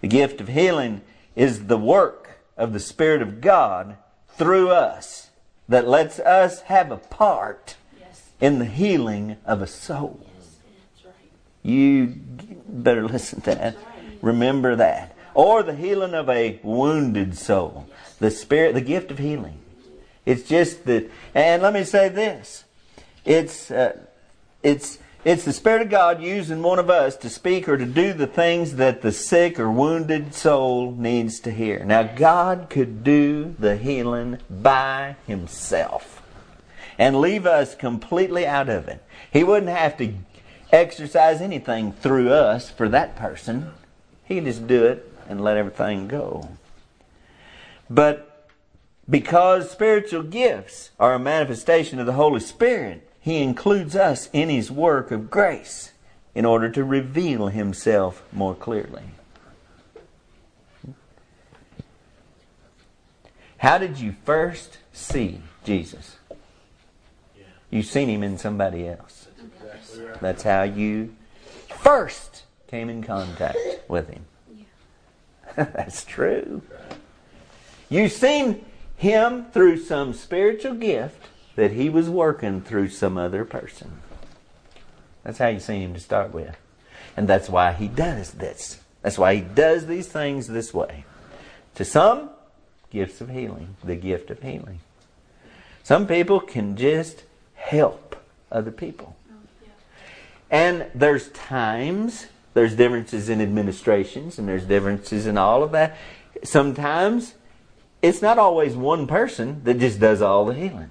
The 0.00 0.08
gift 0.08 0.40
of 0.40 0.48
healing 0.48 1.00
is 1.34 1.66
the 1.66 1.78
work 1.78 2.38
of 2.56 2.72
the 2.72 2.78
Spirit 2.80 3.20
of 3.20 3.40
God 3.40 3.96
through 4.28 4.70
us 4.70 5.30
that 5.68 5.88
lets 5.88 6.20
us 6.20 6.60
have 6.62 6.92
a 6.92 6.96
part 6.96 7.74
Yes. 7.98 8.22
in 8.40 8.60
the 8.60 8.64
healing 8.64 9.38
of 9.44 9.60
a 9.60 9.66
soul. 9.66 10.20
You 11.68 12.14
better 12.66 13.06
listen 13.06 13.42
to 13.42 13.54
that. 13.54 13.76
Remember 14.22 14.74
that. 14.76 15.14
Or 15.34 15.62
the 15.62 15.74
healing 15.74 16.14
of 16.14 16.30
a 16.30 16.58
wounded 16.62 17.36
soul. 17.36 17.86
The 18.20 18.30
Spirit, 18.30 18.72
the 18.72 18.80
gift 18.80 19.10
of 19.10 19.18
healing. 19.18 19.60
It's 20.24 20.48
just 20.48 20.86
that, 20.86 21.10
and 21.34 21.62
let 21.62 21.74
me 21.74 21.84
say 21.84 22.08
this. 22.08 22.64
It's, 23.24 23.70
uh, 23.70 23.98
it's, 24.62 24.98
it's 25.26 25.44
the 25.44 25.52
Spirit 25.52 25.82
of 25.82 25.90
God 25.90 26.22
using 26.22 26.62
one 26.62 26.78
of 26.78 26.88
us 26.88 27.16
to 27.18 27.28
speak 27.28 27.68
or 27.68 27.76
to 27.76 27.84
do 27.84 28.14
the 28.14 28.26
things 28.26 28.76
that 28.76 29.02
the 29.02 29.12
sick 29.12 29.60
or 29.60 29.70
wounded 29.70 30.34
soul 30.34 30.92
needs 30.92 31.38
to 31.40 31.50
hear. 31.50 31.84
Now, 31.84 32.02
God 32.02 32.68
could 32.70 33.04
do 33.04 33.54
the 33.58 33.76
healing 33.76 34.38
by 34.48 35.16
Himself 35.26 36.22
and 36.98 37.20
leave 37.20 37.46
us 37.46 37.74
completely 37.74 38.46
out 38.46 38.70
of 38.70 38.88
it. 38.88 39.04
He 39.30 39.44
wouldn't 39.44 39.70
have 39.70 39.96
to 39.98 40.14
exercise 40.72 41.40
anything 41.40 41.92
through 41.92 42.30
us 42.30 42.70
for 42.70 42.88
that 42.88 43.16
person. 43.16 43.72
He 44.24 44.36
can 44.36 44.44
just 44.44 44.66
do 44.66 44.84
it 44.84 45.12
and 45.28 45.40
let 45.40 45.56
everything 45.56 46.08
go. 46.08 46.50
But 47.90 48.46
because 49.08 49.70
spiritual 49.70 50.22
gifts 50.22 50.90
are 51.00 51.14
a 51.14 51.18
manifestation 51.18 51.98
of 51.98 52.06
the 52.06 52.12
Holy 52.12 52.40
Spirit, 52.40 53.08
He 53.20 53.42
includes 53.42 53.96
us 53.96 54.28
in 54.32 54.48
His 54.48 54.70
work 54.70 55.10
of 55.10 55.30
grace 55.30 55.92
in 56.34 56.44
order 56.44 56.68
to 56.70 56.84
reveal 56.84 57.48
Himself 57.48 58.22
more 58.32 58.54
clearly. 58.54 59.04
How 63.58 63.78
did 63.78 63.98
you 63.98 64.14
first 64.24 64.78
see 64.92 65.40
Jesus? 65.64 66.16
You've 67.70 67.86
seen 67.86 68.08
him 68.08 68.22
in 68.22 68.38
somebody 68.38 68.88
else. 68.88 69.17
That's 69.98 70.10
exactly. 70.10 70.28
That's 70.28 70.42
how 70.42 70.62
you 70.62 71.14
first 71.68 72.44
came 72.68 72.88
in 72.88 73.02
contact 73.02 73.58
with 73.88 74.08
him. 74.08 74.24
That's 75.56 76.04
true. 76.04 76.62
You've 77.88 78.12
seen 78.12 78.64
him 78.96 79.46
through 79.46 79.78
some 79.78 80.12
spiritual 80.12 80.74
gift 80.74 81.26
that 81.56 81.72
he 81.72 81.88
was 81.88 82.08
working 82.08 82.60
through 82.60 82.90
some 82.90 83.16
other 83.16 83.44
person. 83.44 84.00
That's 85.24 85.38
how 85.38 85.48
you 85.48 85.60
seen 85.60 85.82
him 85.82 85.94
to 85.94 86.00
start 86.00 86.32
with. 86.32 86.56
And 87.16 87.28
that's 87.28 87.48
why 87.48 87.72
he 87.72 87.88
does 87.88 88.32
this. 88.32 88.80
That's 89.02 89.18
why 89.18 89.36
he 89.36 89.40
does 89.40 89.86
these 89.86 90.08
things 90.08 90.46
this 90.46 90.72
way. 90.72 91.04
To 91.74 91.84
some, 91.84 92.30
gifts 92.90 93.20
of 93.20 93.30
healing, 93.30 93.76
the 93.82 93.96
gift 93.96 94.30
of 94.30 94.42
healing. 94.42 94.80
Some 95.82 96.06
people 96.06 96.40
can 96.40 96.76
just 96.76 97.24
help 97.54 98.16
other 98.50 98.70
people. 98.70 99.16
And 100.50 100.86
there's 100.94 101.28
times, 101.30 102.26
there's 102.54 102.74
differences 102.74 103.28
in 103.28 103.40
administrations, 103.40 104.38
and 104.38 104.48
there's 104.48 104.64
differences 104.64 105.26
in 105.26 105.36
all 105.36 105.62
of 105.62 105.72
that. 105.72 105.96
Sometimes 106.42 107.34
it's 108.00 108.22
not 108.22 108.38
always 108.38 108.76
one 108.76 109.06
person 109.06 109.62
that 109.64 109.78
just 109.78 110.00
does 110.00 110.22
all 110.22 110.44
the 110.46 110.54
healing. 110.54 110.90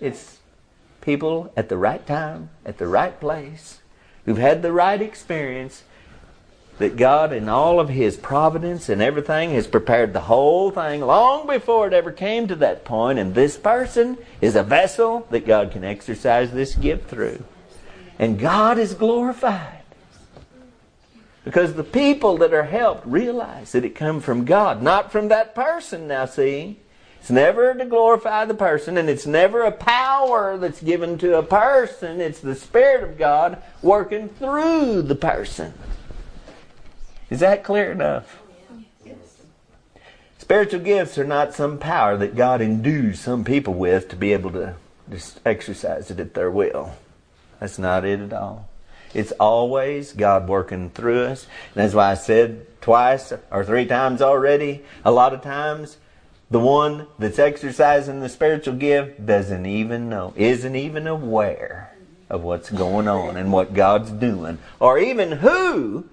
It's 0.00 0.38
people 1.00 1.52
at 1.56 1.68
the 1.68 1.76
right 1.76 2.06
time, 2.06 2.50
at 2.64 2.78
the 2.78 2.86
right 2.86 3.18
place, 3.20 3.80
who've 4.24 4.38
had 4.38 4.62
the 4.62 4.72
right 4.72 5.02
experience, 5.02 5.82
that 6.78 6.96
God, 6.96 7.32
in 7.32 7.48
all 7.48 7.78
of 7.78 7.88
His 7.88 8.16
providence 8.16 8.88
and 8.88 9.00
everything, 9.00 9.50
has 9.50 9.66
prepared 9.66 10.12
the 10.12 10.22
whole 10.22 10.70
thing 10.70 11.02
long 11.02 11.46
before 11.46 11.86
it 11.86 11.92
ever 11.92 12.10
came 12.10 12.48
to 12.48 12.56
that 12.56 12.84
point, 12.84 13.18
and 13.18 13.34
this 13.34 13.56
person 13.56 14.18
is 14.40 14.56
a 14.56 14.62
vessel 14.62 15.26
that 15.30 15.46
God 15.46 15.70
can 15.70 15.84
exercise 15.84 16.50
this 16.50 16.74
gift 16.74 17.08
through. 17.08 17.44
And 18.18 18.38
God 18.38 18.78
is 18.78 18.94
glorified. 18.94 19.82
Because 21.44 21.74
the 21.74 21.84
people 21.84 22.38
that 22.38 22.54
are 22.54 22.64
helped 22.64 23.06
realize 23.06 23.72
that 23.72 23.84
it 23.84 23.94
come 23.94 24.20
from 24.20 24.44
God, 24.44 24.82
not 24.82 25.12
from 25.12 25.28
that 25.28 25.54
person. 25.54 26.08
Now 26.08 26.24
see, 26.24 26.78
it's 27.20 27.30
never 27.30 27.74
to 27.74 27.84
glorify 27.84 28.44
the 28.44 28.54
person, 28.54 28.96
and 28.96 29.08
it's 29.08 29.26
never 29.26 29.62
a 29.62 29.72
power 29.72 30.56
that's 30.56 30.82
given 30.82 31.18
to 31.18 31.38
a 31.38 31.42
person. 31.42 32.20
It's 32.20 32.40
the 32.40 32.54
Spirit 32.54 33.02
of 33.02 33.18
God 33.18 33.62
working 33.82 34.28
through 34.28 35.02
the 35.02 35.14
person. 35.14 35.74
Is 37.30 37.40
that 37.40 37.64
clear 37.64 37.92
enough? 37.92 38.40
Spiritual 40.38 40.80
gifts 40.80 41.16
are 41.16 41.24
not 41.24 41.54
some 41.54 41.78
power 41.78 42.18
that 42.18 42.36
God 42.36 42.60
endues 42.60 43.20
some 43.20 43.44
people 43.44 43.72
with 43.72 44.10
to 44.10 44.16
be 44.16 44.34
able 44.34 44.50
to 44.52 44.74
just 45.10 45.40
exercise 45.46 46.10
it 46.10 46.20
at 46.20 46.34
their 46.34 46.50
will. 46.50 46.94
That's 47.60 47.78
not 47.78 48.04
it 48.04 48.20
at 48.20 48.32
all. 48.32 48.68
It's 49.14 49.32
always 49.32 50.12
God 50.12 50.48
working 50.48 50.90
through 50.90 51.24
us. 51.24 51.46
And 51.74 51.84
that's 51.84 51.94
why 51.94 52.10
I 52.10 52.14
said 52.14 52.66
twice 52.80 53.32
or 53.50 53.64
three 53.64 53.86
times 53.86 54.20
already, 54.20 54.82
a 55.04 55.12
lot 55.12 55.32
of 55.32 55.42
times, 55.42 55.98
the 56.50 56.60
one 56.60 57.06
that's 57.18 57.38
exercising 57.38 58.20
the 58.20 58.28
spiritual 58.28 58.74
gift 58.74 59.24
doesn't 59.24 59.66
even 59.66 60.08
know, 60.08 60.34
isn't 60.36 60.76
even 60.76 61.06
aware 61.06 61.96
of 62.28 62.42
what's 62.42 62.70
going 62.70 63.08
on 63.08 63.36
and 63.36 63.52
what 63.52 63.74
God's 63.74 64.10
doing, 64.10 64.58
or 64.80 64.98
even 64.98 65.32
who 65.32 66.06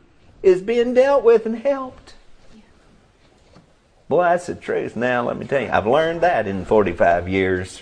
is 0.44 0.62
being 0.62 0.94
dealt 0.94 1.24
with 1.24 1.46
and 1.46 1.58
helped. 1.58 2.14
Boy, 4.08 4.24
that's 4.24 4.48
the 4.48 4.56
truth. 4.56 4.96
Now, 4.96 5.28
let 5.28 5.38
me 5.38 5.46
tell 5.46 5.62
you, 5.62 5.70
I've 5.72 5.88
learned 5.88 6.22
that 6.22 6.48
in 6.48 6.66
45 6.66 7.30
years. 7.30 7.82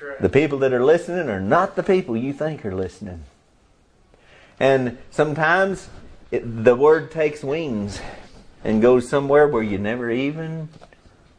Right. 0.00 0.20
The 0.20 0.28
people 0.28 0.58
that 0.58 0.72
are 0.72 0.84
listening 0.84 1.28
are 1.28 1.40
not 1.40 1.76
the 1.76 1.82
people 1.82 2.16
you 2.16 2.32
think 2.32 2.64
are 2.64 2.74
listening. 2.74 3.24
And 4.60 4.98
sometimes 5.10 5.88
it, 6.30 6.64
the 6.64 6.74
word 6.74 7.10
takes 7.10 7.42
wings 7.42 8.00
and 8.64 8.82
goes 8.82 9.08
somewhere 9.08 9.46
where 9.48 9.62
you 9.62 9.78
never 9.78 10.10
even 10.10 10.68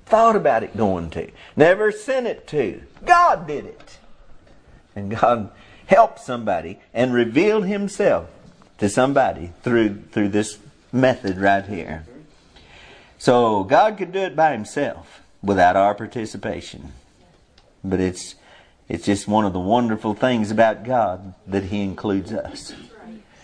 thought 0.05 0.35
about 0.35 0.63
it 0.63 0.77
going 0.77 1.09
to, 1.11 1.29
never 1.55 1.91
sent 1.91 2.27
it 2.27 2.47
to. 2.47 2.81
God 3.05 3.47
did 3.47 3.65
it. 3.65 3.99
And 4.95 5.11
God 5.11 5.51
helped 5.85 6.19
somebody 6.19 6.79
and 6.93 7.13
revealed 7.13 7.65
Himself 7.65 8.29
to 8.77 8.89
somebody 8.89 9.51
through, 9.61 10.03
through 10.11 10.29
this 10.29 10.57
method 10.91 11.37
right 11.37 11.65
here. 11.65 12.05
So 13.17 13.63
God 13.63 13.97
could 13.97 14.11
do 14.11 14.19
it 14.19 14.35
by 14.35 14.53
Himself 14.53 15.21
without 15.43 15.75
our 15.75 15.95
participation. 15.95 16.93
But 17.83 17.99
it's, 17.99 18.35
it's 18.89 19.05
just 19.05 19.27
one 19.27 19.45
of 19.45 19.53
the 19.53 19.59
wonderful 19.59 20.13
things 20.13 20.51
about 20.51 20.83
God 20.83 21.33
that 21.45 21.65
He 21.65 21.81
includes 21.81 22.31
us 22.31 22.73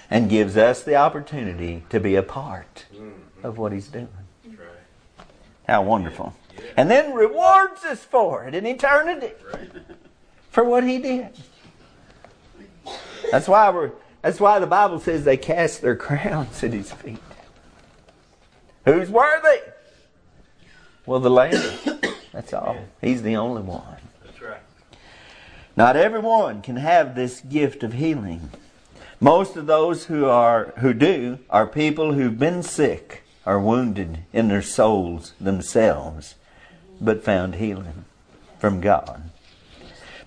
and 0.09 0.29
gives 0.29 0.57
us 0.57 0.83
the 0.83 0.95
opportunity 0.95 1.83
to 1.89 1.99
be 1.99 2.15
a 2.15 2.23
part 2.23 2.85
mm-hmm. 2.93 3.45
of 3.45 3.57
what 3.57 3.71
He's 3.71 3.87
doing. 3.87 4.07
How 5.67 5.81
wonderful. 5.81 6.35
And 6.77 6.89
then 6.91 7.13
rewards 7.13 7.83
us 7.83 8.03
for 8.03 8.45
it 8.45 8.53
in 8.53 8.65
eternity 8.65 9.31
for 10.49 10.63
what 10.63 10.83
He 10.83 10.99
did. 10.99 11.29
That's 13.31 13.47
why 13.47 13.69
we're 13.69 13.91
that's 14.23 14.39
why 14.39 14.57
the 14.59 14.67
Bible 14.67 14.99
says 14.99 15.25
they 15.25 15.35
cast 15.35 15.81
their 15.81 15.97
crowns 15.97 16.63
at 16.63 16.71
his 16.71 16.91
feet. 16.91 17.19
Who's 18.85 19.09
worthy? 19.09 19.59
Well, 21.05 21.19
the 21.19 21.29
Lamb. 21.29 21.61
That's 22.31 22.53
all. 22.53 22.77
He's 23.01 23.21
the 23.21 23.35
only 23.35 23.61
one. 23.61 23.97
Not 25.76 25.95
everyone 25.95 26.61
can 26.61 26.76
have 26.76 27.15
this 27.15 27.41
gift 27.41 27.84
of 27.84 27.93
healing. 27.93 28.51
Most 29.19 29.55
of 29.55 29.65
those 29.65 30.05
who 30.05 30.26
are 30.26 30.74
who 30.78 30.93
do 30.93 31.39
are 31.49 31.65
people 31.65 32.13
who've 32.13 32.38
been 32.38 32.61
sick 32.61 33.24
or 33.45 33.59
wounded 33.59 34.19
in 34.32 34.49
their 34.49 34.61
souls 34.61 35.34
themselves, 35.39 36.36
but 37.01 37.24
found 37.24 37.55
healing 37.55 38.05
from 38.59 38.82
God. 38.82 39.30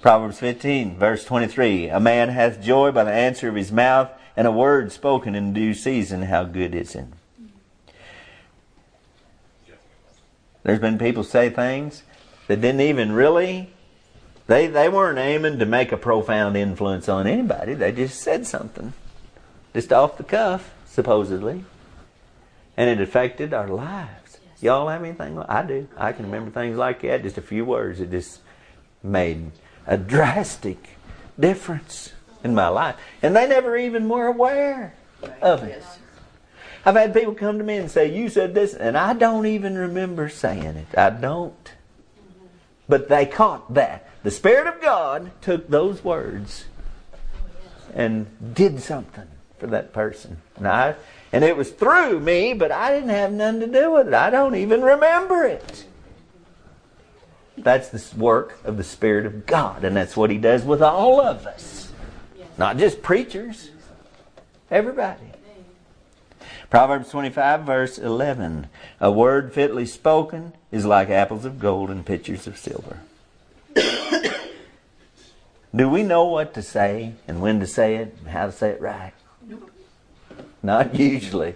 Proverbs 0.03 0.39
15, 0.39 0.99
verse 0.99 1.25
23 1.25 1.89
A 1.89 2.01
man 2.01 2.29
hath 2.31 2.61
joy 2.61 2.91
by 2.91 3.05
the 3.05 3.13
answer 3.13 3.49
of 3.49 3.55
his 3.55 3.71
mouth, 3.71 4.11
and 4.37 4.47
a 4.47 4.53
word 4.53 4.93
spoken 4.93 5.35
in 5.35 5.53
due 5.53 5.75
season. 5.75 6.23
How 6.23 6.45
good 6.45 6.75
is 6.75 6.95
it? 6.95 7.07
There's 10.65 10.81
been 10.81 10.99
people 10.99 11.23
say 11.23 11.51
things 11.51 12.03
that 12.49 12.61
didn't 12.61 12.81
even 12.81 13.13
really, 13.13 13.73
they, 14.47 14.69
they 14.69 14.89
weren't 14.89 15.19
aiming 15.19 15.59
to 15.59 15.67
make 15.67 15.93
a 15.93 15.97
profound 15.97 16.57
influence 16.57 17.09
on 17.09 17.27
anybody. 17.27 17.75
They 17.75 17.93
just 17.93 18.21
said 18.21 18.47
something, 18.47 18.93
just 19.75 19.93
off 19.93 20.19
the 20.19 20.25
cuff, 20.25 20.73
supposedly. 20.87 21.65
And 22.77 22.91
it 22.91 23.01
affected 23.01 23.55
our 23.55 23.69
lives. 23.69 24.39
Y'all 24.61 24.89
have 24.89 25.03
anything 25.03 25.37
like 25.37 25.51
I 25.51 25.63
do. 25.63 25.89
I 25.97 26.13
can 26.13 26.27
remember 26.27 26.51
things 26.51 26.77
like 26.77 27.03
that, 27.03 27.23
just 27.23 27.39
a 27.39 27.43
few 27.43 27.65
words. 27.65 28.01
It 28.01 28.11
just 28.11 28.41
made 29.03 29.51
a 29.87 29.97
drastic 29.97 30.91
difference 31.39 32.13
in 32.45 32.55
my 32.55 32.69
life. 32.69 32.97
And 33.23 33.35
they 33.35 33.49
never 33.49 33.77
even 33.77 34.09
were 34.09 34.27
aware 34.27 34.95
of 35.43 35.63
it. 35.63 35.83
I've 36.85 36.95
had 36.95 37.13
people 37.13 37.35
come 37.35 37.59
to 37.59 37.65
me 37.65 37.79
and 37.79 37.91
say, 37.91 38.17
You 38.17 38.29
said 38.29 38.55
this, 38.55 38.73
and 38.73 38.97
I 38.97 39.13
don't 39.13 39.47
even 39.47 39.77
remember 39.77 40.29
saying 40.29 40.63
it. 40.63 40.97
I 40.97 41.11
don't. 41.11 41.73
But 42.89 43.09
they 43.09 43.27
caught 43.27 43.75
that. 43.75 44.09
The 44.27 44.33
Spirit 44.33 44.67
of 44.67 44.81
God 44.81 45.31
took 45.41 45.69
those 45.69 46.03
words 46.03 46.65
and 47.95 48.27
did 48.57 48.83
something 48.83 49.29
for 49.61 49.69
that 49.69 49.93
person. 49.93 50.39
And, 50.57 50.67
I, 50.67 50.97
and 51.33 51.45
it 51.45 51.57
was 51.57 51.71
through 51.71 52.19
me, 52.19 52.53
but 52.53 52.73
I 52.73 52.93
didn't 52.93 53.11
have 53.11 53.31
nothing 53.31 53.61
to 53.61 53.67
do 53.69 53.93
with 53.93 54.09
it. 54.09 54.15
I 54.15 54.31
don't 54.31 54.57
even 54.57 54.83
remember 54.83 55.45
it. 55.45 55.85
That's 57.57 57.89
the 57.91 58.03
work 58.19 58.59
of 58.65 58.77
the 58.79 58.83
Spirit 58.83 59.27
of 59.27 59.47
God, 59.47 59.85
and 59.85 59.97
that's 59.97 60.17
what 60.17 60.31
He 60.31 60.39
does 60.39 60.65
with 60.65 60.83
all 60.83 61.21
of 61.21 61.47
us. 61.47 61.93
Not 62.59 62.79
just 62.79 63.03
preachers, 63.03 63.71
everybody. 64.73 65.31
Proverbs 66.69 67.11
25, 67.11 67.63
verse 67.63 67.97
11. 67.97 68.67
A 68.99 69.09
word 69.13 69.53
fitly 69.53 69.87
spoken 69.87 70.53
is 70.73 70.85
like 70.85 71.11
apples 71.11 71.45
of 71.45 71.61
gold 71.61 71.91
and 71.91 72.05
pitchers 72.05 72.49
of 72.49 72.59
silver. 72.59 72.99
Do 75.77 75.91
we 75.91 76.03
know 76.03 76.25
what 76.25 76.55
to 76.55 76.63
say 76.63 77.13
and 77.29 77.43
when 77.43 77.61
to 77.61 77.67
say 77.67 77.97
it 77.97 78.17
and 78.19 78.29
how 78.29 78.47
to 78.47 78.53
say 78.53 78.71
it 78.71 78.81
right? 78.81 79.13
Nope. 79.47 79.71
Not 80.63 80.95
usually. 80.99 81.55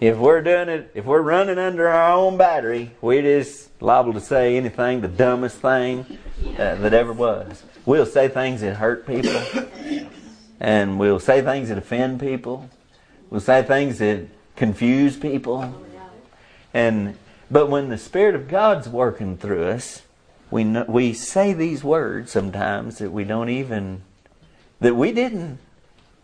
If 0.00 0.16
we're 0.16 0.40
doing 0.40 0.70
it, 0.70 0.90
if 0.94 1.04
we're 1.04 1.20
running 1.20 1.58
under 1.58 1.86
our 1.86 2.14
own 2.14 2.38
battery, 2.38 2.92
we're 3.02 3.20
just 3.20 3.70
liable 3.82 4.14
to 4.14 4.20
say 4.20 4.56
anything, 4.56 5.02
the 5.02 5.08
dumbest 5.08 5.58
thing 5.58 6.06
uh, 6.58 6.76
that 6.76 6.94
ever 6.94 7.12
was. 7.12 7.62
We'll 7.84 8.06
say 8.06 8.28
things 8.28 8.62
that 8.62 8.76
hurt 8.76 9.06
people, 9.06 9.42
and 10.58 10.98
we'll 10.98 11.20
say 11.20 11.42
things 11.42 11.68
that 11.68 11.76
offend 11.76 12.20
people. 12.20 12.70
We'll 13.28 13.40
say 13.40 13.62
things 13.62 13.98
that 13.98 14.28
confuse 14.56 15.18
people. 15.18 15.84
And 16.72 17.18
but 17.50 17.68
when 17.68 17.90
the 17.90 17.98
Spirit 17.98 18.34
of 18.34 18.48
God's 18.48 18.88
working 18.88 19.36
through 19.36 19.64
us, 19.64 20.02
we 20.50 20.64
know, 20.64 20.84
we 20.88 21.12
say 21.12 21.52
these 21.52 21.84
words 21.84 22.32
sometimes 22.32 22.98
that 22.98 23.10
we 23.10 23.24
don't 23.24 23.48
even 23.48 24.02
that 24.80 24.96
we 24.96 25.12
didn't 25.12 25.58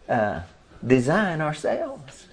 uh, 0.09 0.41
design 0.85 1.41
ourselves. 1.41 2.27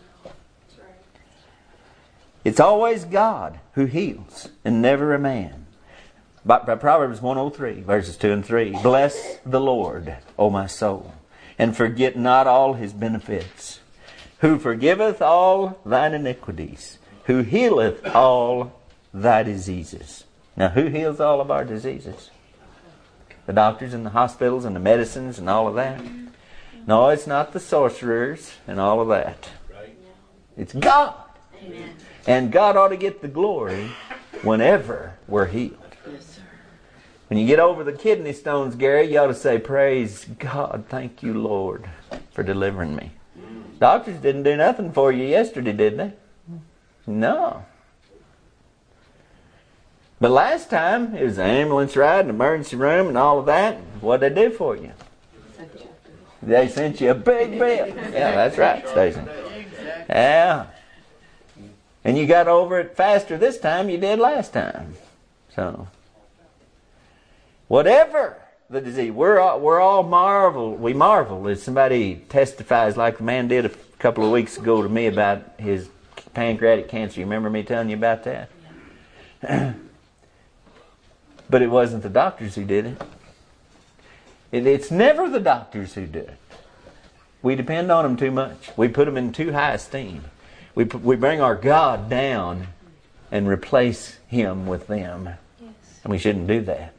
It's 2.44 2.60
always 2.60 3.06
God 3.06 3.60
who 3.74 3.86
heals 3.86 4.50
and 4.66 4.82
never 4.82 5.14
a 5.14 5.20
man. 5.20 5.66
By, 6.46 6.60
by 6.60 6.76
Proverbs 6.76 7.22
103, 7.22 7.82
verses 7.84 8.18
2 8.18 8.32
and 8.32 8.46
3. 8.46 8.72
Bless 8.84 9.38
the 9.46 9.62
Lord, 9.62 10.18
O 10.38 10.50
my 10.50 10.68
soul, 10.68 11.14
and 11.58 11.76
forget 11.76 12.18
not 12.18 12.48
all 12.48 12.74
his 12.74 12.92
benefits, 12.92 13.80
who 14.40 14.60
forgiveth 14.60 15.22
all 15.22 15.80
thine 15.86 16.14
iniquities, 16.14 16.98
who 17.26 17.44
healeth 17.44 18.06
all 18.14 18.74
thy 19.14 19.44
diseases. 19.44 20.26
Now, 20.56 20.70
who 20.70 20.88
heals 20.88 21.20
all 21.20 21.42
of 21.42 21.50
our 21.50 21.66
diseases? 21.66 22.30
The 23.46 23.54
doctors 23.54 23.94
and 23.94 24.06
the 24.06 24.12
hospitals 24.12 24.66
and 24.66 24.76
the 24.76 24.80
medicines 24.80 25.40
and 25.40 25.50
all 25.50 25.68
of 25.68 25.76
that? 25.76 26.02
No, 26.86 27.10
it's 27.10 27.28
not 27.28 27.54
the 27.54 27.60
sorcerers 27.60 28.54
and 28.68 28.80
all 28.80 29.02
of 29.02 29.08
that. 29.10 29.50
It's 30.56 30.74
God. 30.74 31.16
Amen. 31.64 31.96
And 32.28 32.52
God 32.52 32.78
ought 32.78 32.90
to 32.90 32.98
get 32.98 33.22
the 33.22 33.28
glory 33.28 33.92
whenever 34.44 35.16
we're 35.28 35.48
healed. 35.48 35.78
Yes, 36.10 36.36
sir. 36.36 36.42
When 37.28 37.40
you 37.40 37.48
get 37.48 37.60
over 37.60 37.84
the 37.84 37.94
kidney 37.94 38.34
stones, 38.34 38.76
Gary, 38.76 39.12
you 39.12 39.18
ought 39.20 39.28
to 39.28 39.34
say, 39.34 39.58
Praise 39.58 40.26
God, 40.38 40.86
thank 40.90 41.24
you, 41.24 41.34
Lord, 41.34 41.90
for 42.32 42.44
delivering 42.44 42.96
me. 42.96 43.12
Mm. 43.38 43.80
Doctors 43.80 44.18
didn't 44.18 44.44
do 44.44 44.56
nothing 44.56 44.92
for 44.92 45.12
you 45.12 45.26
yesterday, 45.26 45.74
did 45.74 45.98
they? 45.98 46.14
No. 47.08 47.66
But 50.24 50.32
last 50.32 50.70
time, 50.70 51.16
it 51.16 51.26
was 51.26 51.38
an 51.38 51.50
ambulance 51.50 51.98
ride, 51.98 52.24
an 52.24 52.30
emergency 52.30 52.78
room, 52.78 53.10
and 53.10 53.18
all 53.18 53.40
of 53.40 53.46
that. 53.48 53.76
What'd 54.00 54.22
they 54.22 54.44
do 54.44 54.52
for 54.52 54.78
you? 54.78 54.94
They 56.42 56.70
sent 56.70 57.02
you 57.02 57.12
a 57.12 57.14
big 57.14 57.60
bill. 57.60 57.88
Yeah, 57.88 58.32
that's 58.32 58.58
right, 58.58 58.88
Stacy. 58.88 59.20
Yeah. 60.08 60.68
And 62.06 62.18
you 62.18 62.26
got 62.26 62.48
over 62.48 62.80
it 62.80 62.96
faster 62.96 63.38
this 63.38 63.60
time 63.60 63.90
you 63.90 63.98
did 63.98 64.18
last 64.18 64.54
time. 64.54 64.94
So, 65.54 65.90
whatever 67.68 68.38
the 68.70 68.80
disease, 68.80 69.12
we're 69.12 69.42
all, 69.42 69.60
we're 69.60 69.82
all 69.82 70.04
marvel. 70.04 70.74
We 70.74 70.94
marvel 70.94 71.50
as 71.50 71.62
somebody 71.62 72.24
testifies, 72.30 72.96
like 72.96 73.18
the 73.18 73.24
man 73.24 73.50
did 73.50 73.66
a 73.66 73.72
couple 74.00 74.24
of 74.24 74.32
weeks 74.32 74.58
ago 74.58 74.82
to 74.84 74.88
me 74.88 75.08
about 75.08 75.44
his 75.58 75.90
pancreatic 76.34 76.88
cancer. 76.88 77.20
You 77.20 77.26
remember 77.26 77.50
me 77.50 77.64
telling 77.64 77.90
you 77.90 77.98
about 77.98 78.24
that? 78.24 79.76
but 81.54 81.62
it 81.62 81.70
wasn't 81.70 82.02
the 82.02 82.10
doctors 82.10 82.56
who 82.56 82.66
did 82.66 82.88
it. 82.88 83.02
it. 84.52 84.66
It's 84.66 84.90
never 84.90 85.30
the 85.30 85.40
doctors 85.40 85.94
who 85.94 86.08
do 86.08 86.18
it. 86.18 86.40
We 87.44 87.54
depend 87.54 87.92
on 87.92 88.04
them 88.04 88.18
too 88.18 88.32
much. 88.32 88.72
We 88.76 88.88
put 88.88 89.06
them 89.06 89.18
in 89.18 89.32
too 89.32 89.52
high 89.52 89.74
esteem. 89.74 90.24
We, 90.74 90.86
put, 90.86 91.04
we 91.04 91.16
bring 91.16 91.42
our 91.42 91.54
God 91.54 92.10
down 92.10 92.70
and 93.32 93.48
replace 93.48 94.18
Him 94.26 94.66
with 94.66 94.88
them. 94.88 95.30
Yes. 95.62 95.72
And 96.04 96.10
we 96.10 96.18
shouldn't 96.18 96.48
do 96.48 96.62
that. 96.62 96.96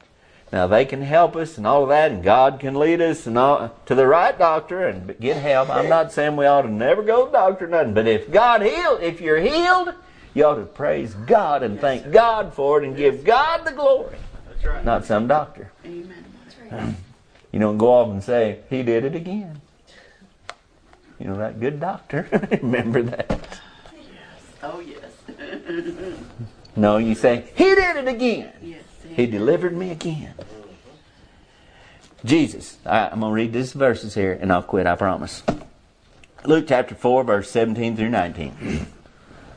Now 0.52 0.68
they 0.68 0.84
can 0.84 1.02
help 1.02 1.34
us 1.34 1.59
and 1.59 1.66
all 1.66 1.82
of 1.82 1.88
that, 1.88 2.12
and 2.12 2.22
God 2.22 2.61
can 2.61 2.76
lead 2.76 3.00
us 3.00 3.26
and 3.26 3.36
all, 3.36 3.76
to 3.86 3.96
the 3.96 4.07
right 4.07 4.38
doctor 4.38 4.86
and 4.86 5.18
get 5.18 5.36
help. 5.38 5.68
I'm 5.68 5.88
not 5.88 6.12
saying 6.12 6.36
we 6.36 6.46
ought 6.46 6.62
to 6.62 6.70
never 6.70 7.02
go 7.02 7.24
to 7.24 7.32
the 7.32 7.38
doctor, 7.38 7.64
or 7.64 7.68
nothing. 7.70 7.92
But 7.94 8.07
if 8.07 8.30
God 8.30 8.62
healed, 8.62 9.02
if 9.02 9.20
you're 9.20 9.40
healed, 9.40 9.94
you 10.32 10.44
ought 10.44 10.55
to 10.55 10.64
praise 10.64 11.12
God 11.14 11.64
and 11.64 11.80
thank 11.80 12.12
God 12.12 12.55
for 12.55 12.80
it 12.80 12.86
and 12.86 12.96
give 12.96 13.24
God 13.24 13.64
the 13.64 13.72
glory, 13.72 14.14
right. 14.64 14.84
not 14.84 15.04
some 15.04 15.26
doctor. 15.28 15.70
Amen. 15.84 16.24
That's 16.44 16.72
right. 16.72 16.94
You 17.52 17.60
don't 17.60 17.78
go 17.78 17.92
off 17.92 18.08
and 18.10 18.20
say, 18.20 18.58
He 18.68 18.82
did 18.82 19.04
it 19.04 19.14
again. 19.14 19.60
You 21.20 21.28
know, 21.28 21.36
that 21.36 21.60
good 21.60 21.78
doctor. 21.78 22.26
Remember 22.62 23.00
that. 23.02 23.60
Oh, 24.62 24.80
yes. 24.80 25.12
No, 26.76 26.96
you 26.96 27.14
say, 27.14 27.44
He 27.54 27.76
did 27.76 27.96
it 27.96 28.08
again. 28.08 28.52
yes. 28.60 28.82
He 29.14 29.26
delivered 29.26 29.76
me 29.76 29.92
again. 29.92 30.34
Jesus. 32.24 32.78
Right, 32.84 33.08
I'm 33.12 33.20
going 33.20 33.30
to 33.30 33.34
read 33.34 33.52
these 33.52 33.72
verses 33.72 34.14
here 34.14 34.36
and 34.40 34.52
I'll 34.52 34.62
quit, 34.64 34.88
I 34.88 34.96
promise. 34.96 35.44
Luke 36.44 36.64
chapter 36.66 36.96
4, 36.96 37.22
verse 37.22 37.50
17 37.50 37.96
through 37.96 38.10
19. 38.10 38.86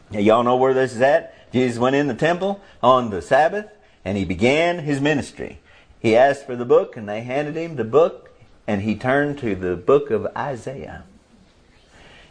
Now, 0.10 0.20
y'all 0.20 0.44
know 0.44 0.56
where 0.56 0.74
this 0.74 0.96
is 0.96 1.02
at? 1.02 1.52
Jesus 1.52 1.78
went 1.78 1.98
in 1.98 2.08
the 2.08 2.14
temple 2.14 2.62
on 2.82 3.10
the 3.10 3.22
Sabbath 3.22 3.66
and 4.08 4.16
he 4.16 4.24
began 4.24 4.80
his 4.80 5.02
ministry. 5.02 5.60
He 6.00 6.16
asked 6.16 6.46
for 6.46 6.56
the 6.56 6.64
book 6.64 6.96
and 6.96 7.10
they 7.10 7.24
handed 7.24 7.58
him 7.58 7.76
the 7.76 7.84
book 7.84 8.32
and 8.66 8.82
he 8.82 8.96
turned 8.96 9.38
to 9.40 9.54
the 9.54 9.76
book 9.76 10.12
of 10.12 10.26
Isaiah. 10.28 11.04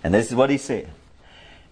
And 0.03 0.15
this 0.15 0.31
is 0.31 0.35
what 0.35 0.49
he 0.49 0.57
said. 0.57 0.89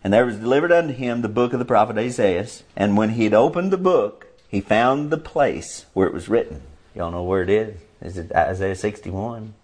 And 0.02 0.12
there 0.12 0.26
was 0.26 0.36
delivered 0.36 0.72
unto 0.72 0.92
him 0.92 1.22
the 1.22 1.28
book 1.30 1.54
of 1.54 1.58
the 1.58 1.64
prophet 1.64 1.96
Isaiah. 1.96 2.46
And 2.76 2.98
when 2.98 3.10
he 3.10 3.24
had 3.24 3.32
opened 3.32 3.72
the 3.72 3.78
book, 3.78 4.26
he 4.46 4.60
found 4.60 5.08
the 5.08 5.16
place 5.16 5.86
where 5.94 6.06
it 6.06 6.12
was 6.12 6.28
written. 6.28 6.60
Y'all 6.94 7.10
know 7.10 7.22
where 7.22 7.40
it 7.40 7.48
is? 7.48 7.80
Is 8.02 8.18
it 8.18 8.30
Isaiah 8.32 8.76
61? 8.76 9.54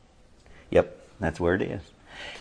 Yep, 0.70 0.98
that's 1.20 1.38
where 1.38 1.54
it 1.54 1.60
is. 1.60 1.82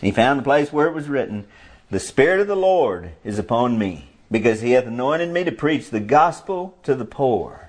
he 0.00 0.10
found 0.10 0.38
the 0.38 0.44
place 0.44 0.72
where 0.72 0.86
it 0.86 0.94
was 0.94 1.10
written, 1.10 1.46
The 1.90 2.00
Spirit 2.00 2.40
of 2.40 2.46
the 2.46 2.56
Lord 2.56 3.10
is 3.24 3.38
upon 3.38 3.78
me, 3.78 4.08
because 4.30 4.62
he 4.62 4.70
hath 4.70 4.86
anointed 4.86 5.28
me 5.28 5.44
to 5.44 5.52
preach 5.52 5.90
the 5.90 6.00
gospel 6.00 6.78
to 6.84 6.94
the 6.94 7.04
poor. 7.04 7.66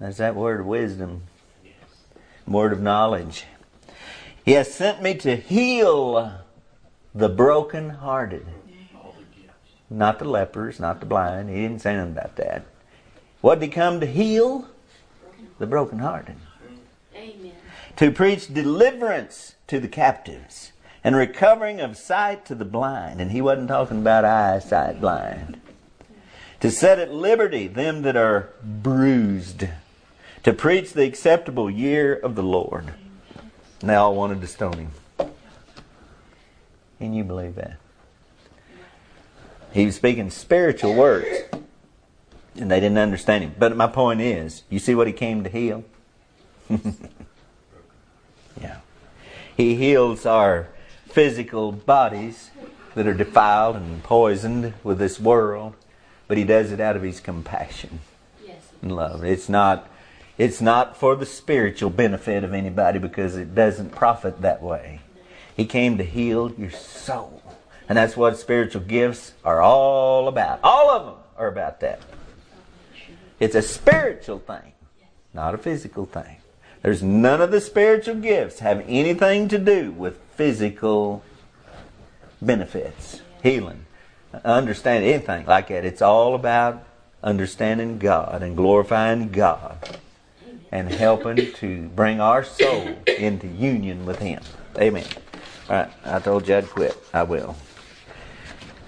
That's 0.00 0.18
that 0.18 0.36
word 0.36 0.60
of 0.60 0.66
wisdom, 0.66 1.22
word 2.46 2.72
of 2.72 2.80
knowledge. 2.80 3.44
He 4.44 4.52
has 4.52 4.72
sent 4.72 5.02
me 5.02 5.14
to 5.16 5.36
heal 5.36 6.32
the 7.14 7.28
brokenhearted. 7.28 8.46
Not 9.90 10.18
the 10.18 10.24
lepers, 10.24 10.78
not 10.78 11.00
the 11.00 11.06
blind. 11.06 11.48
He 11.48 11.56
didn't 11.56 11.80
say 11.80 11.96
nothing 11.96 12.12
about 12.12 12.36
that. 12.36 12.66
What 13.40 13.58
did 13.58 13.66
he 13.66 13.72
come 13.72 14.00
to 14.00 14.06
heal? 14.06 14.68
The 15.58 15.66
brokenhearted. 15.66 16.36
Amen. 17.14 17.52
To 17.96 18.10
preach 18.10 18.52
deliverance 18.52 19.54
to 19.66 19.80
the 19.80 19.88
captives 19.88 20.72
and 21.02 21.16
recovering 21.16 21.80
of 21.80 21.96
sight 21.96 22.44
to 22.46 22.54
the 22.54 22.64
blind. 22.64 23.20
And 23.20 23.32
he 23.32 23.40
wasn't 23.40 23.68
talking 23.68 23.98
about 23.98 24.24
eyesight 24.24 25.00
blind. 25.00 25.60
To 26.60 26.70
set 26.70 26.98
at 26.98 27.12
liberty 27.12 27.66
them 27.66 28.02
that 28.02 28.16
are 28.16 28.50
bruised. 28.62 29.64
To 30.48 30.54
preach 30.54 30.94
the 30.94 31.04
acceptable 31.04 31.68
year 31.70 32.14
of 32.14 32.34
the 32.34 32.42
Lord. 32.42 32.94
And 33.82 33.90
they 33.90 33.94
all 33.94 34.14
wanted 34.14 34.40
to 34.40 34.46
stone 34.46 34.78
him. 34.78 34.90
Can 36.98 37.12
you 37.12 37.22
believe 37.22 37.56
that? 37.56 37.76
He 39.74 39.84
was 39.84 39.96
speaking 39.96 40.30
spiritual 40.30 40.94
words. 40.94 41.28
And 42.56 42.70
they 42.70 42.80
didn't 42.80 42.96
understand 42.96 43.44
him. 43.44 43.56
But 43.58 43.76
my 43.76 43.88
point 43.88 44.22
is, 44.22 44.62
you 44.70 44.78
see 44.78 44.94
what 44.94 45.06
he 45.06 45.12
came 45.12 45.44
to 45.44 45.50
heal? 45.50 45.84
yeah. 48.58 48.78
He 49.54 49.74
heals 49.74 50.24
our 50.24 50.68
physical 51.10 51.72
bodies 51.72 52.52
that 52.94 53.06
are 53.06 53.12
defiled 53.12 53.76
and 53.76 54.02
poisoned 54.02 54.72
with 54.82 54.98
this 54.98 55.20
world, 55.20 55.74
but 56.26 56.38
he 56.38 56.44
does 56.44 56.72
it 56.72 56.80
out 56.80 56.96
of 56.96 57.02
his 57.02 57.20
compassion 57.20 58.00
Yes. 58.46 58.62
and 58.80 58.96
love. 58.96 59.22
It's 59.24 59.50
not 59.50 59.86
it's 60.38 60.60
not 60.60 60.96
for 60.96 61.16
the 61.16 61.26
spiritual 61.26 61.90
benefit 61.90 62.44
of 62.44 62.54
anybody 62.54 63.00
because 63.00 63.36
it 63.36 63.56
doesn't 63.56 63.90
profit 63.90 64.40
that 64.42 64.62
way. 64.62 65.00
He 65.56 65.66
came 65.66 65.98
to 65.98 66.04
heal 66.04 66.52
your 66.56 66.70
soul. 66.70 67.42
And 67.88 67.98
that's 67.98 68.16
what 68.16 68.38
spiritual 68.38 68.82
gifts 68.82 69.32
are 69.44 69.60
all 69.60 70.28
about. 70.28 70.60
All 70.62 70.90
of 70.90 71.06
them 71.06 71.14
are 71.36 71.48
about 71.48 71.80
that. 71.80 72.00
It's 73.40 73.56
a 73.56 73.62
spiritual 73.62 74.38
thing, 74.38 74.72
not 75.34 75.54
a 75.54 75.58
physical 75.58 76.06
thing. 76.06 76.36
There's 76.82 77.02
none 77.02 77.40
of 77.40 77.50
the 77.50 77.60
spiritual 77.60 78.16
gifts 78.16 78.60
have 78.60 78.84
anything 78.86 79.48
to 79.48 79.58
do 79.58 79.90
with 79.90 80.20
physical 80.36 81.24
benefits, 82.40 83.22
healing, 83.42 83.86
understanding 84.44 85.10
anything 85.10 85.46
like 85.46 85.68
that. 85.68 85.84
It's 85.84 86.02
all 86.02 86.36
about 86.36 86.84
understanding 87.24 87.98
God 87.98 88.42
and 88.44 88.56
glorifying 88.56 89.30
God 89.30 89.98
and 90.72 90.88
helping 90.88 91.52
to 91.54 91.88
bring 91.88 92.20
our 92.20 92.44
soul 92.44 92.88
into 93.06 93.46
union 93.46 94.04
with 94.06 94.18
Him. 94.18 94.42
Amen. 94.78 95.06
All 95.68 95.76
right, 95.76 95.90
I 96.04 96.18
told 96.18 96.46
you 96.48 96.56
I'd 96.56 96.68
quit. 96.68 96.96
I 97.12 97.22
will. 97.22 97.56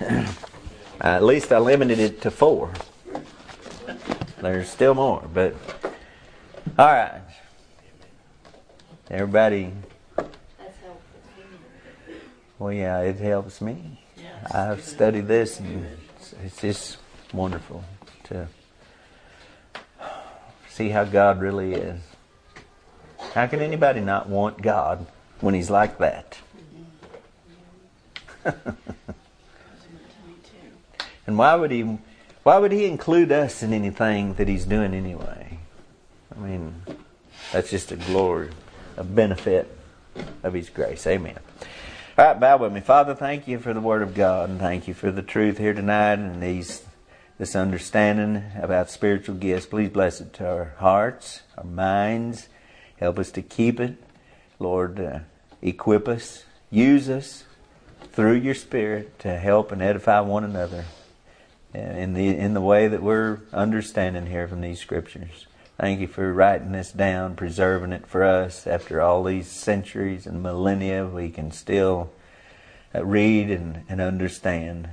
At 1.01 1.23
least 1.23 1.53
I 1.53 1.59
limited 1.59 1.99
it 1.99 2.21
to 2.23 2.31
four. 2.31 2.71
There's 4.41 4.69
still 4.69 4.95
more, 4.95 5.23
but 5.33 5.55
all 6.79 6.87
right. 6.87 7.21
Everybody, 9.11 9.73
That's 10.17 10.29
helpful. 10.79 11.01
Amen. 12.09 12.21
well, 12.59 12.73
yeah, 12.73 13.01
it 13.01 13.17
helps 13.17 13.61
me. 13.61 14.01
I've 14.53 14.83
studied 14.85 15.27
this, 15.29 15.59
and 15.61 15.85
it's- 15.85 16.35
it's 16.45 16.61
just 16.61 16.97
wonderful 17.33 17.85
to 18.25 18.47
see 20.71 20.89
how 20.89 21.05
God 21.05 21.41
really 21.41 21.75
is. 21.75 22.01
How 23.35 23.47
can 23.47 23.61
anybody 23.61 24.01
not 24.01 24.29
want 24.29 24.63
God 24.63 25.07
when 25.41 25.55
He's 25.55 25.69
like 25.71 25.99
that? 25.99 26.39
and 31.27 31.37
why 31.37 31.55
would 31.55 31.71
He? 31.71 31.99
Why 32.43 32.57
would 32.57 32.73
He 32.73 32.87
include 32.87 33.31
us 33.31 33.63
in 33.63 33.75
anything 33.75 34.35
that 34.35 34.49
He's 34.49 34.65
doing 34.65 34.95
anyway? 34.95 35.59
I 36.35 36.39
mean, 36.39 36.83
that's 37.53 37.71
just 37.71 37.93
a 37.93 37.97
glory, 37.97 38.51
a 38.97 39.05
benefit 39.05 39.71
of 40.43 40.55
His 40.55 40.71
grace. 40.71 41.07
Amen. 41.07 41.39
All 42.17 42.25
right, 42.25 42.41
bow 42.41 42.57
with 42.57 42.73
me. 42.73 42.81
Father, 42.81 43.15
thank 43.15 43.47
you 43.47 43.59
for 43.59 43.75
the 43.75 43.81
Word 43.81 44.03
of 44.03 44.15
God, 44.15 44.49
and 44.49 44.59
thank 44.59 44.89
you 44.89 44.95
for 44.95 45.11
the 45.11 45.23
truth 45.23 45.59
here 45.59 45.75
tonight 45.75 46.15
and 46.15 46.43
these 46.43 46.83
this 47.41 47.57
understanding 47.57 48.45
about 48.61 48.91
spiritual 48.91 49.35
gifts. 49.35 49.65
Please 49.65 49.89
bless 49.89 50.21
it 50.21 50.31
to 50.35 50.47
our 50.47 50.75
hearts, 50.77 51.41
our 51.57 51.65
minds. 51.65 52.51
Help 52.99 53.19
us 53.19 53.31
to 53.31 53.41
keep 53.41 53.81
it. 53.81 53.97
Lord, 54.59 55.01
uh, 55.01 55.21
equip 55.63 56.07
us, 56.07 56.45
use 56.71 57.09
us 57.09 57.45
through 58.13 58.35
your 58.35 58.55
Spirit 58.55 59.19
to 59.21 59.39
help 59.39 59.73
and 59.73 59.81
edify 59.81 60.21
one 60.21 60.45
another 60.45 60.85
in 61.73 62.13
the 62.13 62.29
in 62.29 62.53
the 62.53 62.61
way 62.61 62.89
that 62.89 63.03
we're 63.03 63.39
understanding 63.55 64.27
here 64.27 64.47
from 64.47 64.61
these 64.61 64.79
scriptures. 64.79 65.47
Thank 65.79 66.01
you 66.01 66.09
for 66.09 66.35
writing 66.35 66.73
this 66.73 66.93
down, 66.93 67.37
preserving 67.37 67.93
it 67.93 68.07
for 68.07 68.23
us. 68.23 68.67
After 68.67 69.01
all 69.01 69.25
these 69.25 69.49
centuries 69.49 70.27
and 70.27 70.43
millennia, 70.43 71.07
we 71.07 71.31
can 71.31 71.53
still 71.53 72.11
uh, 72.95 73.03
read 73.03 73.51
and, 73.51 73.85
and 73.89 73.99
understand 73.99 74.91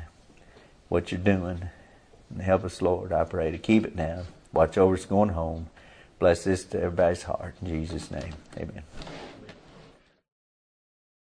what 0.87 1.11
you're 1.11 1.19
doing. 1.19 1.71
And 2.29 2.41
help 2.41 2.63
us, 2.63 2.81
Lord, 2.81 3.11
I 3.11 3.23
pray, 3.23 3.51
to 3.51 3.57
keep 3.57 3.85
it 3.85 3.95
now. 3.95 4.23
Watch 4.53 4.77
over 4.77 4.95
us 4.95 5.05
going 5.05 5.29
home. 5.29 5.69
Bless 6.19 6.43
this 6.43 6.63
to 6.65 6.77
everybody's 6.77 7.23
heart. 7.23 7.55
In 7.61 7.67
Jesus' 7.67 8.09
name, 8.11 8.33
amen. 8.57 8.83